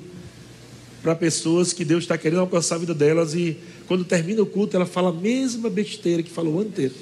para 1.05 1.14
pessoas 1.14 1.72
que 1.74 1.84
Deus 1.84 2.05
está 2.05 2.16
querendo 2.16 2.40
alcançar 2.40 2.76
a 2.76 2.78
vida 2.78 2.94
delas 2.94 3.34
e 3.34 3.59
quando 3.86 4.07
termina 4.07 4.40
o 4.40 4.46
culto 4.46 4.74
ela 4.74 4.86
fala 4.86 5.11
a 5.11 5.12
mesma 5.12 5.68
besteira 5.68 6.22
que 6.22 6.30
falou 6.30 6.55
o 6.55 6.61
ano 6.61 6.70
inteiro. 6.70 6.94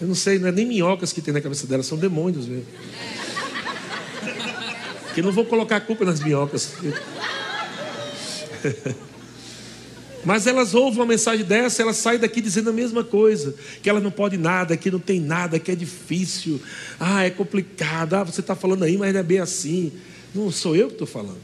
Eu 0.00 0.08
não 0.08 0.16
sei, 0.16 0.40
não 0.40 0.48
é 0.48 0.52
nem 0.52 0.66
minhocas 0.66 1.12
que 1.12 1.22
tem 1.22 1.32
na 1.32 1.40
cabeça 1.40 1.64
dela, 1.64 1.84
são 1.84 1.96
demônios 1.96 2.48
mesmo. 2.48 2.66
Que 5.14 5.22
não 5.22 5.30
vou 5.30 5.44
colocar 5.44 5.76
a 5.76 5.80
culpa 5.80 6.04
nas 6.04 6.18
minhocas. 6.18 6.72
Mas 10.24 10.48
elas 10.48 10.74
ouvem 10.74 10.98
uma 10.98 11.06
mensagem 11.06 11.46
dessa, 11.46 11.82
elas 11.82 11.98
saem 11.98 12.18
daqui 12.18 12.40
dizendo 12.40 12.70
a 12.70 12.72
mesma 12.72 13.04
coisa: 13.04 13.54
que 13.80 13.88
elas 13.88 14.02
não 14.02 14.10
podem 14.10 14.40
nada, 14.40 14.76
que 14.76 14.90
não 14.90 14.98
tem 14.98 15.20
nada, 15.20 15.60
que 15.60 15.70
é 15.70 15.76
difícil, 15.76 16.60
ah, 16.98 17.24
é 17.24 17.30
complicado, 17.30 18.14
ah, 18.14 18.24
você 18.24 18.40
está 18.40 18.56
falando 18.56 18.82
aí, 18.82 18.98
mas 18.98 19.14
não 19.14 19.20
é 19.20 19.22
bem 19.22 19.38
assim. 19.38 19.92
Não 20.36 20.50
sou 20.50 20.76
eu 20.76 20.88
que 20.88 20.92
estou 20.92 21.06
falando. 21.06 21.40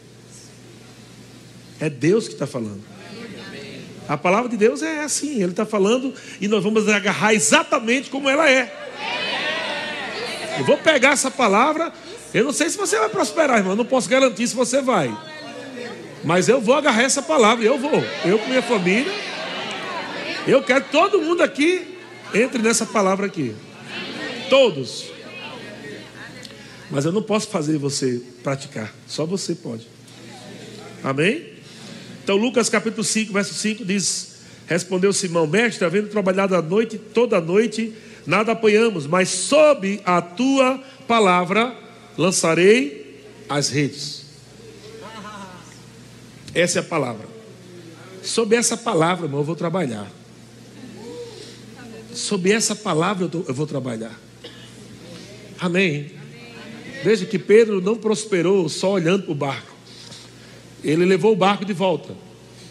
É 1.80 1.88
Deus 1.88 2.28
que 2.28 2.34
está 2.34 2.46
falando. 2.46 2.82
A 4.06 4.18
palavra 4.18 4.50
de 4.50 4.56
Deus 4.56 4.82
é 4.82 5.00
assim, 5.00 5.42
Ele 5.42 5.52
está 5.52 5.64
falando 5.64 6.12
e 6.40 6.46
nós 6.46 6.62
vamos 6.62 6.86
agarrar 6.88 7.32
exatamente 7.32 8.10
como 8.10 8.28
ela 8.28 8.48
é. 8.50 8.70
Eu 10.58 10.64
vou 10.66 10.76
pegar 10.76 11.12
essa 11.12 11.30
palavra. 11.30 11.90
Eu 12.34 12.44
não 12.44 12.52
sei 12.52 12.68
se 12.68 12.76
você 12.76 12.98
vai 12.98 13.08
prosperar, 13.08 13.56
irmão. 13.56 13.72
Eu 13.72 13.76
não 13.76 13.84
posso 13.86 14.08
garantir 14.08 14.46
se 14.46 14.54
você 14.54 14.82
vai. 14.82 15.16
Mas 16.22 16.48
eu 16.48 16.60
vou 16.60 16.74
agarrar 16.74 17.02
essa 17.02 17.22
palavra. 17.22 17.64
Eu 17.64 17.78
vou. 17.78 18.04
Eu 18.24 18.38
com 18.38 18.48
minha 18.48 18.62
família. 18.62 19.12
Eu 20.46 20.62
quero 20.62 20.84
que 20.84 20.92
todo 20.92 21.20
mundo 21.20 21.42
aqui 21.42 21.96
entre 22.34 22.60
nessa 22.60 22.84
palavra 22.84 23.26
aqui. 23.26 23.54
Todos. 24.50 25.11
Mas 26.92 27.06
eu 27.06 27.10
não 27.10 27.22
posso 27.22 27.48
fazer 27.48 27.78
você 27.78 28.20
praticar, 28.42 28.94
só 29.06 29.24
você 29.24 29.54
pode. 29.54 29.88
Amém? 31.02 31.54
Então, 32.22 32.36
Lucas 32.36 32.68
capítulo 32.68 33.02
5, 33.02 33.32
verso 33.32 33.54
5 33.54 33.82
diz: 33.82 34.34
Respondeu 34.66 35.10
Simão, 35.10 35.46
mestre, 35.46 35.86
havendo 35.86 36.10
trabalhado 36.10 36.54
a 36.54 36.60
noite, 36.60 36.98
toda 36.98 37.38
a 37.38 37.40
noite, 37.40 37.94
nada 38.26 38.52
apanhamos, 38.52 39.06
mas 39.06 39.30
sob 39.30 40.02
a 40.04 40.20
tua 40.20 40.84
palavra 41.08 41.74
lançarei 42.18 43.24
as 43.48 43.70
redes. 43.70 44.26
Essa 46.54 46.80
é 46.80 46.82
a 46.82 46.84
palavra. 46.84 47.26
Sob 48.22 48.54
essa 48.54 48.76
palavra, 48.76 49.24
irmão, 49.24 49.40
eu 49.40 49.44
vou 49.44 49.56
trabalhar. 49.56 50.12
Sob 52.12 52.52
essa 52.52 52.76
palavra 52.76 53.30
eu 53.32 53.54
vou 53.54 53.66
trabalhar. 53.66 54.20
Amém. 55.58 56.21
Veja 57.02 57.26
que 57.26 57.38
Pedro 57.38 57.80
não 57.80 57.96
prosperou 57.96 58.68
só 58.68 58.92
olhando 58.92 59.24
para 59.24 59.32
o 59.32 59.34
barco. 59.34 59.72
Ele 60.82 61.04
levou 61.04 61.32
o 61.32 61.36
barco 61.36 61.64
de 61.64 61.72
volta. 61.72 62.14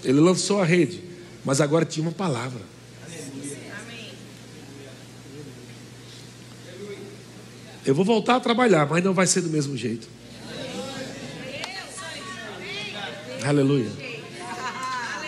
Ele 0.03 0.19
lançou 0.19 0.61
a 0.61 0.65
rede. 0.65 1.01
Mas 1.43 1.59
agora 1.59 1.85
tinha 1.85 2.05
uma 2.05 2.11
palavra. 2.11 2.61
Eu 7.85 7.95
vou 7.95 8.05
voltar 8.05 8.35
a 8.35 8.39
trabalhar, 8.39 8.87
mas 8.87 9.03
não 9.03 9.13
vai 9.13 9.25
ser 9.25 9.41
do 9.41 9.49
mesmo 9.49 9.75
jeito. 9.75 10.07
Aleluia. 13.43 13.89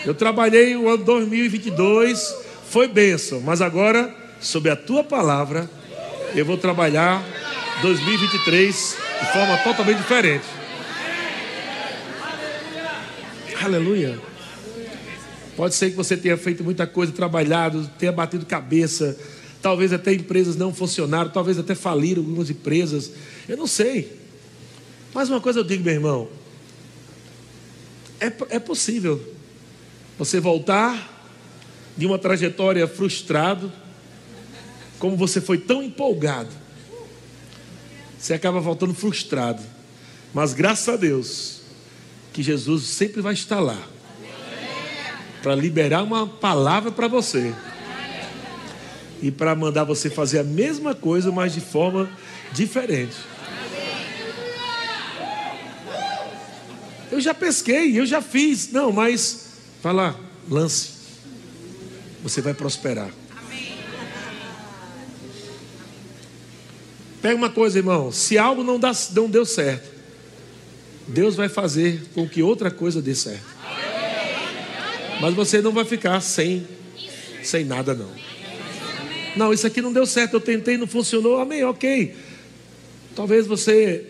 Eu 0.06 0.14
trabalhei 0.14 0.76
o 0.76 0.88
ano 0.88 1.02
2022, 1.02 2.34
foi 2.68 2.86
bênção, 2.86 3.40
mas 3.40 3.60
agora, 3.60 4.14
sob 4.40 4.70
a 4.70 4.76
tua 4.76 5.02
palavra, 5.02 5.68
eu 6.34 6.44
vou 6.44 6.56
trabalhar 6.56 7.24
2023 7.82 8.96
de 9.20 9.32
forma 9.32 9.58
totalmente 9.58 9.98
diferente. 9.98 10.44
Aleluia. 13.62 14.18
Pode 15.56 15.74
ser 15.74 15.90
que 15.90 15.96
você 15.96 16.16
tenha 16.16 16.36
feito 16.36 16.64
muita 16.64 16.86
coisa, 16.86 17.12
trabalhado, 17.12 17.88
tenha 17.98 18.12
batido 18.12 18.44
cabeça, 18.44 19.16
talvez 19.62 19.92
até 19.92 20.12
empresas 20.12 20.56
não 20.56 20.74
funcionaram, 20.74 21.30
talvez 21.30 21.58
até 21.58 21.74
faliram 21.74 22.22
algumas 22.22 22.50
empresas. 22.50 23.12
Eu 23.48 23.56
não 23.56 23.66
sei. 23.66 24.18
Mas 25.14 25.30
uma 25.30 25.40
coisa 25.40 25.60
eu 25.60 25.64
digo, 25.64 25.84
meu 25.84 25.94
irmão: 25.94 26.28
é, 28.20 28.56
é 28.56 28.58
possível 28.58 29.22
você 30.18 30.40
voltar 30.40 31.12
de 31.96 32.06
uma 32.06 32.18
trajetória 32.18 32.86
frustrado, 32.88 33.72
como 34.98 35.16
você 35.16 35.40
foi 35.40 35.58
tão 35.58 35.82
empolgado, 35.82 36.50
você 38.24 38.32
acaba 38.32 38.58
voltando 38.58 38.94
frustrado. 38.94 39.62
Mas 40.32 40.54
graças 40.54 40.88
a 40.88 40.96
Deus, 40.96 41.60
que 42.32 42.42
Jesus 42.42 42.84
sempre 42.84 43.20
vai 43.20 43.34
estar 43.34 43.60
lá 43.60 43.78
para 45.42 45.54
liberar 45.54 46.02
uma 46.02 46.26
palavra 46.26 46.90
para 46.90 47.06
você 47.06 47.54
e 49.20 49.30
para 49.30 49.54
mandar 49.54 49.84
você 49.84 50.08
fazer 50.08 50.38
a 50.38 50.42
mesma 50.42 50.94
coisa, 50.94 51.30
mas 51.30 51.52
de 51.52 51.60
forma 51.60 52.10
diferente. 52.50 53.14
Eu 57.12 57.20
já 57.20 57.34
pesquei, 57.34 58.00
eu 58.00 58.06
já 58.06 58.22
fiz. 58.22 58.72
Não, 58.72 58.90
mas 58.90 59.48
vai 59.82 59.92
lá, 59.92 60.18
lance. 60.48 60.92
Você 62.22 62.40
vai 62.40 62.54
prosperar. 62.54 63.10
Pega 67.24 67.36
uma 67.36 67.48
coisa, 67.48 67.78
irmão. 67.78 68.12
Se 68.12 68.36
algo 68.36 68.62
não, 68.62 68.78
dá, 68.78 68.92
não 69.14 69.30
deu 69.30 69.46
certo, 69.46 69.90
Deus 71.08 71.34
vai 71.34 71.48
fazer 71.48 72.02
com 72.12 72.28
que 72.28 72.42
outra 72.42 72.70
coisa 72.70 73.00
dê 73.00 73.14
certo. 73.14 73.46
Mas 75.22 75.34
você 75.34 75.62
não 75.62 75.72
vai 75.72 75.86
ficar 75.86 76.20
sem, 76.20 76.68
sem 77.42 77.64
nada, 77.64 77.94
não. 77.94 78.10
Não, 79.34 79.54
isso 79.54 79.66
aqui 79.66 79.80
não 79.80 79.90
deu 79.90 80.04
certo, 80.04 80.34
eu 80.34 80.40
tentei, 80.40 80.76
não 80.76 80.86
funcionou. 80.86 81.40
Amém, 81.40 81.64
ok. 81.64 82.14
Talvez 83.16 83.46
você 83.46 84.04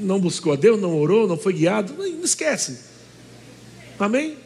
não 0.00 0.18
buscou 0.18 0.54
a 0.54 0.56
Deus, 0.56 0.80
não 0.80 0.98
orou, 0.98 1.28
não 1.28 1.36
foi 1.36 1.52
guiado, 1.52 1.92
não 1.98 2.24
esquece. 2.24 2.78
Amém? 3.98 4.38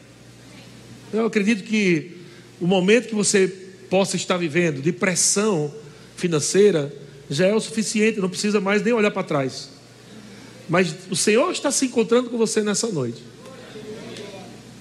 Eu 1.13 1.25
acredito 1.25 1.63
que 1.63 2.17
o 2.59 2.67
momento 2.67 3.07
que 3.07 3.15
você 3.15 3.47
possa 3.89 4.17
estar 4.17 4.35
vivendo 4.35 4.81
de 4.81 4.91
pressão 4.91 5.73
financeira 6.17 6.91
já 7.35 7.47
é 7.47 7.53
o 7.53 7.59
suficiente, 7.59 8.19
não 8.19 8.29
precisa 8.29 8.59
mais 8.59 8.83
nem 8.83 8.93
olhar 8.93 9.11
para 9.11 9.23
trás. 9.23 9.69
Mas 10.69 10.95
o 11.09 11.15
Senhor 11.15 11.51
está 11.51 11.71
se 11.71 11.85
encontrando 11.85 12.29
com 12.29 12.37
você 12.37 12.61
nessa 12.61 12.87
noite. 12.87 13.21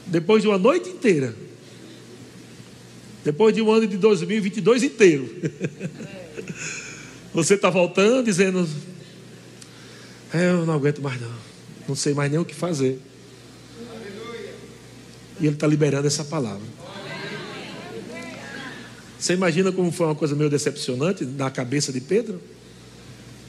Depois 0.06 0.42
de 0.42 0.48
uma 0.48 0.58
noite 0.58 0.88
inteira. 0.88 1.34
Depois 3.24 3.54
de 3.54 3.62
um 3.62 3.70
ano 3.70 3.86
de 3.86 3.96
2022 3.96 4.82
inteiro. 4.82 5.28
Você 7.32 7.54
está 7.54 7.70
voltando 7.70 8.24
dizendo: 8.24 8.68
é, 10.34 10.50
eu 10.50 10.66
não 10.66 10.74
aguento 10.74 11.00
mais 11.00 11.20
não. 11.20 11.32
Não 11.88 11.96
sei 11.96 12.14
mais 12.14 12.30
nem 12.30 12.38
o 12.38 12.44
que 12.44 12.54
fazer. 12.54 12.98
E 15.40 15.46
ele 15.46 15.54
está 15.54 15.66
liberando 15.66 16.06
essa 16.06 16.24
palavra. 16.24 16.81
Você 19.22 19.34
imagina 19.34 19.70
como 19.70 19.92
foi 19.92 20.06
uma 20.06 20.16
coisa 20.16 20.34
meio 20.34 20.50
decepcionante 20.50 21.24
na 21.24 21.48
cabeça 21.48 21.92
de 21.92 22.00
Pedro? 22.00 22.42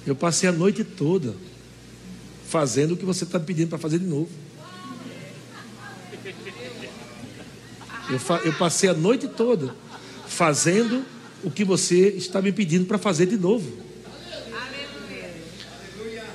Eu 0.06 0.16
passei 0.16 0.48
a 0.48 0.52
noite 0.52 0.84
toda 0.84 1.34
fazendo 2.48 2.94
o 2.94 2.98
que 2.98 3.04
você 3.04 3.24
está 3.24 3.40
me 3.40 3.46
pedindo 3.46 3.70
para 3.70 3.80
fazer 3.80 3.98
de 3.98 4.06
novo. 4.06 4.30
Eu, 8.08 8.20
eu, 8.46 8.54
passei 8.54 8.88
a 8.88 8.94
noite 8.94 9.28
toda 9.28 9.76
fazendo 10.28 11.04
o 11.44 11.50
que 11.50 11.64
você 11.64 12.10
está 12.10 12.40
me 12.40 12.52
pedindo 12.52 12.86
para 12.86 13.00
fazer 13.00 13.26
de 13.26 13.38
novo. 13.38 13.68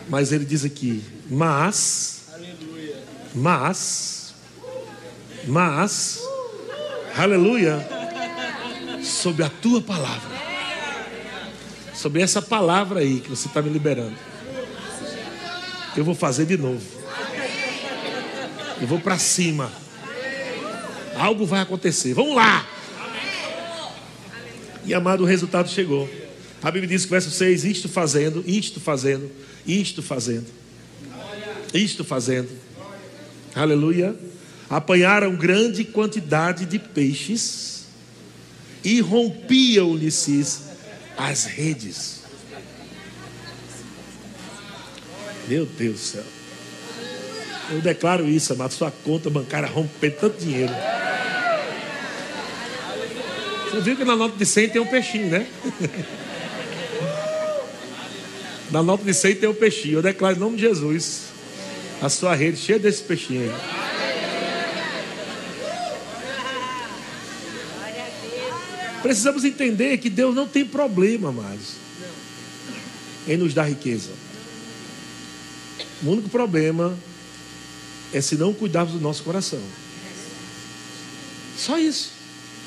Mas 0.09 0.33
ele 0.33 0.45
diz 0.45 0.65
aqui, 0.65 1.01
mas, 1.31 2.25
mas, 3.37 4.35
mas, 5.47 6.21
aleluia, 7.17 7.98
sobre 9.03 9.45
a 9.45 9.49
tua 9.49 9.81
palavra, 9.81 10.37
sobre 11.95 12.23
essa 12.23 12.41
palavra 12.43 13.01
aí 13.01 13.21
que 13.21 13.31
você 13.31 13.49
está 13.49 13.63
me 13.63 13.71
liberando, 13.71 14.17
eu 15.97 16.05
vou 16.05 16.15
fazer 16.15 16.47
de 16.47 16.57
novo. 16.57 16.99
Eu 18.81 18.87
vou 18.87 19.01
para 19.01 19.19
cima. 19.19 19.73
Algo 21.17 21.45
vai 21.45 21.61
acontecer. 21.61 22.15
Vamos 22.15 22.37
lá. 22.37 22.65
E 24.85 24.95
amado, 24.95 25.25
o 25.25 25.27
resultado 25.27 25.69
chegou. 25.69 26.09
A 26.63 26.71
Bíblia 26.71 26.89
diz 26.89 27.05
que 27.05 27.11
verso 27.11 27.31
6: 27.31 27.65
Isto 27.65 27.89
fazendo, 27.89 28.45
isto 28.47 28.81
fazendo, 28.81 29.31
isto 29.67 30.03
fazendo, 30.03 30.47
isto 31.75 32.05
fazendo. 32.05 32.49
Aleluia. 33.55 34.15
Apanharam 34.71 35.35
grande 35.35 35.85
quantidade 35.85 36.65
de 36.67 36.79
peixes 36.79 37.78
e 38.85 39.01
rompiam-lhes 39.01 40.63
as 41.17 41.45
redes. 41.45 42.23
Meu 45.49 45.65
Deus 45.67 45.95
do 45.95 45.99
céu. 45.99 46.25
Eu 47.71 47.81
declaro 47.81 48.29
isso, 48.29 48.53
amado. 48.53 48.73
Sua 48.73 48.91
conta 48.91 49.29
bancária 49.29 49.69
romper 49.69 50.11
tanto 50.13 50.39
dinheiro. 50.39 50.73
Você 53.71 53.81
viu 53.81 53.97
que 53.97 54.05
na 54.05 54.17
nota 54.17 54.37
de 54.37 54.47
100 54.47 54.71
tem 54.71 54.81
um 54.81 54.87
peixinho, 54.87 55.31
né? 55.31 55.47
Na 58.71 58.83
nota 58.83 59.03
de 59.03 59.15
100 59.15 59.37
tem 59.37 59.49
um 59.49 59.55
peixinho. 59.55 59.99
Eu 59.99 60.03
declaro 60.03 60.37
em 60.37 60.39
nome 60.39 60.57
de 60.57 60.63
Jesus. 60.63 61.29
A 62.03 62.11
sua 62.11 62.35
rede 62.35 62.59
cheia 62.59 62.79
desse 62.79 63.03
peixinho 63.03 63.43
aí. 63.43 63.88
Precisamos 69.03 69.45
entender 69.45 69.99
que 69.99 70.11
Deus 70.11 70.35
não 70.35 70.47
tem 70.47 70.65
problema 70.65 71.31
mais 71.31 71.77
em 73.27 73.37
nos 73.37 73.55
dar 73.55 73.65
riqueza. 73.65 74.11
O 76.03 76.11
único 76.11 76.29
problema 76.29 76.97
é 78.13 78.21
se 78.21 78.37
não 78.37 78.55
cuidarmos 78.55 78.95
do 78.95 79.01
nosso 79.01 79.23
coração. 79.23 79.61
Só 81.57 81.79
isso. 81.79 82.13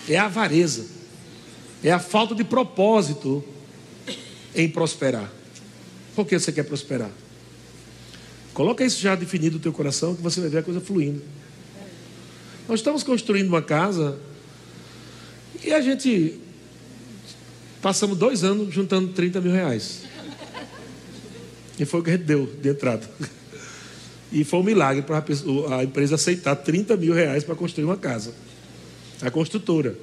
É 0.07 0.17
a 0.17 0.25
avareza. 0.25 0.85
É 1.83 1.91
a 1.91 1.99
falta 1.99 2.35
de 2.35 2.43
propósito 2.43 3.43
em 4.53 4.69
prosperar. 4.69 5.31
Por 6.15 6.25
que 6.25 6.37
você 6.37 6.51
quer 6.51 6.63
prosperar? 6.63 7.09
Coloca 8.53 8.83
isso 8.85 8.99
já 8.99 9.15
definido 9.15 9.55
no 9.55 9.61
teu 9.61 9.71
coração 9.71 10.13
que 10.13 10.21
você 10.21 10.41
vai 10.41 10.49
ver 10.49 10.57
a 10.59 10.63
coisa 10.63 10.81
fluindo. 10.81 11.21
Nós 12.67 12.81
estamos 12.81 13.01
construindo 13.01 13.47
uma 13.47 13.61
casa 13.61 14.19
e 15.63 15.73
a 15.73 15.81
gente 15.81 16.39
passamos 17.81 18.17
dois 18.17 18.43
anos 18.43 18.73
juntando 18.73 19.09
30 19.09 19.41
mil 19.41 19.51
reais. 19.51 20.03
E 21.79 21.85
foi 21.85 21.99
o 21.99 22.03
que 22.03 22.09
a 22.09 22.13
gente 22.13 22.25
deu 22.25 22.45
de 22.45 22.69
entrada. 22.69 23.09
E 24.31 24.43
foi 24.43 24.59
um 24.59 24.63
milagre 24.63 25.01
para 25.01 25.23
a 25.77 25.83
empresa 25.83 26.15
aceitar 26.15 26.55
30 26.55 26.95
mil 26.95 27.13
reais 27.13 27.43
para 27.43 27.53
construir 27.53 27.83
uma 27.83 27.97
casa. 27.97 28.33
A 29.21 29.29
construtora. 29.29 29.95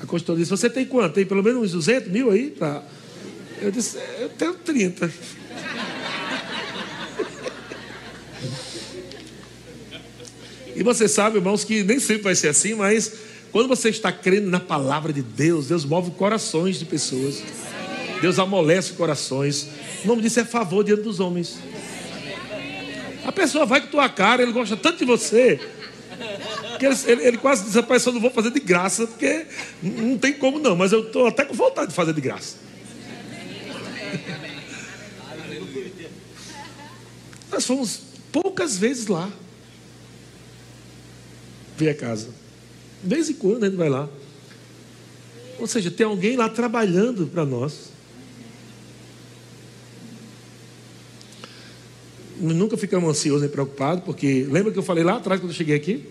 A 0.00 0.06
construtora 0.06 0.38
disse: 0.38 0.50
Você 0.50 0.68
tem 0.68 0.84
quanto? 0.84 1.14
Tem 1.14 1.24
pelo 1.24 1.42
menos 1.42 1.62
uns 1.62 1.72
200 1.72 2.12
mil 2.12 2.30
aí 2.30 2.50
para 2.50 2.84
eu 3.60 3.70
disse, 3.72 3.98
eu 4.20 4.28
tenho 4.28 4.54
30. 4.54 5.10
E 10.76 10.82
você 10.84 11.08
sabe, 11.08 11.38
irmãos, 11.38 11.64
que 11.64 11.82
nem 11.82 11.98
sempre 11.98 12.22
vai 12.22 12.36
ser 12.36 12.48
assim, 12.48 12.74
mas 12.74 13.12
quando 13.52 13.68
você 13.68 13.88
está 13.88 14.12
crendo 14.12 14.50
na 14.50 14.60
palavra 14.60 15.12
de 15.12 15.22
Deus, 15.22 15.68
Deus 15.68 15.84
move 15.84 16.10
corações 16.12 16.78
de 16.78 16.84
pessoas. 16.84 17.42
Deus 18.20 18.38
amolece 18.38 18.92
corações. 18.92 19.68
O 20.04 20.08
nome 20.08 20.22
disso 20.22 20.40
é 20.40 20.44
favor 20.44 20.84
diante 20.84 21.02
dos 21.02 21.20
homens. 21.20 21.58
A 23.24 23.32
pessoa 23.32 23.64
vai 23.66 23.80
com 23.80 23.88
tua 23.88 24.08
cara, 24.08 24.42
ele 24.42 24.52
gosta 24.52 24.76
tanto 24.76 24.98
de 24.98 25.04
você. 25.04 25.60
Que 26.78 26.86
ele, 26.86 26.96
ele, 27.06 27.26
ele 27.28 27.36
quase 27.38 27.64
diz, 27.64 27.74
rapaz, 27.74 28.04
eu 28.06 28.12
não 28.12 28.20
vou 28.20 28.30
fazer 28.30 28.50
de 28.50 28.60
graça, 28.60 29.06
porque 29.06 29.46
não 29.82 30.18
tem 30.18 30.32
como 30.32 30.58
não, 30.58 30.76
mas 30.76 30.92
eu 30.92 31.06
estou 31.06 31.26
até 31.26 31.44
com 31.44 31.54
vontade 31.54 31.88
de 31.88 31.94
fazer 31.94 32.12
de 32.12 32.20
graça. 32.20 32.56
Nós 37.50 37.64
fomos 37.64 38.00
poucas 38.30 38.76
vezes 38.76 39.06
lá. 39.06 39.30
Ver 41.76 41.90
a 41.90 41.94
casa. 41.94 42.30
De 43.02 43.14
vez 43.14 43.28
em 43.28 43.34
quando 43.34 43.64
a 43.64 43.68
gente 43.68 43.76
vai 43.76 43.88
lá. 43.88 44.08
Ou 45.58 45.66
seja, 45.66 45.90
tem 45.90 46.06
alguém 46.06 46.36
lá 46.36 46.48
trabalhando 46.48 47.26
para 47.26 47.44
nós. 47.44 47.98
nunca 52.40 52.76
ficamos 52.76 53.10
ansiosos 53.10 53.42
nem 53.42 53.50
preocupados, 53.50 54.04
porque 54.04 54.46
lembra 54.48 54.72
que 54.72 54.78
eu 54.78 54.82
falei 54.82 55.02
lá 55.02 55.16
atrás 55.16 55.40
quando 55.40 55.50
eu 55.50 55.56
cheguei 55.56 55.74
aqui? 55.74 56.04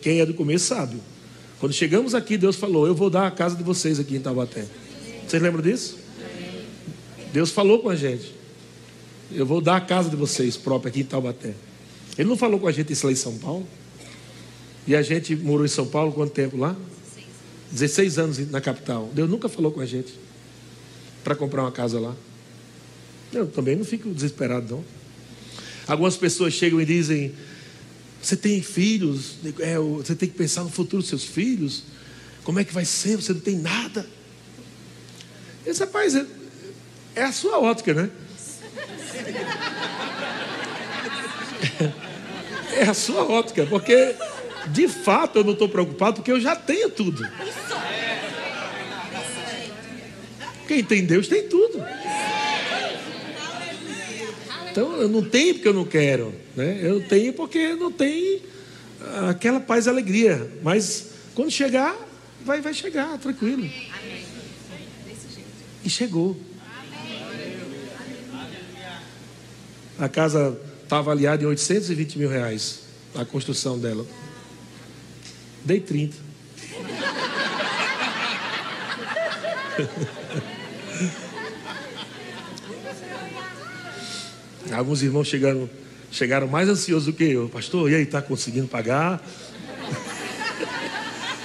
Quem 0.00 0.20
é 0.20 0.26
do 0.26 0.34
começo 0.34 0.66
sabe. 0.66 0.98
Quando 1.58 1.72
chegamos 1.72 2.14
aqui, 2.14 2.36
Deus 2.36 2.56
falou: 2.56 2.86
Eu 2.86 2.94
vou 2.94 3.08
dar 3.08 3.26
a 3.26 3.30
casa 3.30 3.56
de 3.56 3.62
vocês 3.62 3.98
aqui 3.98 4.16
em 4.16 4.20
Taubaté. 4.20 4.66
Vocês 5.26 5.42
lembram 5.42 5.62
disso? 5.62 5.96
Deus 7.32 7.50
falou 7.50 7.78
com 7.78 7.88
a 7.88 7.96
gente: 7.96 8.34
Eu 9.32 9.46
vou 9.46 9.62
dar 9.62 9.76
a 9.76 9.80
casa 9.80 10.10
de 10.10 10.16
vocês 10.16 10.56
própria 10.56 10.90
aqui 10.90 11.00
em 11.00 11.04
Taubaté. 11.04 11.54
Ele 12.18 12.28
não 12.28 12.36
falou 12.36 12.60
com 12.60 12.68
a 12.68 12.72
gente 12.72 12.92
isso 12.92 13.06
lá 13.06 13.12
em 13.12 13.16
São 13.16 13.38
Paulo? 13.38 13.66
E 14.86 14.94
a 14.94 15.02
gente 15.02 15.34
morou 15.34 15.64
em 15.64 15.68
São 15.68 15.86
Paulo 15.86 16.12
quanto 16.12 16.32
tempo 16.32 16.56
lá? 16.56 16.76
16 17.70 18.18
anos 18.18 18.50
na 18.50 18.60
capital. 18.60 19.10
Deus 19.14 19.28
nunca 19.28 19.48
falou 19.48 19.72
com 19.72 19.80
a 19.80 19.86
gente 19.86 20.14
para 21.22 21.34
comprar 21.34 21.62
uma 21.62 21.72
casa 21.72 21.98
lá. 21.98 22.14
Eu 23.32 23.46
também 23.46 23.74
não 23.74 23.84
fico 23.84 24.10
desesperado, 24.10 24.76
não. 24.76 24.84
Algumas 25.86 26.16
pessoas 26.16 26.52
chegam 26.52 26.80
e 26.80 26.84
dizem: 26.84 27.34
Você 28.22 28.36
tem 28.36 28.62
filhos, 28.62 29.36
é, 29.58 29.78
você 29.78 30.14
tem 30.14 30.28
que 30.28 30.36
pensar 30.36 30.62
no 30.62 30.70
futuro 30.70 31.02
dos 31.02 31.08
seus 31.08 31.24
filhos. 31.24 31.84
Como 32.44 32.60
é 32.60 32.64
que 32.64 32.72
vai 32.72 32.84
ser? 32.84 33.16
Você 33.16 33.32
não 33.32 33.40
tem 33.40 33.58
nada. 33.58 34.06
Esse 35.66 35.80
rapaz 35.80 36.14
é, 36.14 36.26
é 37.16 37.22
a 37.22 37.32
sua 37.32 37.58
ótica, 37.58 37.94
né? 37.94 38.10
É 42.76 42.88
a 42.88 42.94
sua 42.94 43.22
ótica, 43.22 43.64
porque 43.66 44.16
de 44.68 44.88
fato 44.88 45.38
eu 45.38 45.44
não 45.44 45.52
estou 45.52 45.68
preocupado, 45.68 46.16
porque 46.16 46.32
eu 46.32 46.40
já 46.40 46.56
tenho 46.56 46.90
tudo. 46.90 47.26
Quem 50.66 50.82
tem 50.82 51.04
Deus 51.04 51.28
tem 51.28 51.48
tudo. 51.48 51.82
Então 54.70 54.92
eu 55.00 55.08
não 55.08 55.22
tenho 55.22 55.54
porque 55.54 55.68
eu 55.68 55.74
não 55.74 55.84
quero, 55.84 56.34
né? 56.56 56.80
Eu 56.82 57.06
tenho 57.06 57.32
porque 57.32 57.74
não 57.74 57.92
tem 57.92 58.42
aquela 59.28 59.60
paz 59.60 59.86
e 59.86 59.88
alegria. 59.88 60.50
Mas 60.62 61.10
quando 61.34 61.50
chegar, 61.50 61.96
vai, 62.44 62.60
vai 62.60 62.74
chegar, 62.74 63.18
tranquilo. 63.18 63.68
E 65.84 65.90
chegou. 65.90 66.36
A 69.98 70.08
casa 70.08 70.58
está 70.82 70.98
avaliada 70.98 71.44
em 71.44 71.46
820 71.46 72.18
mil 72.18 72.28
reais 72.28 72.80
a 73.14 73.24
construção 73.24 73.78
dela. 73.78 74.04
Dei 75.64 75.80
30. 75.80 76.14
Alguns 84.70 85.02
irmãos 85.02 85.26
chegaram, 85.26 85.70
chegaram 86.10 86.46
mais 86.46 86.68
ansiosos 86.68 87.06
do 87.06 87.12
que 87.12 87.24
eu. 87.24 87.48
Pastor, 87.48 87.90
e 87.90 87.94
aí, 87.94 88.02
está 88.02 88.20
conseguindo 88.20 88.68
pagar? 88.68 89.24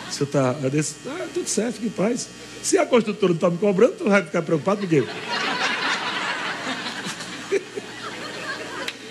Você 0.10 0.24
está. 0.24 0.52
Ah, 0.52 1.28
tudo 1.34 1.48
certo, 1.48 1.76
fique 1.76 1.88
em 1.88 1.92
paz. 1.92 2.28
Se 2.62 2.78
a 2.78 2.86
construtora 2.86 3.30
não 3.30 3.36
está 3.36 3.50
me 3.50 3.58
cobrando, 3.58 3.94
tu 3.94 4.10
vai 4.10 4.22
ficar 4.22 4.42
preocupado 4.42 4.82
por 4.82 4.90
quê? 4.90 5.02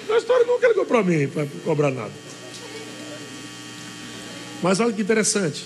a 0.04 0.06
construtora 0.06 0.44
nunca 0.44 0.68
ligou 0.68 0.84
para 0.84 1.02
mim 1.02 1.28
para 1.28 1.46
cobrar 1.64 1.90
nada. 1.90 2.27
Mas 4.62 4.80
olha 4.80 4.92
que 4.92 5.02
interessante. 5.02 5.64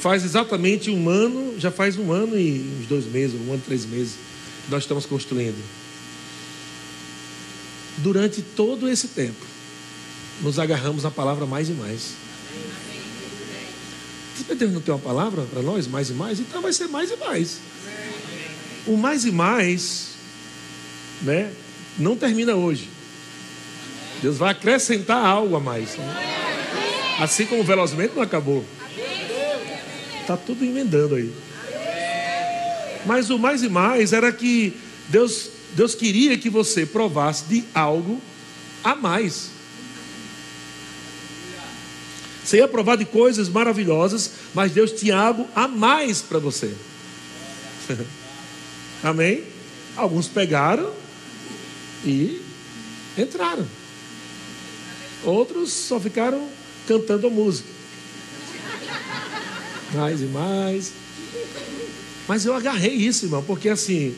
Faz 0.00 0.24
exatamente 0.24 0.90
um 0.90 1.08
ano, 1.08 1.58
já 1.58 1.70
faz 1.70 1.96
um 1.96 2.12
ano 2.12 2.38
e 2.38 2.78
uns 2.80 2.86
dois 2.86 3.06
meses, 3.06 3.40
um 3.40 3.52
ano 3.52 3.62
e 3.64 3.66
três 3.66 3.86
meses, 3.86 4.14
nós 4.68 4.82
estamos 4.82 5.06
construindo. 5.06 5.62
Durante 7.98 8.42
todo 8.42 8.88
esse 8.88 9.08
tempo, 9.08 9.44
nos 10.42 10.58
agarramos 10.58 11.04
à 11.04 11.10
palavra 11.10 11.46
mais 11.46 11.68
e 11.68 11.72
mais. 11.72 12.12
Deus 14.56 14.72
não 14.72 14.80
tem 14.80 14.94
uma 14.94 15.00
palavra 15.00 15.42
para 15.42 15.62
nós, 15.62 15.86
mais 15.86 16.10
e 16.10 16.12
mais, 16.12 16.38
então 16.38 16.60
vai 16.60 16.72
ser 16.72 16.88
mais 16.88 17.10
e 17.10 17.16
mais. 17.16 17.58
O 18.86 18.96
mais 18.96 19.24
e 19.24 19.32
mais, 19.32 20.08
né, 21.22 21.50
não 21.98 22.16
termina 22.16 22.54
hoje. 22.54 22.90
Deus 24.20 24.36
vai 24.36 24.50
acrescentar 24.50 25.24
algo 25.24 25.56
a 25.56 25.60
mais. 25.60 25.96
Né? 25.96 26.43
Assim 27.18 27.46
como 27.46 27.62
velozmente 27.62 28.14
não 28.14 28.22
acabou. 28.22 28.64
Está 30.20 30.36
tudo 30.36 30.64
emendando 30.64 31.14
aí. 31.14 31.32
Mas 33.06 33.30
o 33.30 33.38
mais 33.38 33.62
e 33.62 33.68
mais 33.68 34.12
era 34.12 34.32
que 34.32 34.74
Deus 35.08 35.50
Deus 35.74 35.94
queria 35.94 36.38
que 36.38 36.48
você 36.48 36.86
provasse 36.86 37.44
de 37.44 37.64
algo 37.74 38.20
a 38.82 38.94
mais. 38.94 39.50
Você 42.44 42.58
ia 42.58 42.68
provar 42.68 42.96
de 42.96 43.04
coisas 43.04 43.48
maravilhosas, 43.48 44.30
mas 44.54 44.72
Deus 44.72 44.92
tinha 44.92 45.16
algo 45.16 45.48
a 45.54 45.66
mais 45.66 46.20
para 46.20 46.38
você. 46.38 46.74
Amém? 49.02 49.44
Alguns 49.96 50.28
pegaram 50.28 50.92
e 52.04 52.40
entraram. 53.16 53.66
Outros 55.24 55.72
só 55.72 55.98
ficaram 55.98 56.48
cantando 56.86 57.26
a 57.26 57.30
música. 57.30 57.68
Mais 59.92 60.20
e 60.20 60.24
mais. 60.24 60.92
Mas 62.26 62.44
eu 62.44 62.54
agarrei 62.54 62.92
isso, 62.92 63.26
irmão, 63.26 63.42
porque 63.42 63.68
assim, 63.68 64.14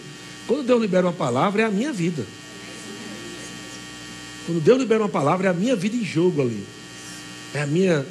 quando 0.46 0.64
Deus 0.64 0.80
libera 0.80 1.06
uma 1.06 1.12
palavra, 1.12 1.62
é 1.62 1.64
a 1.64 1.70
minha 1.70 1.92
vida. 1.92 2.24
Quando 4.46 4.60
Deus 4.60 4.78
libera 4.78 5.02
uma 5.02 5.08
palavra, 5.08 5.48
é 5.48 5.50
a 5.50 5.54
minha 5.54 5.74
vida 5.74 5.96
em 5.96 6.04
jogo 6.04 6.40
ali. 6.40 6.64
É 7.52 7.62
a 7.62 7.66
minha 7.66 8.06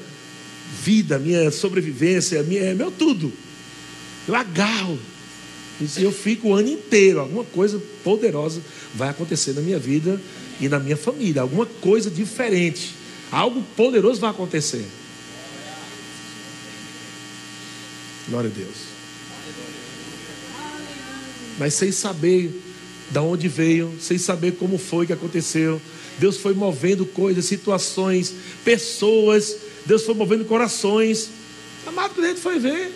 vida, 0.84 1.16
a 1.16 1.20
minha 1.20 1.50
sobrevivência, 1.50 2.40
a 2.42 2.44
minha, 2.44 2.62
é 2.62 2.74
meu 2.74 2.92
tudo. 2.92 3.32
Eu 4.28 4.36
agarro. 4.36 5.00
E 5.80 6.04
eu 6.04 6.12
fico 6.12 6.50
o 6.50 6.54
ano 6.54 6.70
inteiro. 6.70 7.22
Alguma 7.22 7.44
coisa 7.46 7.82
poderosa 8.04 8.62
vai 8.94 9.10
acontecer 9.10 9.54
na 9.54 9.62
minha 9.62 9.80
vida 9.80 10.22
e 10.60 10.68
na 10.68 10.80
minha 10.80 10.98
família. 10.98 11.42
Alguma 11.42 11.66
coisa 11.66 12.10
diferente. 12.10 12.96
Algo 13.32 13.62
poderoso 13.76 14.20
vai 14.20 14.30
acontecer. 14.30 14.86
Glória 18.30 18.50
a 18.50 18.54
Deus 18.54 18.96
mas 21.58 21.74
sem 21.74 21.92
saber 21.92 22.62
de 23.10 23.20
onde 23.20 23.48
veio, 23.48 23.96
sem 24.00 24.18
saber 24.18 24.54
como 24.54 24.78
foi 24.78 25.06
que 25.06 25.14
aconteceu. 25.14 25.82
Deus 26.18 26.38
foi 26.38 26.54
movendo 26.54 27.06
coisas, 27.06 27.46
situações, 27.46 28.34
pessoas, 28.64 29.58
Deus 29.86 30.04
foi 30.04 30.16
movendo 30.16 30.46
corações. 30.46 31.30
Amado, 31.86 32.16
quando 32.16 32.26
a 32.26 32.30
gente 32.30 32.42
foi 32.42 32.58
ver, 32.58 32.92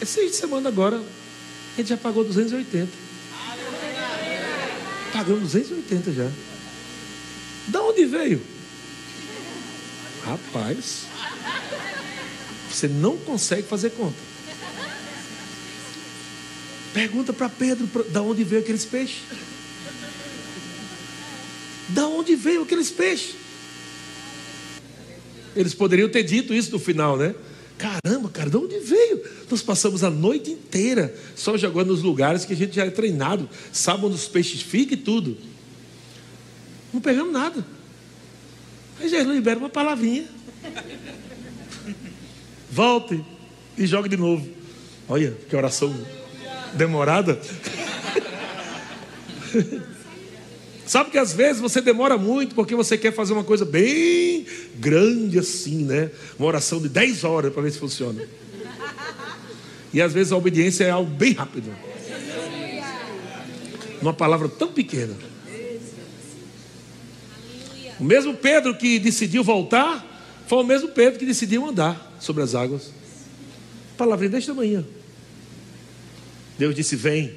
esse 0.00 0.26
de 0.26 0.34
semana 0.34 0.68
agora, 0.68 0.96
a 0.96 1.76
gente 1.76 1.88
já 1.88 1.96
pagou 1.96 2.24
280. 2.24 2.88
Pagamos 5.12 5.42
280 5.42 6.12
já. 6.12 6.30
Da 7.68 7.82
onde 7.82 8.04
veio? 8.04 8.40
Rapaz, 10.24 11.06
você 12.70 12.86
não 12.88 13.16
consegue 13.16 13.62
fazer 13.62 13.90
conta. 13.90 14.16
Pergunta 16.92 17.32
para 17.32 17.48
Pedro 17.48 17.88
da 18.10 18.22
onde 18.22 18.44
veio 18.44 18.62
aqueles 18.62 18.84
peixes. 18.84 19.22
Da 21.88 22.06
onde 22.06 22.34
veio 22.36 22.62
aqueles 22.62 22.90
peixes? 22.90 23.34
Eles 25.54 25.74
poderiam 25.74 26.08
ter 26.08 26.22
dito 26.22 26.54
isso 26.54 26.70
no 26.70 26.78
final, 26.78 27.16
né? 27.16 27.34
Caramba, 27.76 28.28
cara, 28.28 28.50
de 28.50 28.56
onde 28.56 28.78
veio? 28.78 29.22
Nós 29.50 29.62
passamos 29.62 30.04
a 30.04 30.10
noite 30.10 30.50
inteira 30.50 31.14
só 31.34 31.56
jogando 31.56 31.88
nos 31.88 32.02
lugares 32.02 32.44
que 32.44 32.52
a 32.52 32.56
gente 32.56 32.76
já 32.76 32.84
é 32.84 32.90
treinado, 32.90 33.48
sabe 33.72 34.04
onde 34.04 34.16
os 34.16 34.28
peixes 34.28 34.60
ficam 34.60 34.94
e 34.94 35.00
tudo. 35.00 35.36
Não 36.92 37.00
pegamos 37.00 37.32
nada. 37.32 37.64
Aí 39.00 39.08
Jesus 39.08 39.34
libera 39.34 39.58
uma 39.58 39.70
palavrinha. 39.70 40.26
Volte 42.70 43.24
e 43.76 43.86
jogue 43.86 44.08
de 44.08 44.16
novo. 44.16 44.46
Olha, 45.08 45.36
que 45.48 45.56
oração 45.56 45.94
demorada. 46.74 47.40
Sabe 50.86 51.10
que 51.10 51.18
às 51.18 51.32
vezes 51.32 51.60
você 51.60 51.80
demora 51.80 52.18
muito 52.18 52.54
porque 52.54 52.74
você 52.74 52.98
quer 52.98 53.12
fazer 53.12 53.32
uma 53.32 53.44
coisa 53.44 53.64
bem 53.64 54.44
grande 54.76 55.38
assim, 55.38 55.84
né? 55.84 56.10
Uma 56.38 56.48
oração 56.48 56.80
de 56.80 56.88
10 56.88 57.24
horas 57.24 57.52
para 57.52 57.62
ver 57.62 57.70
se 57.70 57.78
funciona. 57.78 58.22
E 59.92 60.00
às 60.00 60.12
vezes 60.12 60.32
a 60.32 60.36
obediência 60.36 60.84
é 60.84 60.90
algo 60.90 61.10
bem 61.10 61.32
rápido. 61.32 61.72
Uma 64.00 64.12
palavra 64.12 64.48
tão 64.48 64.72
pequena. 64.72 65.14
O 68.00 68.04
mesmo 68.04 68.34
Pedro 68.34 68.74
que 68.74 68.98
decidiu 68.98 69.44
voltar, 69.44 70.06
foi 70.46 70.58
o 70.58 70.64
mesmo 70.64 70.88
Pedro 70.88 71.18
que 71.18 71.26
decidiu 71.26 71.66
andar 71.66 72.16
sobre 72.18 72.42
as 72.42 72.54
águas. 72.54 72.90
Palavrinha 73.98 74.30
desta 74.30 74.54
manhã. 74.54 74.82
Deus 76.58 76.74
disse: 76.74 76.96
Vem. 76.96 77.34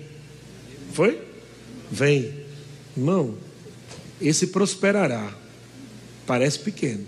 Foi? 0.93 1.21
Vem. 1.91 2.33
Irmão, 2.95 3.35
esse 4.21 4.47
prosperará. 4.47 5.33
Parece 6.25 6.59
pequeno. 6.59 7.05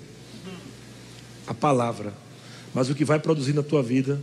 A 1.48 1.54
palavra. 1.54 2.14
Mas 2.74 2.90
o 2.90 2.96
que 2.96 3.06
vai 3.06 3.20
produzir 3.20 3.54
na 3.54 3.64
tua 3.64 3.82
vida 3.82 4.22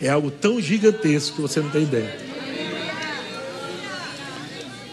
é 0.00 0.08
algo 0.08 0.30
tão 0.30 0.60
gigantesco 0.60 1.34
que 1.34 1.42
você 1.42 1.58
não 1.58 1.70
tem 1.70 1.82
ideia. 1.82 2.16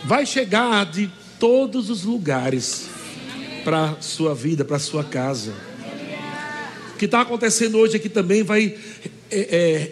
Vai 0.05 0.25
chegar 0.25 0.87
de 0.87 1.07
todos 1.37 1.91
os 1.91 2.03
lugares 2.03 2.89
para 3.63 3.91
a 3.91 4.01
sua 4.01 4.33
vida, 4.33 4.63
para 4.65 4.77
a 4.77 4.79
sua 4.79 5.03
casa. 5.03 5.53
O 6.93 6.97
que 6.97 7.05
está 7.05 7.21
acontecendo 7.21 7.77
hoje 7.77 7.95
aqui 7.97 8.09
também 8.09 8.43
vai 8.43 8.77
é, 9.31 9.39
é, 9.39 9.91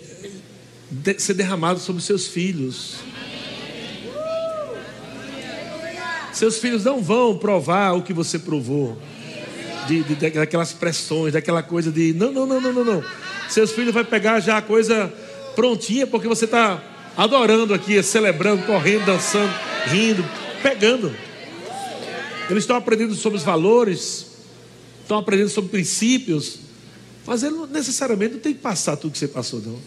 de, 0.89 1.19
ser 1.19 1.33
derramado 1.33 1.79
sobre 1.79 2.01
seus 2.01 2.27
filhos. 2.27 2.95
Seus 6.33 6.57
filhos 6.57 6.83
não 6.83 7.01
vão 7.01 7.37
provar 7.37 7.93
o 7.93 8.03
que 8.03 8.13
você 8.13 8.37
provou. 8.37 8.97
De, 9.87 10.03
de, 10.03 10.15
daquelas 10.31 10.73
pressões, 10.73 11.33
daquela 11.33 11.63
coisa 11.63 11.89
de 11.89 12.13
não, 12.13 12.31
não, 12.31 12.45
não, 12.45 12.59
não, 12.59 12.73
não, 12.73 12.83
não. 12.83 13.03
Seus 13.47 13.71
filhos 13.71 13.93
vão 13.93 14.03
pegar 14.03 14.41
já 14.41 14.57
a 14.57 14.61
coisa 14.61 15.11
prontinha, 15.55 16.05
porque 16.05 16.27
você 16.27 16.43
está 16.43 16.83
adorando 17.15 17.73
aqui, 17.73 18.01
celebrando, 18.03 18.63
correndo, 18.63 19.05
dançando, 19.05 19.51
rindo, 19.85 20.23
pegando. 20.61 21.26
Eles 22.49 22.63
estão 22.63 22.75
aprendendo 22.77 23.13
sobre 23.15 23.37
os 23.37 23.43
valores, 23.43 24.27
estão 25.01 25.17
aprendendo 25.17 25.49
sobre 25.49 25.69
princípios, 25.69 26.59
mas 27.25 27.43
ele 27.43 27.55
necessariamente 27.67 28.35
não 28.35 28.39
tem 28.39 28.53
que 28.53 28.61
passar 28.61 28.95
tudo 28.95 29.11
que 29.11 29.17
você 29.17 29.27
passou, 29.27 29.61
não. 29.61 29.79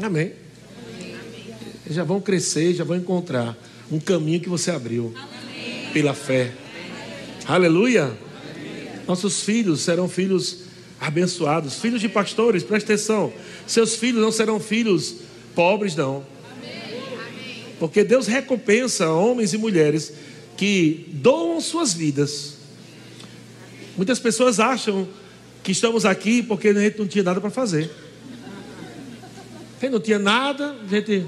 Amém. 0.00 0.32
Eles 1.84 1.96
já 1.96 2.04
vão 2.04 2.20
crescer, 2.20 2.74
já 2.74 2.84
vão 2.84 2.96
encontrar 2.96 3.56
um 3.90 3.98
caminho 3.98 4.40
que 4.40 4.48
você 4.48 4.70
abriu 4.70 5.12
pela 5.92 6.14
fé. 6.14 6.52
Aleluia. 7.46 8.16
Nossos 9.08 9.42
filhos 9.42 9.80
serão 9.80 10.08
filhos 10.08 10.58
abençoados, 11.00 11.80
filhos 11.80 12.00
de 12.00 12.08
pastores, 12.08 12.62
presta 12.62 12.92
atenção. 12.92 13.32
Seus 13.66 13.96
filhos 13.96 14.20
não 14.20 14.30
serão 14.30 14.60
filhos 14.60 15.16
pobres, 15.54 15.96
não. 15.96 16.24
Porque 17.78 18.02
Deus 18.02 18.26
recompensa 18.26 19.10
homens 19.10 19.52
e 19.52 19.58
mulheres 19.58 20.12
que 20.56 21.06
doam 21.12 21.60
suas 21.60 21.94
vidas. 21.94 22.56
Muitas 23.96 24.18
pessoas 24.18 24.58
acham 24.58 25.08
que 25.62 25.72
estamos 25.72 26.04
aqui 26.04 26.42
porque 26.42 26.68
a 26.68 26.74
gente 26.74 26.98
não 26.98 27.06
tinha 27.06 27.24
nada 27.24 27.40
para 27.40 27.50
fazer. 27.50 27.90
Não 29.90 30.00
tinha 30.00 30.18
nada, 30.18 30.76
a 30.82 30.86
gente 30.88 31.24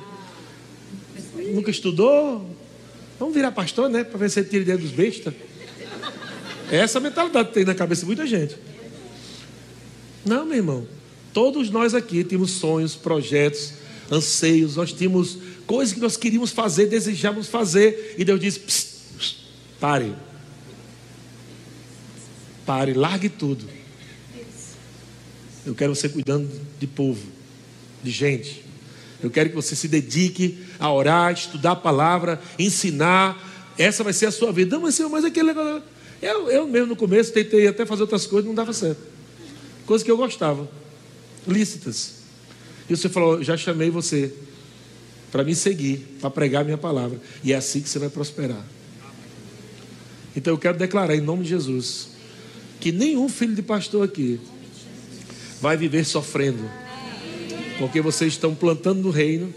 nunca 1.52 1.70
estudou. 1.70 2.44
Vamos 3.18 3.34
virar 3.34 3.52
pastor, 3.52 3.88
né? 3.88 4.02
Para 4.02 4.18
ver 4.18 4.30
se 4.30 4.42
tira 4.42 4.62
ideia 4.62 4.78
dos 4.78 4.90
bestas. 4.90 5.32
É 6.70 6.78
essa 6.78 6.98
mentalidade 6.98 7.52
tem 7.52 7.64
na 7.64 7.74
cabeça 7.74 8.00
de 8.00 8.06
muita 8.06 8.26
gente. 8.26 8.56
Não, 10.24 10.44
meu 10.44 10.56
irmão. 10.56 10.86
Todos 11.32 11.70
nós 11.70 11.94
aqui 11.94 12.24
temos 12.24 12.52
sonhos, 12.52 12.96
projetos, 12.96 13.74
anseios, 14.10 14.76
nós 14.76 14.92
tínhamos 14.92 15.38
coisas 15.70 15.94
que 15.94 16.00
nós 16.00 16.16
queríamos 16.16 16.50
fazer, 16.50 16.86
desejávamos 16.86 17.46
fazer, 17.46 18.16
e 18.18 18.24
Deus 18.24 18.40
disse: 18.40 18.58
psst, 18.58 18.88
psst, 19.16 19.36
pare, 19.78 20.12
pare, 22.66 22.92
largue 22.92 23.28
tudo. 23.28 23.64
Eu 25.64 25.72
quero 25.72 25.94
você 25.94 26.08
cuidando 26.08 26.50
de 26.80 26.88
povo, 26.88 27.24
de 28.02 28.10
gente. 28.10 28.64
Eu 29.22 29.30
quero 29.30 29.50
que 29.50 29.54
você 29.54 29.76
se 29.76 29.86
dedique 29.86 30.58
a 30.76 30.92
orar, 30.92 31.32
estudar 31.32 31.72
a 31.72 31.76
palavra, 31.76 32.42
ensinar. 32.58 33.38
Essa 33.78 34.02
vai 34.02 34.12
ser 34.12 34.26
a 34.26 34.32
sua 34.32 34.50
vida. 34.50 34.74
Não, 34.74 34.82
mas, 34.82 34.96
senhor, 34.96 35.08
mas 35.08 35.24
aquele 35.24 35.48
negócio. 35.48 35.84
Eu, 36.20 36.50
eu 36.50 36.66
mesmo 36.66 36.88
no 36.88 36.96
começo 36.96 37.32
tentei 37.32 37.68
até 37.68 37.86
fazer 37.86 38.02
outras 38.02 38.26
coisas, 38.26 38.44
não 38.44 38.56
dava 38.56 38.72
certo. 38.72 39.00
Coisas 39.86 40.04
que 40.04 40.10
eu 40.10 40.16
gostava, 40.16 40.68
lícitas. 41.46 42.14
E 42.88 42.96
você 42.96 43.08
falou: 43.08 43.40
já 43.40 43.56
chamei 43.56 43.88
você 43.88 44.34
para 45.30 45.44
me 45.44 45.54
seguir, 45.54 46.16
para 46.20 46.30
pregar 46.30 46.62
a 46.62 46.64
minha 46.64 46.78
palavra. 46.78 47.20
E 47.42 47.52
é 47.52 47.56
assim 47.56 47.80
que 47.80 47.88
você 47.88 47.98
vai 47.98 48.08
prosperar. 48.08 48.64
Então 50.34 50.52
eu 50.52 50.58
quero 50.58 50.78
declarar 50.78 51.14
em 51.14 51.20
nome 51.20 51.42
de 51.42 51.50
Jesus 51.50 52.10
que 52.78 52.92
nenhum 52.92 53.28
filho 53.28 53.54
de 53.54 53.62
pastor 53.62 54.04
aqui 54.04 54.40
vai 55.60 55.76
viver 55.76 56.04
sofrendo, 56.04 56.70
porque 57.78 58.00
vocês 58.00 58.32
estão 58.32 58.54
plantando 58.54 59.02
no 59.02 59.10
reino 59.10 59.52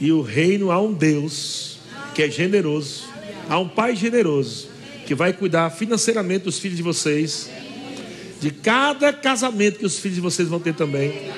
e 0.00 0.10
o 0.10 0.22
reino 0.22 0.70
há 0.70 0.80
um 0.80 0.92
Deus 0.92 1.78
que 2.14 2.22
é 2.22 2.30
generoso, 2.30 3.04
há 3.48 3.58
um 3.58 3.68
Pai 3.68 3.94
generoso 3.94 4.68
que 5.06 5.14
vai 5.14 5.32
cuidar 5.32 5.70
financeiramente 5.70 6.44
dos 6.44 6.58
filhos 6.58 6.76
de 6.76 6.82
vocês, 6.82 7.50
de 8.40 8.50
cada 8.50 9.12
casamento 9.12 9.78
que 9.78 9.86
os 9.86 9.98
filhos 9.98 10.16
de 10.16 10.20
vocês 10.20 10.48
vão 10.48 10.58
ter 10.58 10.74
também. 10.74 11.30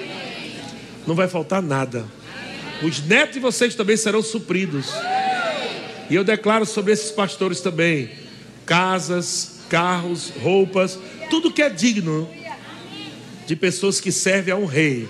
Não 1.06 1.14
vai 1.14 1.28
faltar 1.28 1.60
nada. 1.62 2.06
Os 2.82 3.02
netos 3.02 3.34
de 3.34 3.40
vocês 3.40 3.74
também 3.74 3.96
serão 3.96 4.22
supridos. 4.22 4.86
E 6.08 6.14
eu 6.14 6.24
declaro 6.24 6.64
sobre 6.64 6.92
esses 6.92 7.10
pastores 7.10 7.60
também: 7.60 8.10
casas, 8.64 9.60
carros, 9.68 10.32
roupas, 10.40 10.98
tudo 11.28 11.52
que 11.52 11.62
é 11.62 11.68
digno 11.68 12.28
de 13.46 13.56
pessoas 13.56 14.00
que 14.00 14.12
servem 14.12 14.52
a 14.52 14.56
um 14.56 14.66
rei. 14.66 15.08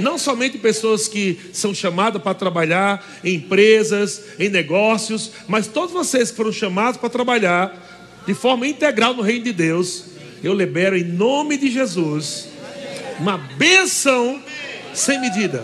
Não 0.00 0.16
somente 0.16 0.56
pessoas 0.56 1.06
que 1.06 1.38
são 1.52 1.74
chamadas 1.74 2.22
para 2.22 2.32
trabalhar 2.32 3.04
em 3.22 3.34
empresas, 3.34 4.22
em 4.38 4.48
negócios, 4.48 5.30
mas 5.46 5.66
todos 5.66 5.92
vocês 5.92 6.30
que 6.30 6.36
foram 6.36 6.52
chamados 6.52 6.98
para 6.98 7.10
trabalhar 7.10 8.22
de 8.26 8.32
forma 8.32 8.66
integral 8.66 9.14
no 9.14 9.22
reino 9.22 9.44
de 9.44 9.52
Deus. 9.52 10.04
Eu 10.42 10.54
libero 10.54 10.96
em 10.96 11.04
nome 11.04 11.58
de 11.58 11.70
Jesus 11.70 12.48
uma 13.18 13.36
bênção 13.36 14.42
sem 14.94 15.20
medida. 15.20 15.62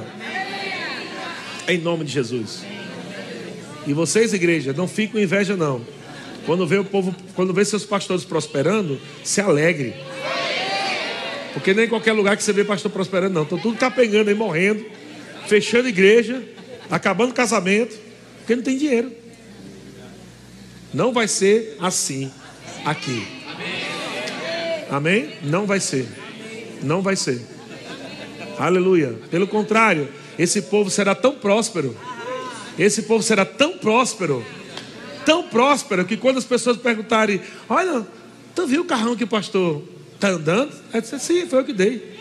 Em 1.69 1.79
nome 1.79 2.05
de 2.05 2.13
Jesus. 2.13 2.65
E 3.87 3.93
vocês, 3.93 4.33
igreja, 4.33 4.73
não 4.73 4.89
fiquem 4.89 5.09
com 5.09 5.19
inveja, 5.19 5.57
não. 5.57 5.81
Quando 6.45 6.67
vê 6.67 6.79
o 6.79 6.85
povo, 6.85 7.15
quando 7.35 7.53
vê 7.53 7.65
seus 7.65 7.85
pastores 7.85 8.25
prosperando, 8.25 9.01
se 9.25 9.41
alegre. 9.41 9.95
Porque 11.53 11.73
nem 11.73 11.87
em 11.87 11.89
qualquer 11.89 12.13
lugar 12.13 12.37
que 12.37 12.43
você 12.43 12.53
vê 12.53 12.65
pastor 12.65 12.91
prosperando, 12.91 13.35
não. 13.35 13.43
Estão 13.43 13.59
tudo 13.59 13.79
capengando 13.79 14.31
aí, 14.31 14.37
morrendo, 14.37 14.85
fechando 15.47 15.89
igreja, 15.89 16.43
acabando 16.91 17.33
casamento, 17.33 17.97
porque 18.39 18.55
não 18.55 18.63
tem 18.63 18.77
dinheiro. 18.77 19.13
Não 20.93 21.13
vai 21.13 21.27
ser 21.27 21.77
assim 21.81 22.31
aqui. 22.85 23.27
Amém? 24.91 25.31
Não 25.43 25.67
vai 25.67 25.81
ser. 25.81 26.07
Não 26.83 27.03
vai 27.03 27.17
ser. 27.17 27.41
Aleluia. 28.59 29.19
Pelo 29.31 29.47
contrário, 29.47 30.09
esse 30.39 30.63
povo 30.63 30.91
será 30.91 31.15
tão 31.15 31.33
próspero. 31.33 31.97
Esse 32.79 33.03
povo 33.03 33.23
será 33.23 33.45
tão 33.45 33.79
próspero. 33.79 34.45
Tão 35.25 35.43
próspero 35.45 36.05
que 36.05 36.17
quando 36.17 36.39
as 36.39 36.45
pessoas 36.45 36.77
perguntarem: 36.77 37.41
Olha, 37.69 38.07
tu 38.55 38.67
viu 38.67 38.83
o 38.83 38.85
carrão 38.85 39.17
que 39.17 39.25
o 39.25 39.29
pastor 39.29 39.83
está 40.15 40.29
andando? 40.29 40.73
Aí 40.93 41.01
disse: 41.01 41.19
Sim, 41.19 41.47
foi 41.47 41.61
eu 41.61 41.65
que 41.65 41.73
dei. 41.73 42.17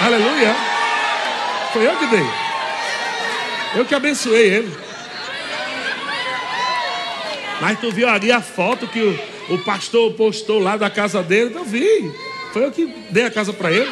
Aleluia. 0.00 0.54
Foi 1.72 1.86
eu 1.86 1.96
que 1.96 2.06
dei. 2.06 2.26
Eu 3.74 3.84
que 3.84 3.94
abençoei 3.94 4.54
ele. 4.54 4.76
Mas 7.60 7.80
tu 7.80 7.90
viu 7.90 8.08
ali 8.08 8.30
a 8.30 8.40
foto 8.40 8.86
que 8.86 9.00
o, 9.00 9.54
o 9.54 9.58
pastor 9.58 10.12
postou 10.12 10.60
lá 10.60 10.76
da 10.76 10.88
casa 10.88 11.22
dele? 11.22 11.50
Não 11.50 11.64
vi. 11.64 12.27
Foi 12.52 12.64
eu 12.64 12.70
que 12.70 12.86
dei 13.10 13.24
a 13.24 13.30
casa 13.30 13.52
para 13.52 13.70
ele. 13.70 13.90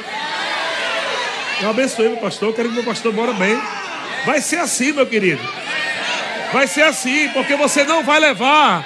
Eu 1.63 1.71
abençoei 1.71 2.09
meu 2.09 2.19
pastor, 2.19 2.53
quero 2.55 2.69
que 2.69 2.75
meu 2.75 2.85
pastor 2.85 3.13
mora 3.13 3.33
bem. 3.33 3.59
Vai 4.25 4.41
ser 4.41 4.59
assim, 4.59 4.93
meu 4.93 5.07
querido. 5.07 5.43
Vai 6.53 6.67
ser 6.67 6.83
assim, 6.83 7.29
porque 7.31 7.57
você 7.57 7.85
não 7.85 8.03
vai 8.03 8.21
levar 8.21 8.85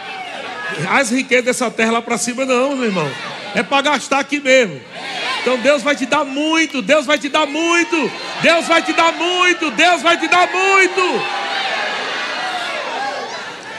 as 0.91 1.11
riquezas 1.11 1.45
dessa 1.45 1.71
terra 1.71 1.93
lá 1.93 2.03
para 2.03 2.17
cima, 2.17 2.45
não, 2.45 2.77
meu 2.77 2.87
irmão. 2.87 3.11
É 3.55 3.63
para 3.63 3.83
gastar 3.83 4.21
aqui 4.21 4.41
mesmo. 4.41 4.81
Então 5.41 5.59
Deus 5.59 5.83
vai 5.83 5.97
te 5.97 6.07
dar 6.07 6.25
muito, 6.25 6.83
Deus 6.83 7.07
vai 7.07 7.19
te 7.19 7.29
dar 7.29 7.47
muito, 7.47 8.11
Deus 8.43 8.67
vai 8.67 8.83
te 8.83 8.93
dar 8.93 9.13
muito, 9.13 9.71
Deus 9.71 10.03
vai 10.03 10.19
te 10.19 10.29
dar 10.29 10.49
muito. 10.51 11.23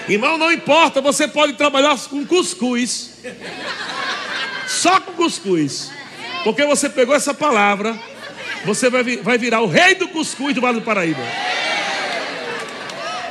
Irmão, 0.09 0.37
não 0.37 0.51
importa, 0.51 0.99
você 0.99 1.27
pode 1.27 1.53
trabalhar 1.53 1.97
com 2.09 2.25
cuscuz. 2.25 3.11
Só 4.79 4.99
com 4.99 5.13
cuscuz. 5.13 5.91
Porque 6.43 6.65
você 6.65 6.89
pegou 6.89 7.15
essa 7.15 7.33
palavra 7.33 7.97
você 8.65 8.89
vai, 8.89 9.03
vai 9.17 9.37
virar 9.37 9.61
o 9.61 9.67
rei 9.67 9.95
do 9.95 10.07
cuscuz 10.07 10.53
do 10.53 10.61
Vale 10.61 10.79
do 10.79 10.85
Paraíba. 10.85 11.21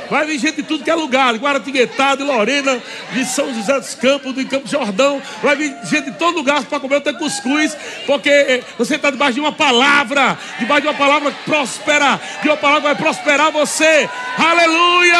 Vai 0.09 0.25
vir 0.25 0.39
gente 0.39 0.57
de 0.57 0.63
tudo 0.63 0.83
que 0.83 0.91
é 0.91 0.95
lugar, 0.95 1.33
Guaratinguetá, 1.35 2.15
de 2.15 2.23
Lorena, 2.23 2.83
de 3.13 3.23
São 3.23 3.53
José 3.53 3.79
dos 3.79 3.95
Campos, 3.95 4.35
de 4.35 4.43
Campo 4.43 4.67
Jordão. 4.67 5.21
Vai 5.41 5.55
vir 5.55 5.73
gente 5.85 6.11
de 6.11 6.17
todo 6.17 6.35
lugar 6.35 6.65
para 6.65 6.81
comer 6.81 6.97
o 6.97 7.01
teu 7.01 7.13
cuscuz, 7.13 7.77
porque 8.05 8.29
eh, 8.29 8.61
você 8.77 8.95
está 8.95 9.09
debaixo 9.09 9.35
de 9.35 9.39
uma 9.39 9.53
palavra, 9.53 10.37
debaixo 10.59 10.81
de 10.81 10.87
uma 10.89 10.93
palavra 10.95 11.31
que 11.31 11.43
prospera, 11.45 12.19
de 12.41 12.49
uma 12.49 12.57
palavra 12.57 12.81
que 12.81 12.87
vai 12.87 12.95
prosperar 13.13 13.53
você. 13.53 14.09
Aleluia! 14.37 15.17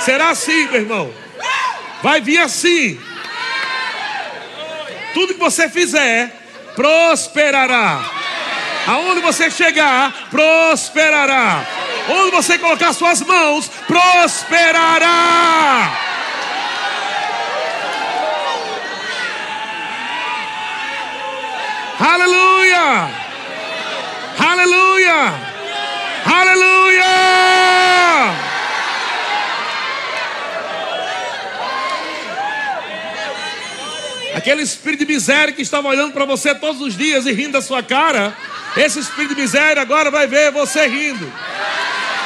Será 0.00 0.28
assim, 0.28 0.66
meu 0.66 0.82
irmão. 0.82 1.23
Vai 2.04 2.20
vir 2.20 2.38
assim. 2.38 3.00
Tudo 5.14 5.32
que 5.32 5.40
você 5.40 5.70
fizer, 5.70 6.30
prosperará. 6.76 8.04
Aonde 8.86 9.22
você 9.22 9.50
chegar, 9.50 10.12
prosperará. 10.28 11.64
Onde 12.10 12.30
você 12.32 12.58
colocar 12.58 12.92
suas 12.92 13.22
mãos, 13.22 13.70
prosperará. 13.86 15.08
Aleluia! 21.98 23.10
Aleluia! 24.38 25.43
Aquele 34.44 34.62
espírito 34.62 35.06
de 35.06 35.10
miséria 35.14 35.54
que 35.54 35.62
estava 35.62 35.88
olhando 35.88 36.12
para 36.12 36.26
você 36.26 36.54
todos 36.54 36.78
os 36.82 36.94
dias 36.94 37.24
e 37.24 37.32
rindo 37.32 37.52
da 37.52 37.62
sua 37.62 37.82
cara, 37.82 38.36
esse 38.76 38.98
espírito 39.00 39.34
de 39.34 39.40
miséria 39.40 39.80
agora 39.80 40.10
vai 40.10 40.26
ver 40.26 40.52
você 40.52 40.86
rindo. 40.86 41.32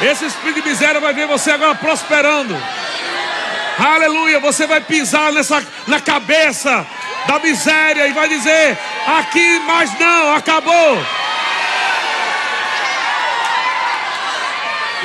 Esse 0.02 0.26
espírito 0.26 0.60
de 0.60 0.68
miséria 0.68 1.00
vai 1.00 1.14
ver 1.14 1.28
você 1.28 1.52
agora 1.52 1.76
prosperando. 1.76 2.60
Aleluia, 3.78 4.40
você 4.40 4.66
vai 4.66 4.80
pisar 4.80 5.32
nessa 5.32 5.64
na 5.86 6.00
cabeça 6.00 6.84
da 7.28 7.38
miséria 7.38 8.08
e 8.08 8.12
vai 8.12 8.28
dizer: 8.28 8.76
"Aqui 9.06 9.60
mais 9.60 9.96
não, 9.96 10.34
acabou". 10.34 10.98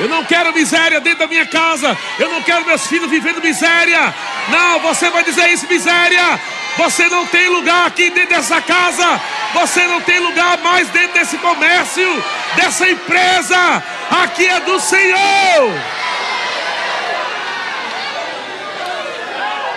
Eu 0.00 0.08
não 0.08 0.24
quero 0.24 0.52
miséria 0.52 0.98
dentro 1.00 1.20
da 1.20 1.28
minha 1.28 1.46
casa. 1.46 1.96
Eu 2.18 2.28
não 2.28 2.42
quero 2.42 2.66
meus 2.66 2.84
filhos 2.88 3.08
vivendo 3.08 3.40
miséria. 3.40 4.12
Não, 4.48 4.80
você 4.80 5.08
vai 5.10 5.22
dizer 5.22 5.48
isso, 5.50 5.68
miséria. 5.68 6.40
Você 6.76 7.08
não 7.08 7.26
tem 7.26 7.48
lugar 7.48 7.86
aqui 7.86 8.10
dentro 8.10 8.34
dessa 8.34 8.60
casa. 8.60 9.20
Você 9.54 9.86
não 9.86 10.00
tem 10.00 10.18
lugar 10.18 10.58
mais 10.58 10.88
dentro 10.88 11.14
desse 11.14 11.38
comércio, 11.38 12.24
dessa 12.56 12.88
empresa. 12.88 13.82
Aqui 14.10 14.46
é 14.46 14.60
do 14.60 14.80
Senhor. 14.80 15.70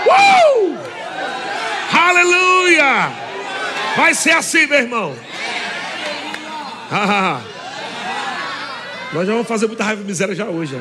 Uh! 0.08 0.78
Aleluia! 1.94 3.12
Vai 3.96 4.14
ser 4.16 4.32
assim, 4.32 4.66
meu 4.66 4.80
irmão. 4.80 5.16
Nós 9.14 9.26
já 9.26 9.34
vamos 9.34 9.48
fazer 9.48 9.68
muita 9.68 9.84
raiva 9.84 10.02
e 10.02 10.06
miséria 10.06 10.34
já 10.34 10.46
hoje. 10.46 10.76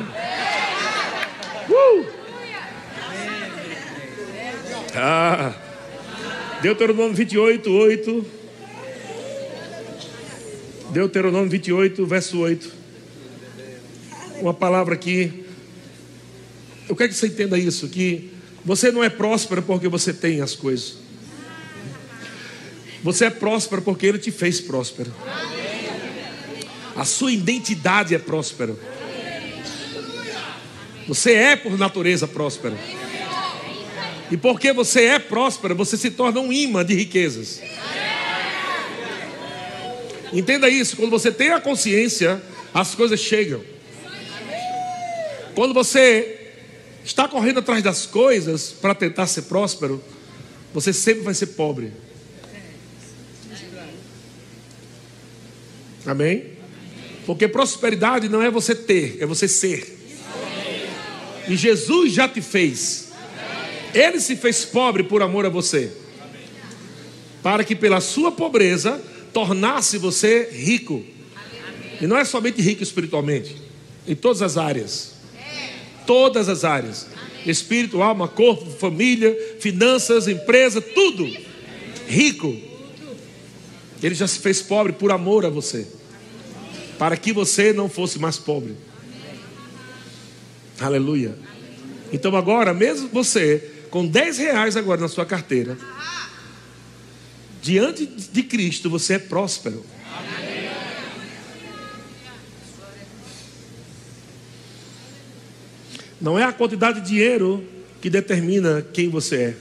Uh! 1.69 2.05
Ah. 4.95 5.66
Deuteronômio 6.61 7.13
28, 7.13 7.69
8. 7.69 8.25
Deuteronômio 10.89 11.49
28, 11.49 12.05
verso 12.05 12.39
8. 12.39 12.71
Uma 14.41 14.53
palavra 14.53 14.95
aqui. 14.95 15.45
Eu 16.89 16.95
quero 16.95 17.09
que 17.09 17.15
você 17.15 17.27
entenda 17.27 17.57
isso: 17.57 17.87
que 17.89 18.31
você 18.65 18.91
não 18.91 19.03
é 19.03 19.09
próspero 19.09 19.61
porque 19.61 19.87
você 19.87 20.11
tem 20.11 20.41
as 20.41 20.55
coisas. 20.55 20.97
Você 23.03 23.25
é 23.25 23.29
próspero 23.29 23.81
porque 23.83 24.07
Ele 24.07 24.17
te 24.17 24.31
fez 24.31 24.59
próspero. 24.59 25.13
A 26.95 27.05
sua 27.05 27.31
identidade 27.31 28.15
é 28.15 28.17
próspera. 28.17 28.75
Você 31.07 31.33
é 31.33 31.55
por 31.55 31.77
natureza 31.77 32.27
próspero. 32.27 32.75
E 34.29 34.37
porque 34.37 34.73
você 34.73 35.05
é 35.05 35.19
próspero, 35.19 35.75
você 35.75 35.95
se 35.95 36.11
torna 36.11 36.39
um 36.39 36.51
imã 36.51 36.83
de 36.83 36.93
riquezas. 36.93 37.61
Entenda 40.33 40.67
isso, 40.67 40.97
quando 40.97 41.09
você 41.09 41.31
tem 41.31 41.51
a 41.51 41.61
consciência, 41.61 42.41
as 42.73 42.93
coisas 42.93 43.19
chegam. 43.19 43.63
Quando 45.55 45.73
você 45.73 46.51
está 47.03 47.27
correndo 47.27 47.59
atrás 47.59 47.81
das 47.81 48.05
coisas 48.05 48.69
para 48.69 48.93
tentar 48.93 49.27
ser 49.27 49.43
próspero, 49.43 50.03
você 50.73 50.91
sempre 50.91 51.23
vai 51.23 51.33
ser 51.33 51.47
pobre. 51.47 51.93
Amém? 56.05 56.57
Porque 57.25 57.47
prosperidade 57.47 58.29
não 58.29 58.41
é 58.41 58.49
você 58.49 58.75
ter, 58.75 59.17
é 59.19 59.25
você 59.25 59.47
ser. 59.47 59.97
E 61.47 61.55
Jesus 61.55 62.13
já 62.13 62.27
te 62.27 62.41
fez. 62.41 63.06
Ele 63.97 64.19
se 64.19 64.35
fez 64.35 64.63
pobre 64.63 65.01
por 65.01 65.23
amor 65.23 65.47
a 65.47 65.49
você, 65.49 65.91
para 67.41 67.63
que 67.63 67.75
pela 67.75 67.99
sua 67.99 68.31
pobreza 68.31 69.01
tornasse 69.33 69.97
você 69.97 70.49
rico. 70.51 71.03
E 71.99 72.05
não 72.05 72.15
é 72.15 72.23
somente 72.23 72.61
rico 72.61 72.83
espiritualmente, 72.83 73.59
em 74.07 74.13
todas 74.13 74.43
as 74.43 74.55
áreas. 74.55 75.13
Todas 76.05 76.47
as 76.47 76.63
áreas: 76.63 77.07
espírito, 77.43 78.03
alma, 78.03 78.27
corpo, 78.27 78.69
família, 78.69 79.35
finanças, 79.59 80.27
empresa, 80.27 80.79
tudo. 80.79 81.27
Rico. 82.07 82.55
Ele 84.03 84.13
já 84.13 84.27
se 84.27 84.37
fez 84.37 84.61
pobre 84.61 84.93
por 84.93 85.11
amor 85.11 85.43
a 85.43 85.49
você, 85.49 85.87
para 86.99 87.17
que 87.17 87.33
você 87.33 87.73
não 87.73 87.89
fosse 87.89 88.19
mais 88.19 88.37
pobre. 88.37 88.75
Aleluia. 90.79 91.35
Então 92.13 92.35
agora, 92.35 92.75
mesmo 92.75 93.07
você 93.07 93.73
com 93.89 94.05
10 94.05 94.37
reais 94.37 94.77
agora 94.77 95.01
na 95.01 95.07
sua 95.07 95.25
carteira, 95.25 95.77
diante 97.61 98.05
de 98.05 98.43
Cristo 98.43 98.89
você 98.89 99.15
é 99.15 99.19
próspero. 99.19 99.85
Não 106.19 106.37
é 106.37 106.43
a 106.43 106.51
quantidade 106.51 107.01
de 107.01 107.07
dinheiro 107.07 107.63
que 108.01 108.09
determina 108.09 108.81
quem 108.93 109.09
você 109.09 109.35
é, 109.35 109.57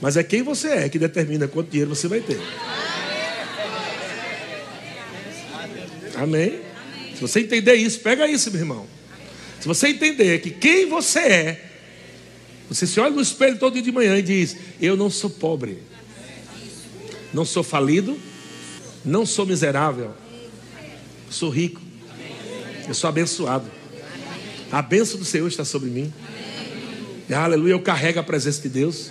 mas 0.00 0.16
é 0.16 0.22
quem 0.22 0.42
você 0.42 0.68
é 0.68 0.88
que 0.88 0.98
determina 0.98 1.48
quanto 1.48 1.70
dinheiro 1.70 1.94
você 1.94 2.08
vai 2.08 2.20
ter. 2.20 2.40
Amém? 6.16 6.60
Se 7.14 7.20
você 7.20 7.40
entender 7.40 7.74
isso, 7.74 8.00
pega 8.00 8.28
isso, 8.28 8.50
meu 8.50 8.60
irmão. 8.60 8.86
Se 9.60 9.66
você 9.66 9.88
entender 9.88 10.40
que 10.40 10.50
quem 10.50 10.88
você 10.88 11.18
é 11.20 11.71
você 12.74 12.86
se 12.86 12.98
olha 12.98 13.10
no 13.10 13.20
espelho 13.20 13.58
todo 13.58 13.74
dia 13.74 13.82
de 13.82 13.92
manhã 13.92 14.16
e 14.16 14.22
diz: 14.22 14.56
Eu 14.80 14.96
não 14.96 15.10
sou 15.10 15.28
pobre, 15.28 15.78
não 17.32 17.44
sou 17.44 17.62
falido, 17.62 18.18
não 19.04 19.26
sou 19.26 19.44
miserável, 19.44 20.12
sou 21.28 21.50
rico, 21.50 21.80
eu 22.88 22.94
sou 22.94 23.08
abençoado. 23.08 23.70
A 24.70 24.80
bênção 24.80 25.18
do 25.18 25.24
Senhor 25.24 25.46
está 25.48 25.66
sobre 25.66 25.90
mim. 25.90 26.12
Aleluia, 27.30 27.72
eu 27.72 27.80
carrego 27.80 28.20
a 28.20 28.22
presença 28.22 28.62
de 28.62 28.68
Deus, 28.70 29.10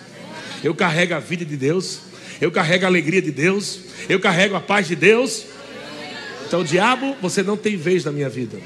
eu 0.63 0.73
carrego 0.73 1.13
a 1.13 1.19
vida 1.19 1.45
de 1.45 1.55
Deus, 1.55 1.99
eu 2.39 2.51
carrego 2.51 2.85
a 2.85 2.87
alegria 2.87 3.21
de 3.21 3.31
Deus, 3.31 3.79
eu 4.09 4.19
carrego 4.19 4.55
a 4.55 4.59
paz 4.59 4.87
de 4.87 4.95
Deus. 4.95 5.45
Então, 6.47 6.63
diabo, 6.63 7.15
você 7.21 7.43
não 7.43 7.55
tem 7.55 7.77
vez 7.77 8.03
na 8.05 8.11
minha 8.11 8.27
vida, 8.27 8.59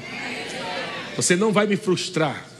você 1.14 1.36
não 1.36 1.52
vai 1.52 1.66
me 1.66 1.76
frustrar. 1.76 2.55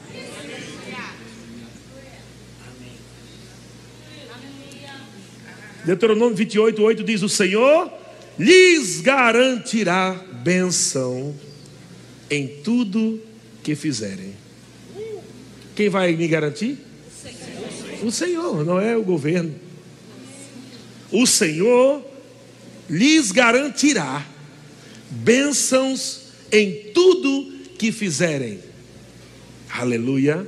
Deuteronômio 5.87 6.35
28, 6.35 6.83
8 6.83 7.05
diz: 7.05 7.23
O 7.23 7.29
Senhor 7.29 7.91
lhes 8.37 9.01
garantirá 9.01 10.13
benção 10.43 11.33
em 12.29 12.49
tudo 12.65 13.23
que 13.63 13.77
fizerem. 13.77 14.35
Quem 15.77 15.89
vai 15.89 16.13
me 16.17 16.27
garantir? 16.27 16.79
O 18.03 18.11
Senhor, 18.11 18.65
não 18.65 18.81
é 18.81 18.97
o 18.97 19.05
governo. 19.05 19.55
O 21.13 21.25
Senhor 21.25 22.05
lhes 22.91 23.31
garantirá 23.31 24.27
bênçãos 25.09 26.33
em 26.51 26.91
tudo 26.93 27.53
que 27.79 27.93
fizerem. 27.93 28.59
Aleluia. 29.71 30.47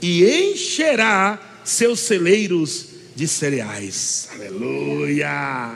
E 0.00 0.24
encherá 0.24 1.60
seus 1.64 2.00
celeiros 2.00 2.95
de 3.16 3.26
cereais. 3.26 4.28
Aleluia! 4.34 5.72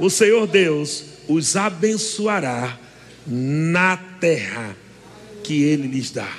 O 0.00 0.08
Senhor 0.08 0.46
Deus 0.46 1.04
os 1.28 1.54
abençoará 1.54 2.78
na 3.26 3.96
terra 4.18 4.74
que 5.44 5.62
ele 5.62 5.86
lhes 5.86 6.10
dá. 6.10 6.32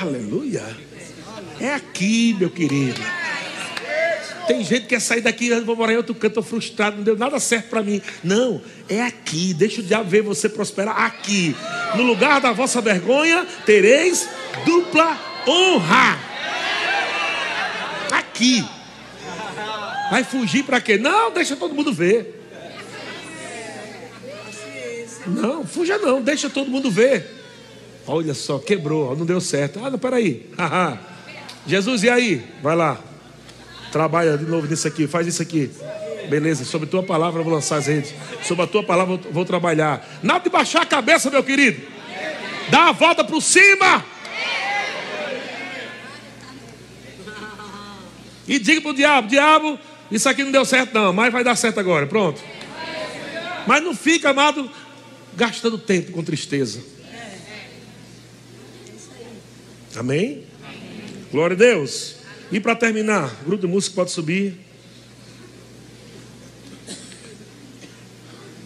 Aleluia. 0.00 0.64
É 1.60 1.74
aqui, 1.74 2.36
meu 2.38 2.48
querido. 2.48 3.00
Tem 4.46 4.64
gente 4.64 4.82
que 4.82 4.88
quer 4.88 5.00
sair 5.00 5.20
daqui, 5.20 5.50
vou 5.60 5.76
morar 5.76 5.92
em 5.92 5.96
outro 5.96 6.14
canto, 6.14 6.28
estou 6.28 6.42
frustrado, 6.42 6.96
não 6.96 7.04
deu 7.04 7.18
nada 7.18 7.38
certo 7.40 7.68
para 7.68 7.82
mim. 7.82 8.00
Não, 8.22 8.62
é 8.88 9.02
aqui. 9.02 9.52
Deixa 9.52 9.80
o 9.80 9.84
diabo 9.84 10.08
ver 10.08 10.22
você 10.22 10.48
prosperar 10.48 10.96
aqui. 10.96 11.54
No 11.96 12.04
lugar 12.04 12.40
da 12.40 12.52
vossa 12.52 12.80
vergonha, 12.80 13.46
tereis 13.66 14.28
dupla 14.64 15.18
honra. 15.46 16.27
Aqui. 18.38 18.64
Vai 20.12 20.22
fugir 20.22 20.62
para 20.62 20.80
quê? 20.80 20.96
Não, 20.96 21.32
deixa 21.32 21.56
todo 21.56 21.74
mundo 21.74 21.92
ver. 21.92 22.36
Não, 25.26 25.66
fuja 25.66 25.98
não, 25.98 26.22
deixa 26.22 26.48
todo 26.48 26.70
mundo 26.70 26.88
ver. 26.88 27.34
Olha 28.06 28.32
só, 28.34 28.60
quebrou, 28.60 29.16
não 29.16 29.26
deu 29.26 29.40
certo. 29.40 29.80
Ah, 29.84 29.90
não, 29.90 29.98
peraí. 29.98 30.48
Jesus, 31.66 32.04
e 32.04 32.08
aí? 32.08 32.46
Vai 32.62 32.76
lá. 32.76 32.96
Trabalha 33.90 34.38
de 34.38 34.44
novo 34.44 34.68
nisso 34.68 34.86
aqui, 34.86 35.08
faz 35.08 35.26
isso 35.26 35.42
aqui. 35.42 35.68
Beleza, 36.30 36.64
sobre 36.64 36.88
tua 36.88 37.02
palavra 37.02 37.40
eu 37.40 37.44
vou 37.44 37.52
lançar 37.52 37.78
as 37.78 37.88
redes. 37.88 38.14
Sobre 38.44 38.64
a 38.64 38.68
tua 38.68 38.84
palavra 38.84 39.14
eu 39.14 39.32
vou 39.32 39.44
trabalhar. 39.44 40.08
Nada 40.22 40.44
de 40.44 40.48
baixar 40.48 40.82
a 40.82 40.86
cabeça, 40.86 41.28
meu 41.28 41.42
querido. 41.42 41.82
Dá 42.70 42.90
a 42.90 42.92
volta 42.92 43.24
por 43.24 43.42
cima. 43.42 44.04
E 48.48 48.58
diga 48.58 48.80
para 48.80 48.90
o 48.90 48.94
diabo: 48.94 49.28
Diabo, 49.28 49.78
isso 50.10 50.28
aqui 50.28 50.42
não 50.42 50.50
deu 50.50 50.64
certo, 50.64 50.94
não, 50.94 51.12
mas 51.12 51.32
vai 51.32 51.44
dar 51.44 51.54
certo 51.54 51.78
agora. 51.78 52.06
Pronto. 52.06 52.42
Mas 53.66 53.82
não 53.82 53.94
fica, 53.94 54.30
amado, 54.30 54.70
gastando 55.36 55.76
tempo 55.76 56.10
com 56.12 56.24
tristeza. 56.24 56.82
Amém? 59.94 60.44
Glória 61.30 61.54
a 61.54 61.58
Deus. 61.58 62.16
E 62.50 62.58
para 62.58 62.74
terminar, 62.74 63.30
grupo 63.44 63.66
de 63.66 63.70
música 63.70 63.94
pode 63.94 64.10
subir. 64.10 64.54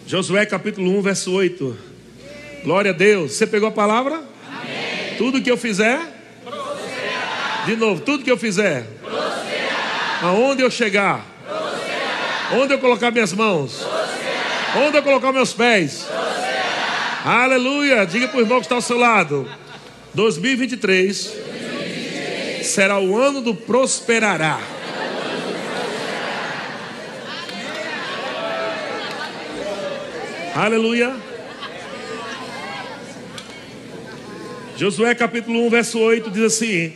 Josué 0.07 0.47
capítulo 0.47 0.97
1, 0.99 1.03
verso 1.03 1.33
8. 1.33 1.77
Glória 2.63 2.93
a 2.93 2.95
Deus. 2.95 3.33
Você 3.33 3.47
pegou 3.47 3.69
a 3.69 3.73
palavra? 3.73 4.23
Amém. 4.47 5.17
Tudo 5.19 5.43
que 5.43 5.51
eu 5.51 5.57
fizer? 5.57 6.01
De 7.67 7.77
novo, 7.77 8.03
tudo 8.03 8.23
que 8.23 8.31
eu 8.31 8.37
fizer? 8.37 8.87
Aonde 10.23 10.63
eu 10.63 10.71
chegar? 10.71 11.27
Onde 12.53 12.73
eu 12.73 12.79
colocar 12.79 13.11
minhas 13.11 13.33
mãos? 13.33 13.85
Onde 14.87 14.97
eu 14.97 15.03
colocar 15.03 15.33
meus 15.33 15.53
pés? 15.53 16.07
Aleluia. 17.25 18.07
Diga 18.07 18.29
para 18.29 18.39
o 18.39 18.41
irmão 18.41 18.59
que 18.59 18.67
está 18.67 18.77
ao 18.77 18.83
seu 18.83 18.99
lado. 18.99 19.51
2023 20.15 21.33
será 22.63 23.01
o 23.01 23.19
ano 23.19 23.41
do 23.41 23.53
prosperará. 23.53 24.61
Aleluia. 30.55 31.17
Josué 34.77 35.15
capítulo 35.15 35.67
1, 35.67 35.71
verso 35.71 35.99
8 35.99 36.31
diz 36.31 36.45
assim: 36.45 36.93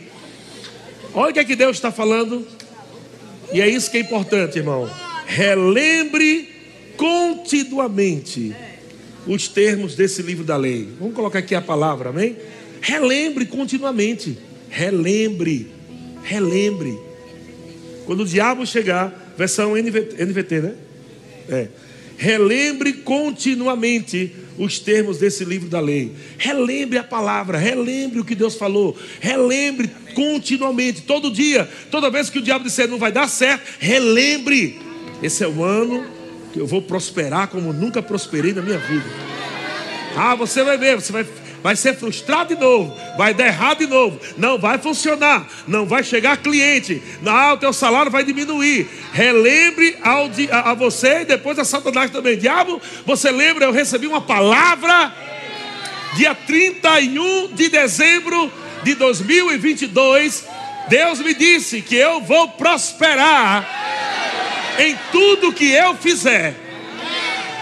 Olha 1.13 1.31
o 1.31 1.33
que 1.33 1.39
é 1.39 1.43
que 1.43 1.55
Deus 1.55 1.77
está 1.77 1.91
falando, 1.91 2.47
e 3.53 3.61
é 3.61 3.67
isso 3.67 3.89
que 3.89 3.97
é 3.97 4.01
importante, 4.01 4.57
irmão. 4.57 4.89
Relembre 5.25 6.49
continuamente 6.97 8.55
os 9.25 9.47
termos 9.47 9.95
desse 9.95 10.21
livro 10.21 10.43
da 10.43 10.57
lei. 10.57 10.87
Vamos 10.99 11.15
colocar 11.15 11.39
aqui 11.39 11.53
a 11.53 11.61
palavra, 11.61 12.09
amém? 12.09 12.35
Relembre 12.81 13.45
continuamente 13.45 14.37
relembre, 14.69 15.71
relembre. 16.23 16.97
Quando 18.05 18.21
o 18.21 18.25
diabo 18.25 18.65
chegar, 18.65 19.33
versão 19.37 19.75
NVT, 19.75 20.23
NVT 20.23 20.61
né? 20.61 20.75
É. 21.49 21.67
Relembre 22.17 22.93
continuamente 22.93 24.33
os 24.57 24.79
termos 24.79 25.17
desse 25.17 25.45
livro 25.45 25.69
da 25.69 25.79
lei. 25.79 26.11
Relembre 26.37 26.97
a 26.97 27.03
palavra, 27.03 27.57
relembre 27.57 28.19
o 28.19 28.25
que 28.25 28.35
Deus 28.35 28.55
falou. 28.55 28.97
Relembre 29.19 29.89
continuamente, 30.15 31.01
todo 31.01 31.31
dia, 31.31 31.69
toda 31.91 32.09
vez 32.09 32.29
que 32.29 32.39
o 32.39 32.41
diabo 32.41 32.63
disser 32.63 32.87
não 32.87 32.97
vai 32.97 33.11
dar 33.11 33.27
certo, 33.27 33.63
relembre. 33.79 34.79
Esse 35.21 35.43
é 35.43 35.47
o 35.47 35.63
ano 35.63 36.05
que 36.53 36.59
eu 36.59 36.67
vou 36.67 36.81
prosperar 36.81 37.47
como 37.47 37.71
nunca 37.73 38.01
prosperei 38.01 38.53
na 38.53 38.61
minha 38.61 38.79
vida. 38.79 39.05
Ah, 40.15 40.35
você 40.35 40.63
vai 40.63 40.77
ver, 40.77 40.95
você 40.95 41.11
vai 41.11 41.25
vai 41.63 41.75
ser 41.75 41.95
frustrado 41.95 42.55
de 42.55 42.61
novo, 42.61 42.95
vai 43.17 43.33
dar 43.33 43.47
errado 43.47 43.79
de 43.79 43.87
novo, 43.87 44.19
não 44.37 44.57
vai 44.57 44.77
funcionar, 44.77 45.47
não 45.67 45.85
vai 45.85 46.03
chegar 46.03 46.37
cliente, 46.37 47.01
não, 47.21 47.53
o 47.53 47.57
teu 47.57 47.73
salário 47.73 48.11
vai 48.11 48.23
diminuir. 48.23 48.87
Relembre 49.11 49.97
ao, 50.01 50.29
a, 50.51 50.71
a 50.71 50.73
você 50.73 51.21
e 51.21 51.25
depois 51.25 51.57
a 51.59 51.65
Satanás 51.65 52.11
também. 52.11 52.37
Diabo, 52.37 52.81
você 53.05 53.31
lembra? 53.31 53.65
Eu 53.65 53.71
recebi 53.71 54.07
uma 54.07 54.21
palavra 54.21 55.13
dia 56.15 56.33
31 56.33 57.53
de 57.53 57.69
dezembro 57.69 58.51
de 58.83 58.95
2022. 58.95 60.45
Deus 60.87 61.19
me 61.19 61.33
disse 61.33 61.81
que 61.81 61.95
eu 61.95 62.21
vou 62.21 62.49
prosperar 62.49 63.67
em 64.79 64.97
tudo 65.11 65.51
que 65.51 65.69
eu 65.71 65.95
fizer. 65.95 66.55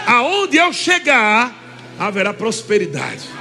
Aonde 0.06 0.56
eu 0.56 0.72
chegar, 0.72 1.52
haverá 1.98 2.32
prosperidade 2.32 3.35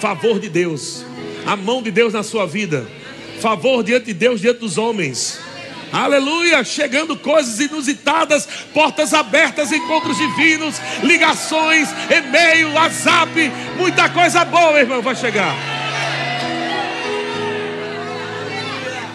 favor 0.00 0.38
de 0.38 0.48
Deus, 0.48 1.04
a 1.46 1.56
mão 1.56 1.82
de 1.82 1.90
Deus 1.90 2.12
na 2.12 2.22
sua 2.22 2.46
vida, 2.46 2.86
favor 3.40 3.82
diante 3.82 4.06
de 4.06 4.14
Deus, 4.14 4.40
diante 4.40 4.60
dos 4.60 4.78
homens. 4.78 5.38
Aleluia, 5.92 6.64
chegando 6.64 7.16
coisas 7.16 7.60
inusitadas, 7.60 8.46
portas 8.74 9.14
abertas, 9.14 9.70
encontros 9.72 10.16
divinos, 10.16 10.76
ligações, 11.02 11.88
e-mail, 12.10 12.72
WhatsApp, 12.72 13.30
muita 13.78 14.08
coisa 14.10 14.44
boa, 14.44 14.78
irmão, 14.78 15.00
vai 15.00 15.14
chegar. 15.14 15.54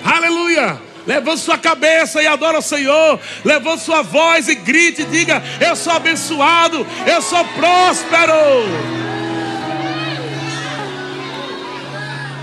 Aleluia. 0.03 0.79
Levante 1.05 1.41
sua 1.41 1.57
cabeça 1.57 2.21
e 2.21 2.27
adora 2.27 2.59
o 2.59 2.61
Senhor. 2.61 3.19
Levante 3.43 3.83
sua 3.83 4.01
voz 4.01 4.47
e 4.47 4.55
grite 4.55 5.03
diga: 5.03 5.41
Eu 5.59 5.75
sou 5.75 5.93
abençoado, 5.93 6.85
eu 7.07 7.21
sou 7.21 7.43
próspero. 7.45 9.10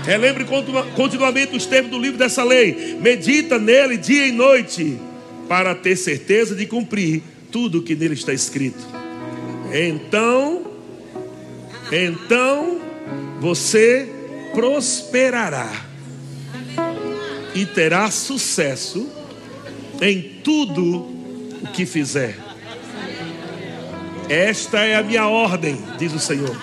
Relembre 0.09 0.43
continuamente 0.95 1.55
os 1.55 1.67
termos 1.67 1.91
do 1.91 1.99
livro 1.99 2.17
dessa 2.17 2.43
lei. 2.43 2.97
Medita 2.99 3.59
nele 3.59 3.95
dia 3.95 4.25
e 4.25 4.31
noite, 4.31 4.99
para 5.47 5.75
ter 5.75 5.95
certeza 5.95 6.55
de 6.55 6.65
cumprir 6.65 7.21
tudo 7.51 7.77
o 7.77 7.83
que 7.83 7.95
nele 7.95 8.15
está 8.15 8.33
escrito. 8.33 8.83
Então, 9.71 10.65
então 11.91 12.81
você 13.39 14.09
prosperará 14.51 15.71
e 17.53 17.67
terá 17.67 18.09
sucesso 18.09 19.07
em 20.01 20.39
tudo 20.43 21.01
o 21.61 21.67
que 21.71 21.85
fizer. 21.85 22.35
Esta 24.27 24.79
é 24.79 24.95
a 24.95 25.03
minha 25.03 25.27
ordem, 25.27 25.77
diz 25.99 26.11
o 26.15 26.19
Senhor. 26.19 26.59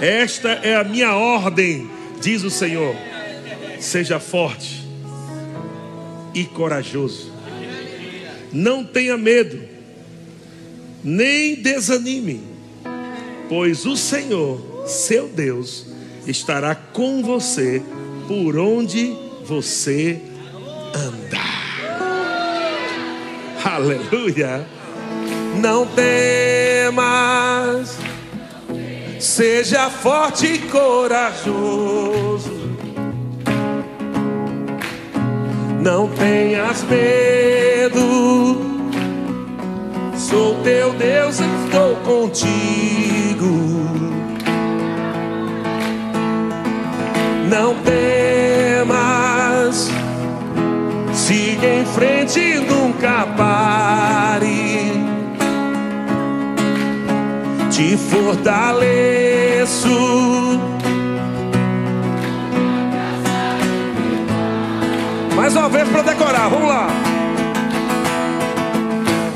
Esta 0.00 0.48
é 0.48 0.74
a 0.74 0.82
minha 0.82 1.14
ordem 1.14 1.99
Diz 2.20 2.44
o 2.44 2.50
Senhor: 2.50 2.94
seja 3.78 4.20
forte 4.20 4.86
e 6.34 6.44
corajoso. 6.44 7.32
Não 8.52 8.84
tenha 8.84 9.16
medo, 9.16 9.62
nem 11.02 11.54
desanime, 11.54 12.42
pois 13.48 13.86
o 13.86 13.96
Senhor, 13.96 14.84
seu 14.86 15.28
Deus, 15.28 15.86
estará 16.26 16.74
com 16.74 17.22
você 17.22 17.80
por 18.26 18.58
onde 18.58 19.16
você 19.44 20.20
andar. 20.94 21.40
Aleluia. 23.64 24.66
Não 25.60 25.86
temas 25.86 26.90
Seja 29.20 29.90
forte 29.90 30.46
e 30.46 30.58
corajoso. 30.60 32.50
Não 35.78 36.08
tenhas 36.08 36.82
medo. 36.84 38.00
Sou 40.16 40.54
teu 40.62 40.94
Deus, 40.94 41.38
estou 41.38 41.96
contigo. 41.96 42.48
Não 47.46 47.74
temas. 47.82 49.90
Siga 51.12 51.66
em 51.66 51.84
frente, 51.84 52.54
nunca 52.60 53.26
pare 53.36 53.49
te 57.80 57.96
fortaleço. 57.96 59.88
Mais 65.34 65.56
uma 65.56 65.68
vez 65.70 65.88
para 65.88 66.02
decorar, 66.02 66.50
vamos 66.50 66.68
lá. 66.68 66.88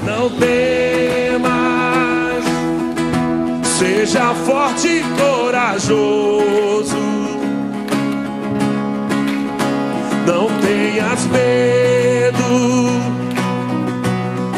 Não 0.04 0.28
temas, 0.28 1.44
seja 3.78 4.34
forte 4.34 4.88
e 4.88 5.02
corajoso. 5.18 6.04
Não 10.26 10.48
tenhas 10.60 11.24
medo, 11.28 12.90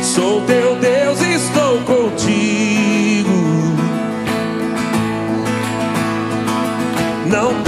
sou 0.03 0.41
teu 0.41 0.75
Deus 0.77 1.26
Não 7.29 7.66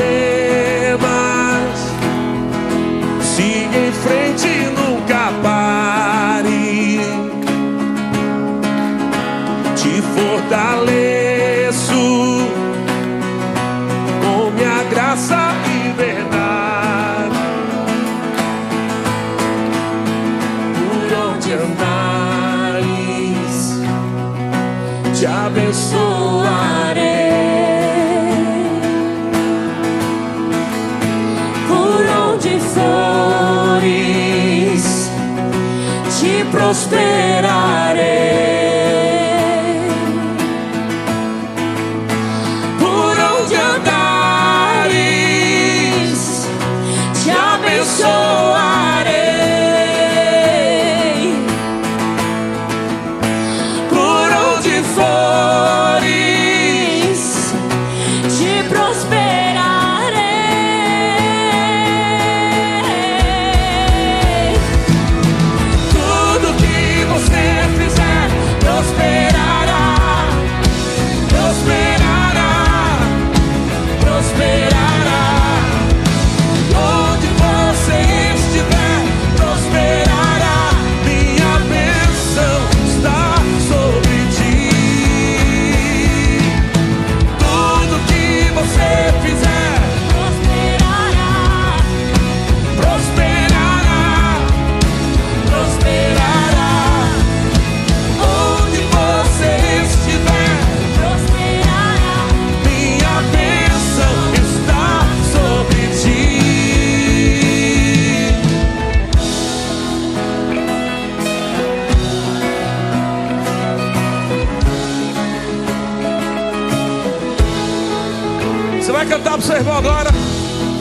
Você 119.39 119.39
vai 119.39 119.39
cantar 119.39 119.39
para 119.39 119.41
o 119.41 119.43
seu 119.43 119.57
irmão 119.57 119.77
agora. 119.77 120.11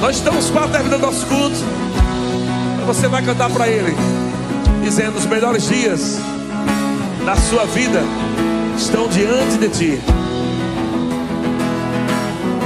Nós 0.01 0.15
estamos 0.17 0.49
quase 0.49 0.71
terminando 0.71 1.01
nosso 1.01 1.25
culto. 1.27 1.57
Você 2.85 3.07
vai 3.07 3.21
cantar 3.21 3.49
para 3.49 3.67
ele, 3.67 3.95
dizendo: 4.83 5.17
Os 5.17 5.25
melhores 5.25 5.67
dias 5.67 6.17
da 7.25 7.35
sua 7.35 7.65
vida 7.65 8.01
estão 8.75 9.07
diante 9.07 9.57
de 9.57 9.69
ti. 9.69 10.01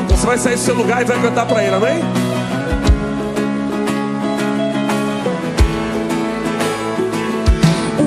Você 0.09 0.25
vai 0.25 0.37
sair 0.37 0.55
do 0.55 0.61
seu 0.61 0.75
lugar 0.75 1.01
e 1.01 1.05
vai 1.05 1.21
cantar 1.21 1.45
para 1.45 1.63
ele, 1.63 1.75
amém? 1.75 1.99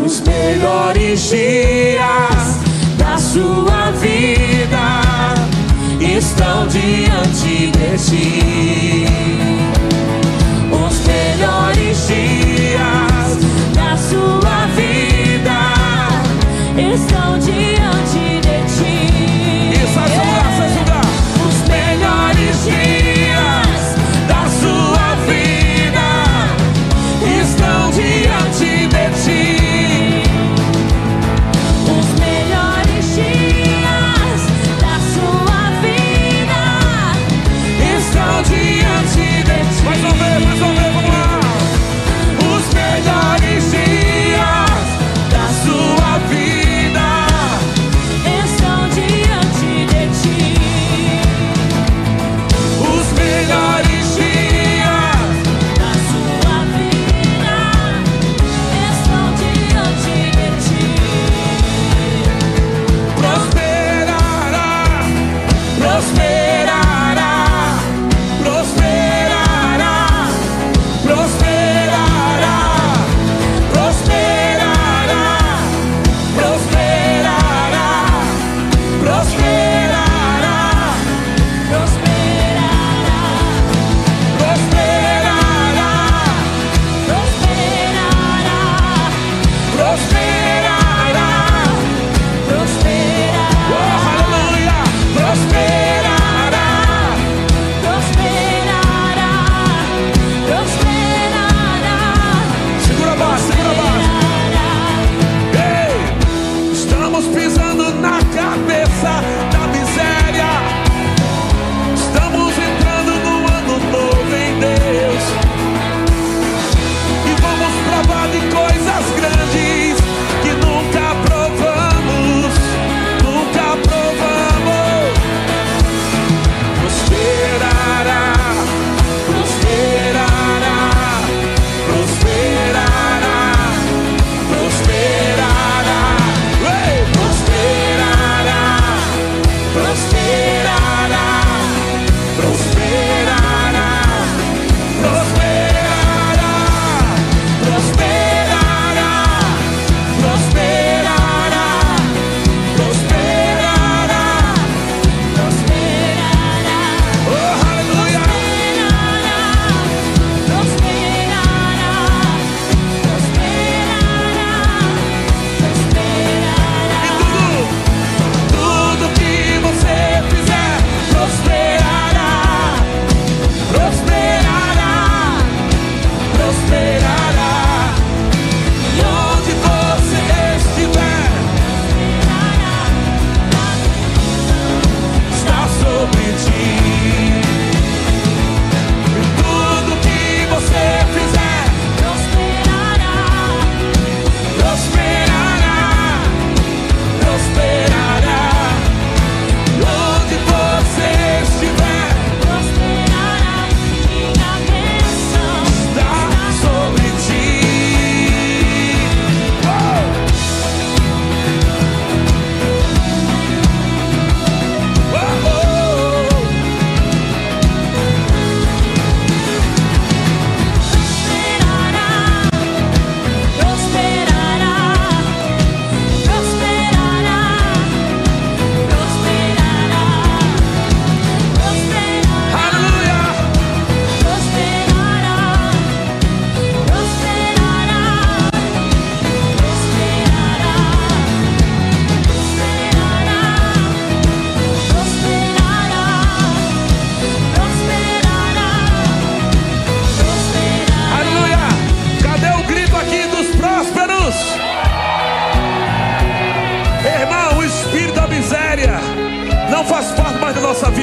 Os 0.05 0.21
melhores 0.21 1.21
dias 1.21 1.99
da 2.99 3.19
sua 3.19 3.91
vida 4.01 4.54
estão 6.17 6.67
diante 6.69 7.73
de 7.73 7.99
ti. 7.99 9.07
Os 10.71 11.01
melhores 11.07 12.07
dias 12.07 13.39
da 13.75 13.97
sua 13.97 14.67
vida 14.77 15.59
estão 16.79 17.39
diante 17.39 18.19
de 18.19 18.29
ti. 18.29 18.34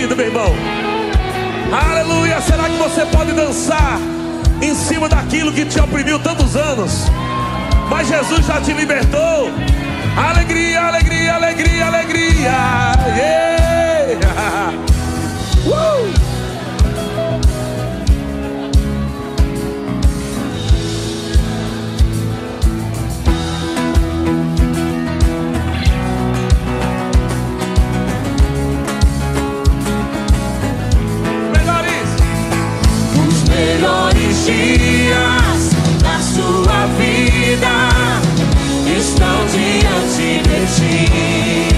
vida, 0.02 0.15
meu 0.15 0.26
irmão. 0.26 0.56
Aleluia! 1.72 2.41
Será 2.41 2.64
que 2.64 2.78
você 2.78 3.06
pode 3.06 3.34
dançar 3.34 3.99
em 4.60 4.73
cima 4.73 5.07
daquilo 5.07 5.53
que 5.53 5.64
te 5.64 5.80
oprimiu 5.80 6.18
tantos 6.19 6.56
anos? 6.56 7.06
Mas 7.88 8.07
Jesus 8.07 8.48
já 8.48 8.60
te 8.60 8.73
libertou. 8.73 9.52
Alegria, 10.18 10.82
alegria, 10.82 11.36
alegria, 11.36 11.86
alegria. 11.86 12.52
Yeah. 13.15 14.72
Uh! 15.64 16.20
dias 34.52 35.69
da 36.02 36.19
sua 36.19 36.86
vida 36.98 37.90
estão 38.98 39.45
diante 39.48 40.41
de 40.44 40.65
ti. 40.76 41.70